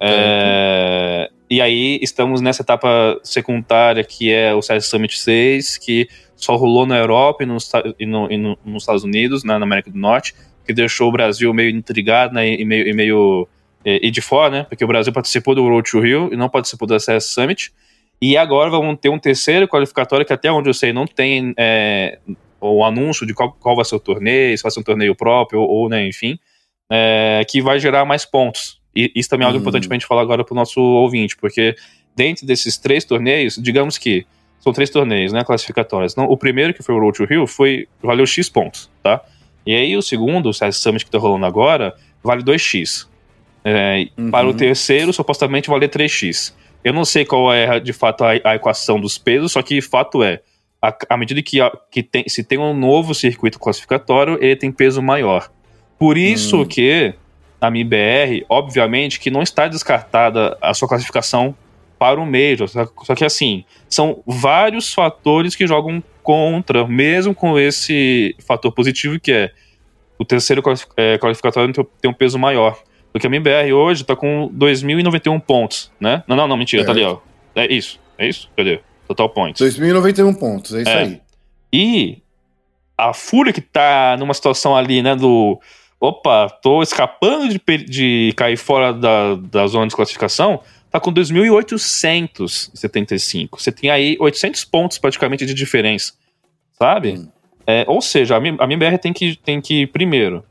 É, 0.00 0.97
e 1.50 1.60
aí 1.60 1.98
estamos 2.02 2.40
nessa 2.40 2.62
etapa 2.62 3.18
secundária 3.22 4.04
que 4.04 4.32
é 4.32 4.54
o 4.54 4.62
CS 4.62 4.86
Summit 4.86 5.18
6, 5.18 5.78
que 5.78 6.08
só 6.36 6.56
rolou 6.56 6.86
na 6.86 6.96
Europa 6.96 7.42
e, 7.42 7.46
no, 7.46 7.56
e, 7.98 8.06
no, 8.06 8.32
e 8.32 8.36
no, 8.36 8.58
nos 8.64 8.82
Estados 8.82 9.04
Unidos, 9.04 9.44
na, 9.44 9.58
na 9.58 9.64
América 9.64 9.90
do 9.90 9.98
Norte 9.98 10.34
que 10.68 10.74
deixou 10.74 11.08
o 11.08 11.12
Brasil 11.12 11.52
meio 11.54 11.70
intrigado 11.70 12.34
né, 12.34 12.46
e 12.46 12.62
meio, 12.62 12.86
e 12.86 12.92
meio 12.92 13.48
e 13.84 14.10
de 14.10 14.20
fora, 14.20 14.50
né? 14.50 14.62
Porque 14.64 14.84
o 14.84 14.86
Brasil 14.86 15.10
participou 15.10 15.54
do 15.54 15.66
Road 15.66 15.90
to 15.90 15.98
Rio 15.98 16.28
e 16.30 16.36
não 16.36 16.50
participou 16.50 16.86
do 16.86 17.00
CS 17.00 17.32
Summit. 17.32 17.72
E 18.20 18.36
agora 18.36 18.68
vamos 18.68 18.98
ter 19.00 19.08
um 19.08 19.18
terceiro 19.18 19.66
qualificatório 19.66 20.26
que 20.26 20.32
até 20.32 20.52
onde 20.52 20.68
eu 20.68 20.74
sei 20.74 20.92
não 20.92 21.06
tem 21.06 21.54
é, 21.56 22.18
o 22.60 22.84
anúncio 22.84 23.26
de 23.26 23.32
qual, 23.32 23.52
qual 23.52 23.74
vai 23.74 23.84
ser 23.86 23.94
o 23.94 24.00
torneio, 24.00 24.58
se 24.58 24.62
vai 24.62 24.70
ser 24.70 24.80
um 24.80 24.82
torneio 24.82 25.14
próprio 25.14 25.60
ou, 25.60 25.68
ou 25.68 25.88
né, 25.88 26.06
enfim, 26.06 26.38
é, 26.90 27.42
que 27.48 27.62
vai 27.62 27.78
gerar 27.78 28.04
mais 28.04 28.26
pontos. 28.26 28.77
E 28.98 29.12
isso 29.14 29.28
também 29.28 29.44
é 29.44 29.46
algo 29.46 29.56
uhum. 29.56 29.62
importante 29.62 29.86
para 29.86 29.94
a 29.94 29.98
gente 29.98 30.08
falar 30.08 30.22
agora 30.22 30.42
para 30.44 30.52
o 30.52 30.56
nosso 30.56 30.80
ouvinte, 30.80 31.36
porque 31.36 31.76
dentro 32.16 32.44
desses 32.44 32.76
três 32.76 33.04
torneios, 33.04 33.56
digamos 33.56 33.96
que 33.96 34.26
são 34.58 34.72
três 34.72 34.90
torneios, 34.90 35.32
né, 35.32 35.44
classificatórios. 35.44 36.12
Então, 36.12 36.24
o 36.24 36.36
primeiro, 36.36 36.74
que 36.74 36.82
foi 36.82 36.96
o 36.96 36.98
Road 36.98 37.16
to 37.16 37.24
Rio, 37.24 37.46
foi, 37.46 37.86
valeu 38.02 38.26
X 38.26 38.48
pontos, 38.48 38.90
tá? 39.00 39.22
E 39.64 39.72
aí 39.72 39.96
o 39.96 40.02
segundo, 40.02 40.48
o 40.48 40.52
CS 40.52 40.78
Summit 40.78 41.04
que 41.04 41.10
tá 41.12 41.18
rolando 41.18 41.46
agora, 41.46 41.94
vale 42.24 42.42
2x. 42.42 43.06
É, 43.64 44.08
uhum. 44.18 44.30
Para 44.30 44.48
o 44.48 44.54
terceiro, 44.54 45.12
supostamente 45.12 45.68
vale 45.68 45.86
3x. 45.86 46.54
Eu 46.82 46.92
não 46.92 47.04
sei 47.04 47.24
qual 47.24 47.52
é 47.52 47.78
de 47.78 47.92
fato 47.92 48.24
a, 48.24 48.30
a 48.42 48.56
equação 48.56 48.98
dos 48.98 49.16
pesos, 49.16 49.52
só 49.52 49.62
que 49.62 49.80
fato 49.80 50.24
é, 50.24 50.40
a, 50.82 50.96
à 51.10 51.16
medida 51.16 51.40
que, 51.40 51.60
a, 51.60 51.70
que 51.90 52.02
tem, 52.02 52.28
se 52.28 52.42
tem 52.42 52.58
um 52.58 52.74
novo 52.74 53.14
circuito 53.14 53.58
classificatório, 53.58 54.38
ele 54.40 54.56
tem 54.56 54.72
peso 54.72 55.00
maior. 55.00 55.50
Por 55.98 56.16
isso 56.16 56.58
uhum. 56.58 56.66
que 56.66 57.14
a 57.60 57.70
MIBR, 57.70 58.44
obviamente, 58.48 59.18
que 59.18 59.30
não 59.30 59.42
está 59.42 59.66
descartada 59.68 60.56
a 60.60 60.72
sua 60.74 60.88
classificação 60.88 61.54
para 61.98 62.20
o 62.20 62.26
Major. 62.26 62.68
Só 62.68 63.14
que 63.14 63.24
assim, 63.24 63.64
são 63.88 64.22
vários 64.26 64.94
fatores 64.94 65.56
que 65.56 65.66
jogam 65.66 66.02
contra, 66.22 66.86
mesmo 66.86 67.34
com 67.34 67.58
esse 67.58 68.36
fator 68.46 68.70
positivo 68.72 69.18
que 69.18 69.32
é 69.32 69.50
o 70.18 70.24
terceiro 70.24 70.62
é, 70.96 71.16
qualificatório 71.18 71.72
tem 72.00 72.10
um 72.10 72.14
peso 72.14 72.38
maior. 72.38 72.78
Porque 73.12 73.26
a 73.26 73.30
MBR 73.30 73.72
hoje 73.72 74.04
tá 74.04 74.14
com 74.14 74.50
2.091 74.54 75.40
pontos, 75.40 75.90
né? 75.98 76.22
Não, 76.26 76.36
não, 76.36 76.46
não, 76.46 76.56
mentira, 76.56 76.82
é. 76.82 76.84
tá 76.84 76.92
ali, 76.92 77.04
ó. 77.04 77.18
É 77.54 77.72
isso, 77.72 77.98
é 78.18 78.28
isso? 78.28 78.50
Cadê? 78.56 78.80
Total 79.06 79.28
points. 79.28 79.62
2.091 79.62 80.38
pontos, 80.38 80.74
é 80.74 80.82
isso 80.82 80.90
é. 80.90 81.02
aí. 81.02 81.20
E 81.72 82.18
a 82.96 83.14
Fúria 83.14 83.52
que 83.52 83.60
tá 83.60 84.16
numa 84.18 84.34
situação 84.34 84.76
ali, 84.76 85.02
né, 85.02 85.14
do... 85.14 85.58
Opa, 86.00 86.48
tô 86.62 86.80
escapando 86.82 87.48
de, 87.48 87.60
de 87.84 88.32
cair 88.36 88.56
fora 88.56 88.92
da, 88.92 89.34
da 89.34 89.66
zona 89.66 89.88
de 89.88 89.96
classificação, 89.96 90.60
tá 90.90 91.00
com 91.00 91.12
2.875. 91.12 93.58
Você 93.58 93.72
tem 93.72 93.90
aí 93.90 94.16
800 94.20 94.64
pontos 94.64 94.96
praticamente 94.98 95.44
de 95.44 95.54
diferença, 95.54 96.12
sabe? 96.78 97.14
Hum. 97.14 97.26
É, 97.66 97.84
ou 97.88 98.00
seja, 98.00 98.36
a, 98.36 98.38
a 98.38 98.64
MBR 98.64 98.98
tem 98.98 99.12
que, 99.12 99.34
tem 99.36 99.60
que, 99.60 99.88
primeiro, 99.88 100.44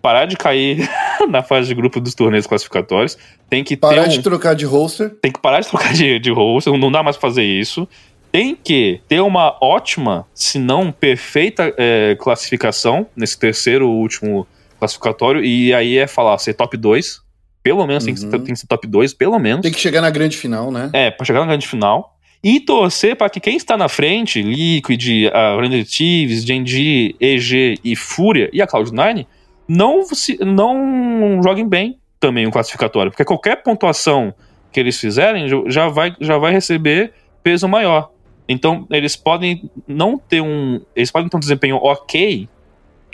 parar 0.00 0.26
de 0.26 0.36
cair 0.36 0.88
na 1.28 1.42
fase 1.42 1.66
de 1.68 1.74
grupo 1.74 2.00
dos 2.00 2.14
torneios 2.14 2.46
classificatórios, 2.46 3.18
tem 3.50 3.64
que 3.64 3.76
parar 3.76 4.04
um, 4.04 4.08
de 4.08 4.22
trocar 4.22 4.54
de 4.54 4.64
roster. 4.64 5.10
Tem 5.20 5.32
que 5.32 5.40
parar 5.40 5.60
de 5.60 5.68
trocar 5.68 5.92
de, 5.92 6.18
de 6.18 6.30
roster, 6.30 6.72
não 6.76 6.92
dá 6.92 7.02
mais 7.02 7.16
pra 7.16 7.28
fazer 7.28 7.44
isso. 7.44 7.86
Tem 8.30 8.54
que 8.54 9.00
ter 9.08 9.20
uma 9.20 9.56
ótima, 9.60 10.26
se 10.34 10.58
não 10.58 10.90
perfeita, 10.90 11.74
é, 11.76 12.16
classificação 12.18 13.06
nesse 13.14 13.38
terceiro 13.38 13.88
último 13.88 14.46
classificatório, 14.78 15.44
e 15.44 15.72
aí 15.72 15.98
é 15.98 16.06
falar 16.06 16.36
ser 16.38 16.54
top 16.54 16.76
2, 16.76 17.20
pelo 17.62 17.86
menos 17.86 18.04
uhum. 18.04 18.06
tem, 18.06 18.14
que 18.14 18.20
ser, 18.20 18.30
tem 18.30 18.54
que 18.54 18.56
ser 18.56 18.66
top 18.66 18.86
2, 18.86 19.14
pelo 19.14 19.38
menos. 19.38 19.62
Tem 19.62 19.72
que 19.72 19.80
chegar 19.80 20.00
na 20.00 20.10
grande 20.10 20.36
final, 20.36 20.70
né? 20.70 20.90
É, 20.92 21.10
pra 21.10 21.24
chegar 21.24 21.40
na 21.40 21.46
grande 21.46 21.66
final. 21.66 22.14
E 22.42 22.60
torcer 22.60 23.16
para 23.16 23.30
que 23.30 23.40
quem 23.40 23.56
está 23.56 23.74
na 23.74 23.88
frente, 23.88 24.42
Liquid, 24.42 25.30
a 25.32 25.58
Render 25.58 25.86
Thieves, 25.86 26.44
GNG, 26.44 27.16
EG 27.18 27.78
e 27.82 27.96
Fúria 27.96 28.50
e 28.52 28.60
a 28.60 28.66
Cloud9, 28.66 29.26
não, 29.66 30.04
se, 30.04 30.36
não 30.44 31.40
joguem 31.42 31.66
bem 31.66 31.98
também 32.20 32.46
o 32.46 32.50
classificatório. 32.50 33.10
Porque 33.10 33.24
qualquer 33.24 33.62
pontuação 33.62 34.34
que 34.70 34.78
eles 34.78 35.00
fizerem 35.00 35.46
já 35.68 35.88
vai, 35.88 36.14
já 36.20 36.36
vai 36.36 36.52
receber 36.52 37.14
peso 37.42 37.66
maior. 37.66 38.10
Então, 38.46 38.86
eles 38.90 39.16
podem 39.16 39.70
não 39.88 40.18
ter 40.18 40.42
um. 40.42 40.82
Eles 40.94 41.10
podem 41.10 41.30
ter 41.30 41.36
um 41.38 41.40
desempenho 41.40 41.76
ok, 41.76 42.46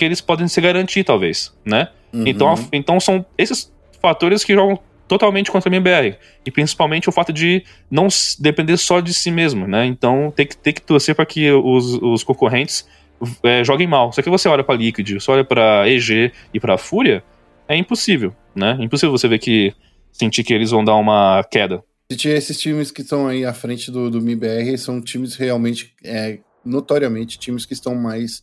que 0.00 0.04
eles 0.06 0.22
podem 0.22 0.48
se 0.48 0.58
garantir, 0.62 1.04
talvez, 1.04 1.52
né? 1.62 1.90
Uhum. 2.10 2.26
Então, 2.26 2.54
então 2.72 2.98
são 2.98 3.24
esses 3.36 3.70
fatores 4.00 4.42
que 4.42 4.54
jogam 4.54 4.80
totalmente 5.06 5.50
contra 5.50 5.68
a 5.68 5.76
MBR. 5.76 6.16
E 6.46 6.50
principalmente 6.50 7.06
o 7.06 7.12
fato 7.12 7.34
de 7.34 7.62
não 7.90 8.08
depender 8.38 8.78
só 8.78 9.00
de 9.00 9.12
si 9.12 9.30
mesmo, 9.30 9.68
né? 9.68 9.84
Então 9.84 10.32
tem 10.34 10.46
que, 10.46 10.56
tem 10.56 10.72
que 10.72 10.80
torcer 10.80 11.14
para 11.14 11.26
que 11.26 11.52
os, 11.52 12.00
os 12.00 12.24
concorrentes 12.24 12.88
é, 13.42 13.62
joguem 13.62 13.86
mal. 13.86 14.10
Só 14.10 14.22
que 14.22 14.30
você 14.30 14.48
olha 14.48 14.64
para 14.64 14.74
Liquid, 14.74 15.20
você 15.20 15.30
olha 15.30 15.44
para 15.44 15.86
EG 15.86 16.32
e 16.54 16.58
para 16.58 16.78
Fúria, 16.78 17.22
é 17.68 17.76
impossível, 17.76 18.34
né? 18.54 18.78
É 18.80 18.82
impossível 18.82 19.10
você 19.10 19.28
ver 19.28 19.38
que 19.38 19.74
sentir 20.10 20.42
que 20.42 20.54
eles 20.54 20.70
vão 20.70 20.82
dar 20.82 20.96
uma 20.96 21.44
queda. 21.44 21.84
Esses 22.08 22.58
times 22.58 22.90
que 22.90 23.02
estão 23.02 23.28
aí 23.28 23.44
à 23.44 23.52
frente 23.52 23.90
do, 23.90 24.10
do 24.10 24.18
MBR 24.18 24.78
são 24.78 24.98
times 24.98 25.36
realmente, 25.36 25.92
é, 26.02 26.38
notoriamente, 26.64 27.38
times 27.38 27.66
que 27.66 27.74
estão 27.74 27.94
mais 27.94 28.42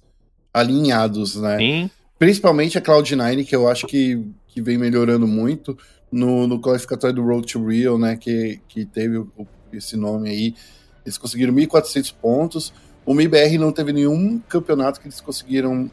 alinhados, 0.60 1.36
né? 1.36 1.58
Sim. 1.58 1.92
Principalmente 2.18 2.78
a 2.78 2.82
Cloud9, 2.82 3.46
que 3.46 3.56
eu 3.56 3.68
acho 3.68 3.86
que 3.86 4.24
que 4.58 4.62
vem 4.62 4.76
melhorando 4.76 5.28
muito 5.28 5.78
no, 6.12 6.48
no 6.48 6.60
qualificatório 6.60 7.18
do 7.18 7.24
Road 7.24 7.46
to 7.46 7.64
Rio, 7.64 8.00
né, 8.00 8.18
que, 8.18 8.60
que 8.68 8.86
teve 8.86 9.20
o, 9.20 9.30
esse 9.72 9.96
nome 9.96 10.32
aí. 10.32 10.56
Eles 11.06 11.16
conseguiram 11.16 11.54
1.400 11.54 12.16
pontos. 12.20 12.74
O 13.06 13.14
MIBR 13.14 13.60
não 13.60 13.72
teve 13.72 13.94
nenhum 13.94 14.40
campeonato 14.50 15.00
que 15.00 15.06
eles 15.06 15.22
conseguiram 15.22 15.92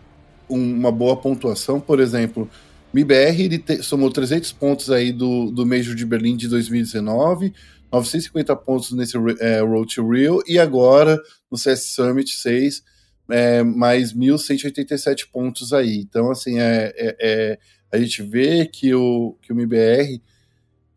um, 0.48 0.56
uma 0.56 0.90
boa 0.90 1.14
pontuação. 1.14 1.78
Por 1.78 2.00
exemplo, 2.00 2.48
MIBR 2.90 3.42
ele 3.42 3.58
te, 3.58 3.82
somou 3.82 4.10
300 4.10 4.50
pontos 4.52 4.90
aí 4.90 5.12
do, 5.12 5.50
do 5.50 5.66
Major 5.66 5.94
de 5.94 6.06
Berlim 6.06 6.34
de 6.34 6.48
2019, 6.48 7.52
950 7.92 8.56
pontos 8.56 8.92
nesse 8.92 9.14
é, 9.40 9.60
Road 9.60 9.94
to 9.94 10.08
Rio 10.08 10.42
e 10.48 10.58
agora 10.58 11.20
no 11.50 11.58
CS 11.58 11.92
Summit 11.94 12.34
6 12.34 12.82
é, 13.30 13.62
mais 13.62 14.12
1.187 14.12 15.26
pontos 15.32 15.72
aí. 15.72 15.98
Então, 15.98 16.30
assim, 16.30 16.58
é, 16.58 16.92
é, 16.96 17.16
é 17.20 17.58
a 17.92 17.98
gente 17.98 18.22
vê 18.22 18.66
que 18.66 18.94
o, 18.94 19.36
que 19.40 19.52
o 19.52 19.54
MBR 19.54 20.20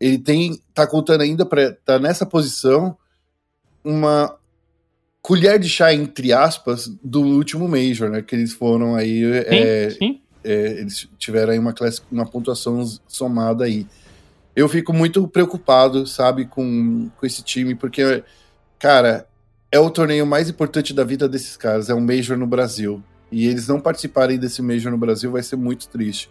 ele 0.00 0.18
tem 0.18 0.60
tá 0.74 0.86
contando 0.86 1.22
ainda 1.22 1.44
para 1.44 1.72
tá 1.72 1.98
nessa 1.98 2.24
posição 2.24 2.96
uma 3.84 4.36
colher 5.22 5.58
de 5.58 5.68
chá 5.68 5.92
entre 5.92 6.32
aspas 6.32 6.88
do 7.02 7.22
último 7.22 7.68
major, 7.68 8.10
né? 8.10 8.22
Que 8.22 8.34
eles 8.34 8.52
foram 8.52 8.94
aí 8.94 9.20
sim, 9.20 9.54
é, 9.54 9.90
sim. 9.90 10.20
É, 10.42 10.80
eles 10.80 11.08
tiveram 11.18 11.52
aí 11.52 11.58
uma 11.58 11.72
classe, 11.72 12.00
uma 12.10 12.26
pontuação 12.26 12.82
somada 13.06 13.64
aí. 13.64 13.86
eu 14.56 14.68
fico 14.68 14.92
muito 14.92 15.26
preocupado, 15.28 16.06
sabe, 16.06 16.46
com, 16.46 17.10
com 17.16 17.26
esse 17.26 17.42
time, 17.42 17.74
porque, 17.74 18.24
cara, 18.78 19.27
é 19.70 19.78
o 19.78 19.90
torneio 19.90 20.26
mais 20.26 20.48
importante 20.48 20.94
da 20.94 21.04
vida 21.04 21.28
desses 21.28 21.56
caras, 21.56 21.90
é 21.90 21.94
um 21.94 22.00
Major 22.00 22.36
no 22.36 22.46
Brasil. 22.46 23.02
E 23.30 23.46
eles 23.46 23.68
não 23.68 23.80
participarem 23.80 24.38
desse 24.38 24.62
Major 24.62 24.90
no 24.90 24.98
Brasil 24.98 25.30
vai 25.30 25.42
ser 25.42 25.56
muito 25.56 25.88
triste. 25.88 26.30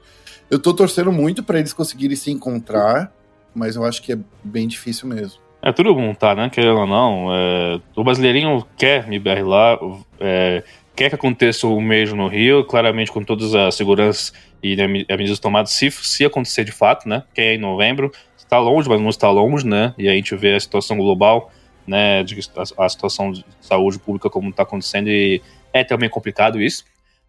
Eu 0.50 0.58
tô 0.58 0.74
torcendo 0.74 1.12
muito 1.12 1.44
para 1.44 1.60
eles 1.60 1.74
conseguirem 1.74 2.16
se 2.16 2.32
encontrar, 2.32 3.12
mas 3.54 3.76
eu 3.76 3.86
acho 3.86 4.02
que 4.02 4.14
é 4.14 4.18
bem 4.44 4.68
difícil 4.68 5.08
mesmo. 5.08 5.40
É 5.62 5.72
tudo 5.72 5.94
bom, 5.94 6.14
tá, 6.14 6.34
né? 6.34 6.50
Querendo 6.50 6.80
ou 6.80 6.88
não, 6.88 7.28
é, 7.34 7.82
o 7.96 8.04
brasileirinho 8.04 8.66
quer 8.78 9.08
MBR 9.08 9.44
lá, 9.44 9.78
é, 10.20 10.64
quer 10.96 11.10
que 11.10 11.16
aconteça 11.16 11.68
o 11.68 11.82
mesmo 11.82 12.16
no 12.16 12.28
Rio, 12.28 12.64
claramente 12.64 13.12
com 13.12 13.24
todas 13.24 13.54
as 13.54 13.76
seguranças 13.76 14.34
e 14.64 14.76
né, 14.76 14.88
medidas 14.88 15.40
tomadas, 15.40 15.72
se, 15.72 15.92
se 15.92 16.26
acontecer 16.26 16.64
de 16.64 16.72
fato, 16.72 17.08
né? 17.08 17.24
Que 17.34 17.42
é 17.42 17.56
em 17.56 17.60
novembro, 17.60 18.12
está 18.38 18.60
longe, 18.60 18.88
mas 18.88 19.02
não 19.02 19.10
está 19.10 19.30
longe, 19.30 19.68
né? 19.68 19.94
E 19.98 20.08
aí 20.08 20.14
a 20.14 20.16
gente 20.16 20.36
vê 20.36 20.56
a 20.56 20.60
situação 20.60 20.98
global, 20.98 21.52
né? 21.88 22.24
De, 22.24 22.38
a, 22.56 22.86
a 22.86 22.90
situação 22.90 23.32
de 23.32 23.46
saúde 23.62 23.98
pública 23.98 24.30
como 24.30 24.50
está 24.50 24.64
acontecendo 24.64 25.10
e 25.10 25.42
é 25.74 25.84
também 25.84 26.10
complicado 26.10 26.62
isso. 26.62 26.84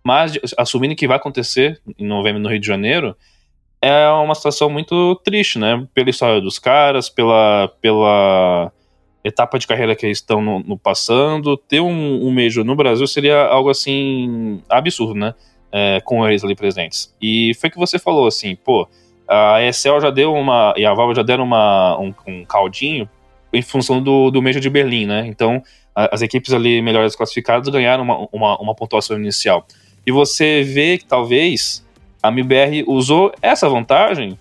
Mas 0.04 0.38
assumindo 0.56 0.94
que 0.94 1.06
vai 1.06 1.16
acontecer 1.16 1.80
em 1.98 2.06
novembro 2.06 2.40
no 2.40 2.48
Rio 2.48 2.60
de 2.60 2.66
Janeiro, 2.66 3.16
é 3.80 4.08
uma 4.08 4.34
situação 4.34 4.68
muito 4.68 5.14
triste, 5.24 5.58
né? 5.58 5.86
Pela 5.94 6.10
história 6.10 6.40
dos 6.40 6.58
caras, 6.58 7.08
pela, 7.08 7.68
pela 7.80 8.72
etapa 9.22 9.58
de 9.58 9.66
carreira 9.66 9.94
que 9.94 10.06
eles 10.06 10.18
estão 10.18 10.40
no, 10.40 10.60
no 10.60 10.78
passando. 10.78 11.56
Ter 11.56 11.80
um, 11.80 12.26
um 12.26 12.30
Major 12.30 12.64
no 12.64 12.74
Brasil 12.74 13.06
seria 13.06 13.44
algo 13.46 13.70
assim 13.70 14.62
absurdo, 14.68 15.14
né? 15.14 15.34
É, 15.70 16.00
com 16.04 16.26
eles 16.26 16.42
ali 16.42 16.54
presentes. 16.54 17.14
E 17.20 17.52
foi 17.60 17.70
que 17.70 17.76
você 17.76 17.98
falou 17.98 18.26
assim, 18.26 18.56
pô, 18.56 18.88
a 19.28 19.62
ESL 19.62 20.00
já 20.00 20.10
deu 20.10 20.32
uma. 20.32 20.72
e 20.76 20.86
a 20.86 20.94
Valve 20.94 21.14
já 21.14 21.22
deram 21.22 21.44
uma, 21.44 21.98
um, 21.98 22.14
um 22.26 22.44
caldinho 22.44 23.08
em 23.52 23.62
função 23.62 24.02
do, 24.02 24.30
do 24.30 24.42
Major 24.42 24.60
de 24.60 24.70
Berlim, 24.70 25.06
né? 25.06 25.26
Então, 25.26 25.62
a, 25.94 26.14
as 26.14 26.22
equipes 26.22 26.52
ali 26.52 26.80
melhores 26.82 27.16
classificadas 27.16 27.68
ganharam 27.68 28.02
uma, 28.04 28.28
uma, 28.32 28.58
uma 28.58 28.74
pontuação 28.74 29.16
inicial. 29.16 29.66
E 30.06 30.12
você 30.12 30.62
vê 30.62 30.98
que 30.98 31.04
talvez 31.04 31.84
a 32.22 32.28
MBR 32.28 32.84
usou 32.86 33.32
essa 33.42 33.68
vantagem 33.68 34.38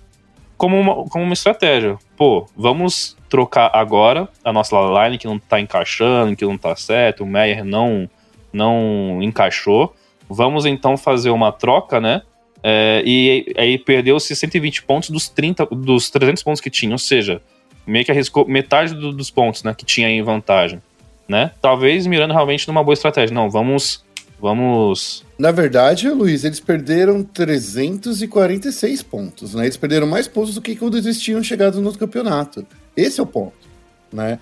como 0.57 0.79
uma, 0.79 1.05
como 1.05 1.23
uma 1.23 1.33
estratégia. 1.33 1.97
Pô, 2.15 2.47
vamos 2.55 3.15
trocar 3.29 3.69
agora 3.73 4.27
a 4.43 4.51
nossa 4.51 4.75
line 4.75 5.17
que 5.17 5.27
não 5.27 5.37
tá 5.37 5.59
encaixando, 5.59 6.35
que 6.35 6.45
não 6.45 6.57
tá 6.57 6.75
certo, 6.75 7.23
o 7.23 7.27
Meyer 7.27 7.63
não, 7.63 8.09
não 8.51 9.19
encaixou. 9.21 9.93
Vamos 10.29 10.65
então 10.65 10.97
fazer 10.97 11.29
uma 11.29 11.51
troca, 11.51 12.01
né? 12.01 12.21
É, 12.63 13.03
e 13.05 13.53
aí 13.57 13.77
perdeu-se 13.77 14.35
120 14.35 14.83
pontos 14.83 15.09
dos 15.09 15.29
30, 15.29 15.67
dos 15.67 16.09
300 16.09 16.43
pontos 16.43 16.61
que 16.61 16.69
tinha, 16.69 16.91
ou 16.91 16.97
seja, 16.97 17.41
meio 17.87 18.05
que 18.05 18.11
arriscou 18.11 18.47
metade 18.47 18.93
do, 18.93 19.11
dos 19.11 19.31
pontos, 19.31 19.63
né, 19.63 19.73
que 19.73 19.85
tinha 19.85 20.09
em 20.09 20.21
vantagem, 20.21 20.81
né? 21.27 21.51
Talvez 21.61 22.05
mirando 22.05 22.33
realmente 22.33 22.67
numa 22.67 22.83
boa 22.83 22.93
estratégia. 22.93 23.33
Não, 23.33 23.49
vamos 23.49 24.05
Vamos. 24.39 25.25
Na 25.37 25.51
verdade, 25.51 26.09
Luiz, 26.09 26.43
eles 26.43 26.59
perderam 26.59 27.23
346 27.23 29.01
pontos, 29.01 29.55
né? 29.55 29.63
Eles 29.65 29.77
perderam 29.77 30.05
mais 30.05 30.27
pontos 30.27 30.55
do 30.55 30.61
que 30.61 30.75
quando 30.75 30.97
eles 30.97 31.19
tinham 31.19 31.43
chegado 31.43 31.81
no 31.81 31.95
campeonato. 31.97 32.65
Esse 32.95 33.19
é 33.19 33.23
o 33.23 33.27
ponto, 33.27 33.67
né? 34.13 34.39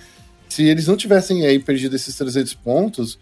Se 0.49 0.63
eles 0.63 0.87
não 0.87 0.97
tivessem 0.97 1.45
aí 1.45 1.59
perdido 1.59 1.95
esses 1.95 2.15
300 2.15 2.53
pontos, 2.55 3.17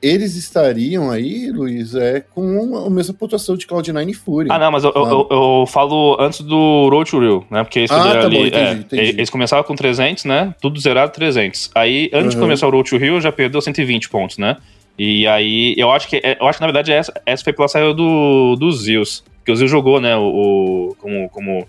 eles 0.00 0.36
estariam 0.36 1.10
aí, 1.10 1.50
Luiz, 1.50 1.94
é, 1.94 2.20
com 2.20 2.86
a 2.86 2.90
mesma 2.90 3.14
pontuação 3.14 3.56
de 3.56 3.66
Cloud9 3.66 4.08
e 4.08 4.14
Fury. 4.14 4.48
Ah, 4.50 4.58
não, 4.58 4.70
mas 4.70 4.84
eu, 4.84 4.92
eu, 4.94 5.28
eu, 5.30 5.64
falo 5.66 6.16
antes 6.20 6.40
do 6.40 6.88
Road 6.88 7.10
to 7.10 7.18
Rio, 7.18 7.46
né? 7.50 7.64
Porque 7.64 7.80
eles, 7.80 7.90
ah, 7.90 8.02
tá 8.02 8.20
ali, 8.20 8.36
bom, 8.36 8.46
entendi, 8.46 8.56
é, 8.56 8.72
entendi. 8.72 9.02
eles 9.02 9.30
começaram 9.30 9.64
com 9.64 9.74
300, 9.74 10.24
né? 10.24 10.54
Tudo 10.60 10.80
zerado 10.80 11.12
300. 11.12 11.72
Aí, 11.74 12.10
antes 12.12 12.26
uhum. 12.26 12.28
de 12.28 12.36
começar 12.36 12.68
o 12.68 12.70
Road 12.70 12.88
to 12.88 12.96
Rio, 12.96 13.20
já 13.20 13.32
perdeu 13.32 13.60
120 13.60 14.08
pontos, 14.08 14.38
né? 14.38 14.56
E 14.96 15.26
aí, 15.26 15.74
eu 15.76 15.90
acho 15.90 16.08
que, 16.08 16.16
é, 16.16 16.36
eu 16.40 16.46
acho 16.46 16.58
que 16.58 16.62
na 16.62 16.68
verdade 16.68 16.92
essa, 16.92 17.12
essa 17.26 17.42
foi 17.42 17.52
pela 17.52 17.68
saída 17.68 17.92
do, 17.92 18.56
do 18.56 18.70
Zeus. 18.72 19.24
Porque 19.38 19.52
o 19.52 19.56
Zeus 19.56 19.70
jogou, 19.70 20.00
né, 20.00 20.16
o, 20.16 20.94
como. 20.98 21.28
como 21.30 21.68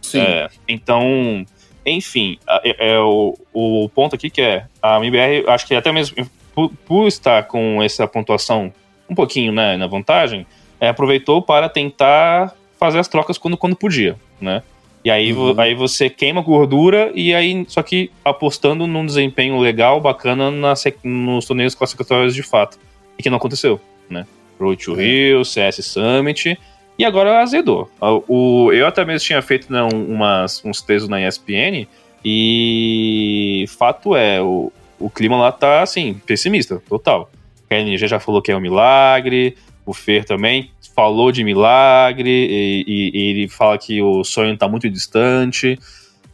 Sim. 0.00 0.20
É, 0.20 0.48
então, 0.68 1.46
enfim, 1.84 2.38
é, 2.46 2.92
é, 2.92 2.98
o, 3.00 3.34
o 3.52 3.88
ponto 3.88 4.14
aqui 4.14 4.28
que 4.28 4.42
é, 4.42 4.66
a 4.82 4.98
MBR, 4.98 5.44
acho 5.48 5.66
que 5.66 5.74
até 5.74 5.90
mesmo 5.90 6.14
por, 6.54 6.70
por, 6.86 7.06
estar 7.06 7.44
com 7.44 7.82
essa 7.82 8.06
pontuação 8.06 8.72
um 9.08 9.14
pouquinho 9.14 9.52
né, 9.52 9.76
na 9.76 9.86
vantagem, 9.86 10.46
é, 10.80 10.88
aproveitou 10.88 11.42
para 11.42 11.68
tentar 11.68 12.54
fazer 12.78 12.98
as 12.98 13.08
trocas 13.08 13.38
quando, 13.38 13.56
quando 13.56 13.76
podia, 13.76 14.16
né? 14.40 14.62
E 15.04 15.10
aí, 15.10 15.34
uhum. 15.34 15.54
aí 15.60 15.74
você 15.74 16.08
queima 16.08 16.40
gordura 16.40 17.12
e 17.14 17.34
aí, 17.34 17.66
só 17.68 17.82
que 17.82 18.10
apostando 18.24 18.86
num 18.86 19.04
desempenho 19.04 19.60
legal, 19.60 20.00
bacana 20.00 20.50
na, 20.50 20.72
nos 21.02 21.44
torneios 21.44 21.74
classificatórios 21.74 22.34
de 22.34 22.42
fato. 22.42 22.78
E 23.18 23.22
que 23.22 23.28
não 23.28 23.36
aconteceu, 23.36 23.78
né? 24.08 24.26
Road 24.58 24.82
to 24.82 24.98
é. 24.98 25.04
Rio, 25.04 25.44
CS 25.44 25.84
Summit, 25.84 26.58
e 26.98 27.04
agora 27.04 27.42
azedou. 27.42 27.90
O, 28.00 28.72
eu 28.72 28.86
até 28.86 29.04
mesmo 29.04 29.26
tinha 29.26 29.42
feito 29.42 29.70
né, 29.70 29.82
umas, 29.82 30.64
uns 30.64 30.80
textos 30.80 31.08
na 31.08 31.20
ESPN, 31.20 31.86
e 32.24 33.66
fato 33.76 34.16
é, 34.16 34.40
o, 34.40 34.72
o 35.04 35.10
clima 35.10 35.36
lá 35.36 35.52
tá, 35.52 35.82
assim, 35.82 36.14
pessimista, 36.26 36.82
total. 36.88 37.30
A 37.70 37.74
KNG 37.74 38.08
já 38.08 38.18
falou 38.18 38.40
que 38.40 38.50
é 38.50 38.56
um 38.56 38.60
milagre, 38.60 39.56
o 39.84 39.92
Fer 39.92 40.24
também 40.24 40.70
falou 40.94 41.30
de 41.30 41.44
milagre 41.44 42.30
e, 42.30 42.84
e, 42.86 43.10
e 43.12 43.30
ele 43.30 43.48
fala 43.48 43.76
que 43.76 44.00
o 44.00 44.24
sonho 44.24 44.54
está 44.54 44.66
muito 44.66 44.88
distante. 44.88 45.78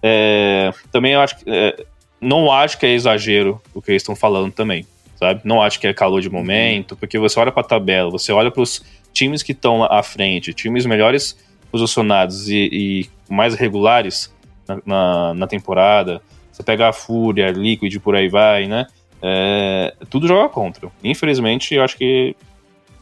É, 0.02 0.72
também 0.92 1.12
eu 1.14 1.20
acho 1.20 1.38
que. 1.38 1.44
É, 1.46 1.84
não 2.20 2.52
acho 2.52 2.78
que 2.78 2.84
é 2.84 2.90
exagero 2.90 3.60
o 3.74 3.80
que 3.80 3.90
eles 3.90 4.02
estão 4.02 4.14
falando 4.14 4.52
também, 4.52 4.86
sabe? 5.18 5.40
Não 5.42 5.62
acho 5.62 5.80
que 5.80 5.86
é 5.86 5.94
calor 5.94 6.20
de 6.20 6.28
momento, 6.28 6.94
porque 6.94 7.18
você 7.18 7.40
olha 7.40 7.50
para 7.50 7.62
a 7.62 7.66
tabela, 7.66 8.10
você 8.10 8.30
olha 8.30 8.50
para 8.50 8.62
os 8.62 8.84
times 9.12 9.42
que 9.42 9.52
estão 9.52 9.82
à 9.84 10.02
frente, 10.02 10.52
times 10.52 10.84
melhores 10.84 11.36
posicionados 11.72 12.48
e, 12.48 12.68
e 12.70 13.10
mais 13.32 13.54
regulares 13.54 14.30
na, 14.68 14.78
na, 14.84 15.34
na, 15.34 15.46
temporada. 15.46 16.20
Você 16.52 16.62
pega 16.62 16.88
a 16.88 16.92
Fúria, 16.92 17.50
Liquid 17.50 17.98
por 17.98 18.14
aí 18.14 18.28
vai, 18.28 18.66
né? 18.66 18.86
É, 19.22 19.94
tudo 20.08 20.26
joga 20.26 20.48
contra. 20.48 20.90
Infelizmente, 21.04 21.74
eu 21.74 21.82
acho 21.82 21.96
que 21.96 22.34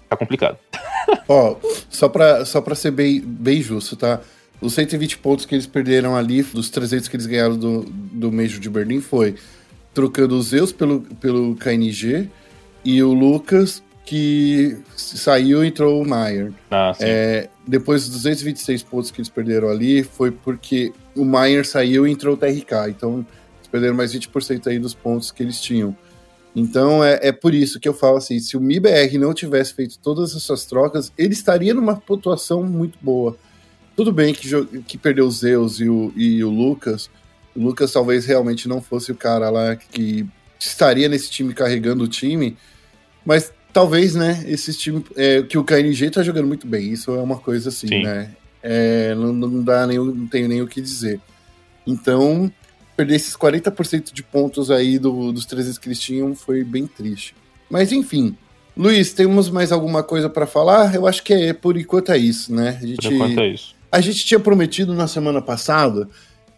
tá 0.08 0.16
complicado. 0.16 0.58
Ó, 1.28 1.56
só 1.88 2.08
pra, 2.08 2.44
só 2.44 2.60
pra 2.60 2.74
ser 2.74 2.90
bem, 2.90 3.20
bem 3.20 3.62
justo, 3.62 3.96
tá? 3.96 4.20
Os 4.60 4.74
120 4.74 5.18
pontos 5.18 5.46
que 5.46 5.54
eles 5.54 5.66
perderam 5.66 6.16
ali, 6.16 6.42
dos 6.42 6.68
300 6.70 7.08
que 7.08 7.16
eles 7.16 7.26
ganharam 7.26 7.56
do, 7.56 7.82
do 7.88 8.32
Major 8.32 8.58
de 8.58 8.68
Berlim, 8.68 9.00
foi 9.00 9.36
trocando 9.94 10.36
o 10.36 10.42
Zeus 10.42 10.72
pelo, 10.72 11.02
pelo 11.20 11.54
KNG 11.54 12.28
e 12.84 13.02
o 13.02 13.12
Lucas, 13.12 13.82
que 14.08 14.78
saiu 14.96 15.62
e 15.62 15.68
entrou 15.68 16.00
o 16.00 16.08
Maier. 16.08 16.50
Ah, 16.70 16.96
é, 16.98 17.50
depois 17.66 18.08
dos 18.08 18.22
226 18.22 18.82
pontos 18.82 19.10
que 19.10 19.20
eles 19.20 19.28
perderam 19.28 19.68
ali, 19.68 20.02
foi 20.02 20.30
porque 20.30 20.94
o 21.14 21.26
Maier 21.26 21.66
saiu 21.66 22.06
e 22.06 22.10
entrou 22.10 22.32
o 22.32 22.36
TRK. 22.38 22.88
Então, 22.88 23.16
eles 23.56 23.68
perderam 23.70 23.94
mais 23.94 24.14
20% 24.14 24.66
aí 24.66 24.78
dos 24.78 24.94
pontos 24.94 25.30
que 25.30 25.42
eles 25.42 25.60
tinham. 25.60 25.94
Então 26.56 27.04
é, 27.04 27.20
é 27.20 27.32
por 27.32 27.52
isso 27.52 27.78
que 27.78 27.86
eu 27.86 27.92
falo 27.92 28.16
assim: 28.16 28.40
se 28.40 28.56
o 28.56 28.60
MIBR 28.60 29.18
não 29.18 29.34
tivesse 29.34 29.74
feito 29.74 29.98
todas 29.98 30.34
essas 30.34 30.64
trocas, 30.64 31.12
ele 31.16 31.34
estaria 31.34 31.74
numa 31.74 31.94
pontuação 31.94 32.62
muito 32.62 32.98
boa. 33.02 33.36
Tudo 33.94 34.10
bem 34.10 34.32
que, 34.32 34.48
que 34.86 34.96
perdeu 34.96 35.26
o 35.26 35.30
Zeus 35.30 35.80
e 35.80 35.88
o, 35.88 36.10
e 36.16 36.42
o 36.42 36.48
Lucas. 36.48 37.10
O 37.54 37.60
Lucas 37.60 37.92
talvez 37.92 38.24
realmente 38.24 38.66
não 38.66 38.80
fosse 38.80 39.12
o 39.12 39.14
cara 39.14 39.50
lá 39.50 39.76
que 39.76 40.26
estaria 40.58 41.10
nesse 41.10 41.30
time 41.30 41.52
carregando 41.52 42.04
o 42.04 42.08
time, 42.08 42.56
mas 43.24 43.52
talvez, 43.72 44.14
né, 44.14 44.44
esse 44.46 44.76
time. 44.76 45.04
É, 45.16 45.42
que 45.42 45.58
o 45.58 45.64
KNG 45.64 46.10
tá 46.10 46.22
jogando 46.22 46.46
muito 46.46 46.66
bem, 46.66 46.92
isso 46.92 47.10
é 47.12 47.22
uma 47.22 47.38
coisa 47.38 47.68
assim, 47.68 47.88
Sim. 47.88 48.02
né? 48.02 48.30
É, 48.62 49.14
não, 49.14 49.32
não 49.32 49.62
dá 49.62 49.86
nem, 49.86 49.98
não 49.98 50.26
tenho 50.26 50.48
nem 50.48 50.60
o 50.60 50.66
que 50.66 50.80
dizer. 50.80 51.20
Então, 51.86 52.52
perder 52.96 53.14
esses 53.14 53.36
40% 53.36 54.12
de 54.12 54.22
pontos 54.22 54.70
aí 54.70 54.98
do, 54.98 55.32
dos 55.32 55.46
300 55.46 55.78
que 55.78 55.88
eles 55.88 56.00
tinham 56.00 56.34
foi 56.34 56.64
bem 56.64 56.86
triste. 56.86 57.34
Mas 57.70 57.92
enfim, 57.92 58.36
Luiz, 58.76 59.12
temos 59.12 59.48
mais 59.48 59.70
alguma 59.70 60.02
coisa 60.02 60.28
para 60.28 60.46
falar? 60.46 60.94
Eu 60.94 61.06
acho 61.06 61.22
que 61.22 61.32
é 61.32 61.52
por 61.52 61.76
enquanto 61.76 62.10
é 62.10 62.18
isso, 62.18 62.52
né? 62.52 62.78
A 62.82 62.86
gente, 62.86 63.02
por 63.02 63.12
enquanto 63.12 63.40
é 63.40 63.48
isso. 63.48 63.74
A 63.90 64.00
gente 64.00 64.24
tinha 64.24 64.40
prometido 64.40 64.94
na 64.94 65.06
semana 65.06 65.40
passada 65.40 66.08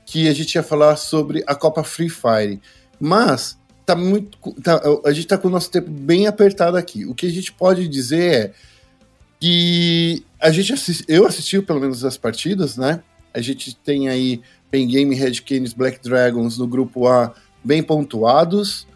que 0.06 0.28
a 0.28 0.32
gente 0.32 0.54
ia 0.54 0.62
falar 0.62 0.96
sobre 0.96 1.44
a 1.46 1.54
Copa 1.54 1.84
Free 1.84 2.08
Fire, 2.08 2.60
mas 2.98 3.59
tá 3.90 3.96
muito, 3.96 4.38
tá, 4.62 4.80
a 5.04 5.12
gente 5.12 5.26
tá 5.26 5.36
com 5.36 5.48
o 5.48 5.50
nosso 5.50 5.70
tempo 5.70 5.90
bem 5.90 6.26
apertado 6.26 6.76
aqui. 6.76 7.04
O 7.06 7.14
que 7.14 7.26
a 7.26 7.30
gente 7.30 7.52
pode 7.52 7.88
dizer 7.88 8.32
é 8.32 8.52
que 9.40 10.22
a 10.38 10.50
gente 10.50 10.72
assist, 10.72 11.04
eu 11.08 11.26
assisti 11.26 11.60
pelo 11.60 11.80
menos 11.80 12.04
as 12.04 12.16
partidas, 12.16 12.76
né? 12.76 13.02
A 13.34 13.40
gente 13.40 13.74
tem 13.74 14.08
aí 14.08 14.40
Pen 14.70 14.86
Game, 14.86 15.14
Red 15.14 15.40
Canes, 15.40 15.72
Black 15.72 16.00
Dragons 16.02 16.56
no 16.56 16.68
grupo 16.68 17.08
A 17.08 17.34
bem 17.64 17.82
pontuados. 17.82 18.86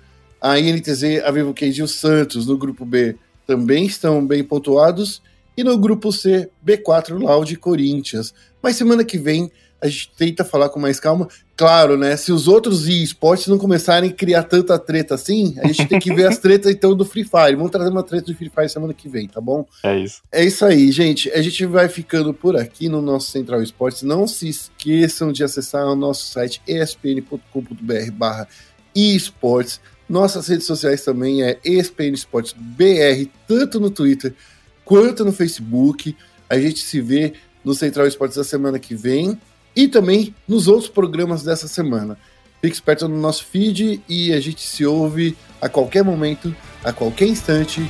A 0.40 0.58
INTZ, 0.60 1.24
a 1.24 1.30
Vivo 1.30 1.54
Cage 1.54 1.80
e 1.80 1.82
o 1.82 1.88
Santos 1.88 2.46
no 2.46 2.56
grupo 2.56 2.84
B 2.84 3.16
também 3.46 3.86
estão 3.86 4.24
bem 4.24 4.44
pontuados. 4.44 5.22
E 5.56 5.64
no 5.64 5.76
grupo 5.78 6.12
C, 6.12 6.50
B4, 6.64 7.18
Loud 7.18 7.52
e 7.52 7.56
Corinthians. 7.56 8.34
Mas 8.62 8.76
semana 8.76 9.04
que 9.04 9.18
vem 9.18 9.50
a 9.84 9.88
gente 9.88 10.10
tenta 10.16 10.42
falar 10.46 10.70
com 10.70 10.80
mais 10.80 10.98
calma. 10.98 11.28
Claro, 11.54 11.98
né? 11.98 12.16
Se 12.16 12.32
os 12.32 12.48
outros 12.48 12.88
esportes 12.88 13.48
não 13.48 13.58
começarem 13.58 14.08
a 14.08 14.12
criar 14.12 14.44
tanta 14.44 14.78
treta 14.78 15.14
assim, 15.14 15.54
a 15.62 15.66
gente 15.66 15.86
tem 15.86 16.00
que 16.00 16.12
ver 16.12 16.26
as 16.26 16.38
tretas 16.40 16.72
então 16.72 16.96
do 16.96 17.04
Free 17.04 17.22
Fire. 17.22 17.54
Vamos 17.54 17.70
trazer 17.70 17.90
uma 17.90 18.02
treta 18.02 18.32
do 18.32 18.34
Free 18.34 18.48
Fire 18.48 18.68
semana 18.70 18.94
que 18.94 19.10
vem, 19.10 19.28
tá 19.28 19.42
bom? 19.42 19.66
É 19.82 19.98
isso. 19.98 20.22
É 20.32 20.42
isso 20.42 20.64
aí, 20.64 20.90
gente. 20.90 21.30
A 21.32 21.42
gente 21.42 21.66
vai 21.66 21.86
ficando 21.90 22.32
por 22.32 22.56
aqui 22.56 22.88
no 22.88 23.02
nosso 23.02 23.30
Central 23.30 23.62
Esportes. 23.62 24.02
Não 24.02 24.26
se 24.26 24.48
esqueçam 24.48 25.30
de 25.30 25.44
acessar 25.44 25.84
o 25.86 25.94
nosso 25.94 26.32
site 26.32 26.62
espn.com.br 26.66 28.10
barra 28.14 28.48
esportes. 28.94 29.82
Nossas 30.08 30.48
redes 30.48 30.66
sociais 30.66 31.04
também 31.04 31.42
é 31.42 31.58
ESPN 31.62 32.14
Esportes 32.14 32.54
BR, 32.56 33.28
tanto 33.46 33.78
no 33.78 33.90
Twitter 33.90 34.34
quanto 34.82 35.26
no 35.26 35.32
Facebook. 35.32 36.16
A 36.48 36.58
gente 36.58 36.80
se 36.82 37.02
vê 37.02 37.34
no 37.62 37.74
Central 37.74 38.06
Esportes 38.06 38.38
da 38.38 38.44
semana 38.44 38.78
que 38.78 38.94
vem 38.94 39.38
e 39.74 39.88
também 39.88 40.34
nos 40.46 40.68
outros 40.68 40.88
programas 40.88 41.42
dessa 41.42 41.68
semana. 41.68 42.18
Fique 42.62 42.74
esperto 42.74 43.08
no 43.08 43.20
nosso 43.20 43.44
feed 43.44 44.02
e 44.08 44.32
a 44.32 44.40
gente 44.40 44.62
se 44.62 44.86
ouve 44.86 45.36
a 45.60 45.68
qualquer 45.68 46.02
momento, 46.02 46.54
a 46.82 46.92
qualquer 46.92 47.28
instante, 47.28 47.82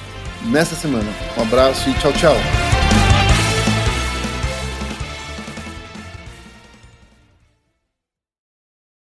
nessa 0.47 0.75
semana. 0.75 1.11
Um 1.39 1.43
abraço 1.43 1.89
e 1.89 1.95
tchau, 1.95 2.13
tchau. 2.13 2.74